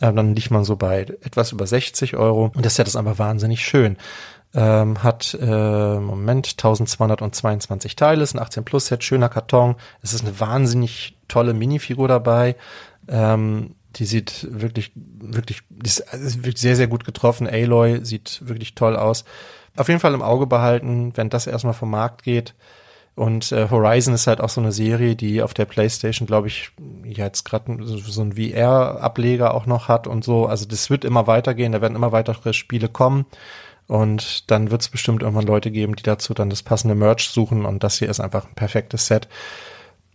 Äh, 0.00 0.12
dann 0.12 0.34
liegt 0.34 0.50
man 0.50 0.64
so 0.64 0.76
bei 0.76 1.00
etwas 1.22 1.52
über 1.52 1.66
60 1.66 2.16
Euro 2.16 2.52
und 2.54 2.64
das 2.64 2.76
Set 2.76 2.86
ist 2.86 2.96
einfach 2.96 3.18
wahnsinnig 3.18 3.64
schön 3.64 3.96
ähm, 4.58 5.04
hat 5.04 5.38
äh, 5.40 6.00
Moment 6.00 6.48
1222 6.48 7.94
Teile, 7.94 8.24
ist 8.24 8.34
ein 8.34 8.40
18 8.40 8.64
Plus 8.64 8.86
Set, 8.86 9.04
schöner 9.04 9.28
Karton. 9.28 9.76
Es 10.02 10.12
ist 10.12 10.24
eine 10.24 10.40
wahnsinnig 10.40 11.16
tolle 11.28 11.54
Minifigur 11.54 12.08
dabei. 12.08 12.56
Ähm, 13.06 13.76
die 13.94 14.04
sieht 14.04 14.48
wirklich, 14.50 14.90
wirklich, 14.96 15.62
ist, 15.84 16.00
ist 16.00 16.38
wirklich 16.38 16.60
sehr, 16.60 16.74
sehr 16.74 16.88
gut 16.88 17.04
getroffen. 17.04 17.46
Aloy 17.46 18.04
sieht 18.04 18.40
wirklich 18.42 18.74
toll 18.74 18.96
aus. 18.96 19.24
Auf 19.76 19.86
jeden 19.86 20.00
Fall 20.00 20.14
im 20.14 20.22
Auge 20.22 20.48
behalten, 20.48 21.12
wenn 21.14 21.30
das 21.30 21.46
erstmal 21.46 21.74
vom 21.74 21.90
Markt 21.90 22.24
geht. 22.24 22.54
Und 23.14 23.52
äh, 23.52 23.68
Horizon 23.70 24.14
ist 24.14 24.26
halt 24.26 24.40
auch 24.40 24.48
so 24.48 24.60
eine 24.60 24.72
Serie, 24.72 25.14
die 25.14 25.42
auf 25.42 25.54
der 25.54 25.66
PlayStation, 25.66 26.26
glaube 26.26 26.48
ich, 26.48 26.70
jetzt 27.04 27.44
gerade 27.44 27.76
so 27.84 28.22
ein 28.22 28.34
VR-Ableger 28.34 29.54
auch 29.54 29.66
noch 29.66 29.86
hat 29.88 30.08
und 30.08 30.24
so. 30.24 30.46
Also 30.46 30.66
das 30.66 30.90
wird 30.90 31.04
immer 31.04 31.26
weitergehen, 31.28 31.72
da 31.72 31.80
werden 31.80 31.96
immer 31.96 32.12
weitere 32.12 32.52
Spiele 32.52 32.88
kommen. 32.88 33.24
Und 33.88 34.50
dann 34.50 34.70
wird 34.70 34.82
es 34.82 34.88
bestimmt 34.88 35.22
irgendwann 35.22 35.46
Leute 35.46 35.70
geben, 35.70 35.96
die 35.96 36.02
dazu 36.02 36.34
dann 36.34 36.50
das 36.50 36.62
passende 36.62 36.94
Merch 36.94 37.28
suchen. 37.30 37.64
Und 37.64 37.82
das 37.82 37.98
hier 37.98 38.08
ist 38.08 38.20
einfach 38.20 38.46
ein 38.46 38.54
perfektes 38.54 39.06
Set. 39.06 39.28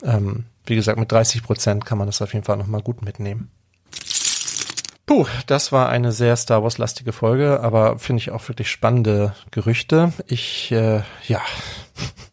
Ähm, 0.04 0.46
wie 0.66 0.76
gesagt, 0.76 1.00
mit 1.00 1.12
30 1.12 1.44
Prozent 1.44 1.86
kann 1.86 1.98
man 1.98 2.08
das 2.08 2.22
auf 2.22 2.34
jeden 2.34 2.46
Fall 2.46 2.58
nochmal 2.58 2.82
gut 2.82 3.02
mitnehmen. 3.02 3.52
Puh, 5.06 5.26
das 5.48 5.72
war 5.72 5.90
eine 5.90 6.14
sehr 6.14 6.38
Star 6.38 6.64
Wars-lastige 6.64 7.12
Folge, 7.12 7.60
aber 7.60 8.00
finde 8.00 8.22
ich 8.22 8.32
auch 8.32 8.48
wirklich 8.48 8.72
spannende 8.72 9.36
Gerüchte. 9.52 10.14
Ich, 10.28 10.72
äh, 10.72 11.02
ja, 11.28 11.42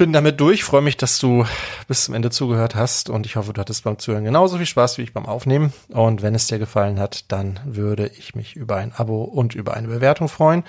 bin 0.00 0.14
damit 0.14 0.40
durch. 0.40 0.64
Freue 0.64 0.80
mich, 0.80 0.96
dass 0.96 1.18
du 1.18 1.44
bis 1.86 2.06
zum 2.06 2.14
Ende 2.14 2.30
zugehört 2.30 2.74
hast 2.74 3.10
und 3.10 3.26
ich 3.26 3.36
hoffe, 3.36 3.52
du 3.52 3.60
hattest 3.60 3.84
beim 3.84 3.98
Zuhören 3.98 4.24
genauso 4.24 4.56
viel 4.56 4.64
Spaß 4.64 4.96
wie 4.96 5.02
ich 5.02 5.12
beim 5.12 5.26
Aufnehmen. 5.26 5.74
Und 5.90 6.22
wenn 6.22 6.34
es 6.34 6.46
dir 6.46 6.58
gefallen 6.58 6.98
hat, 6.98 7.30
dann 7.30 7.60
würde 7.66 8.06
ich 8.06 8.34
mich 8.34 8.56
über 8.56 8.76
ein 8.76 8.94
Abo 8.96 9.24
und 9.24 9.54
über 9.54 9.74
eine 9.74 9.88
Bewertung 9.88 10.30
freuen. 10.30 10.64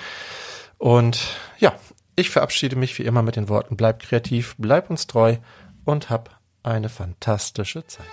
Und 0.78 1.38
ja, 1.60 1.74
Ich 2.18 2.30
verabschiede 2.30 2.76
mich 2.76 3.00
wie 3.00 3.04
immer 3.04 3.24
mit 3.24 3.38
den 3.38 3.48
Worten 3.48 3.78
bleib 3.78 4.02
kreativ, 4.02 4.56
bleib 4.58 4.90
uns 4.90 5.08
treu 5.08 5.38
und 5.86 6.10
hab 6.10 6.38
eine 6.62 6.90
fantastische 6.90 7.88
Zeit. 7.88 8.06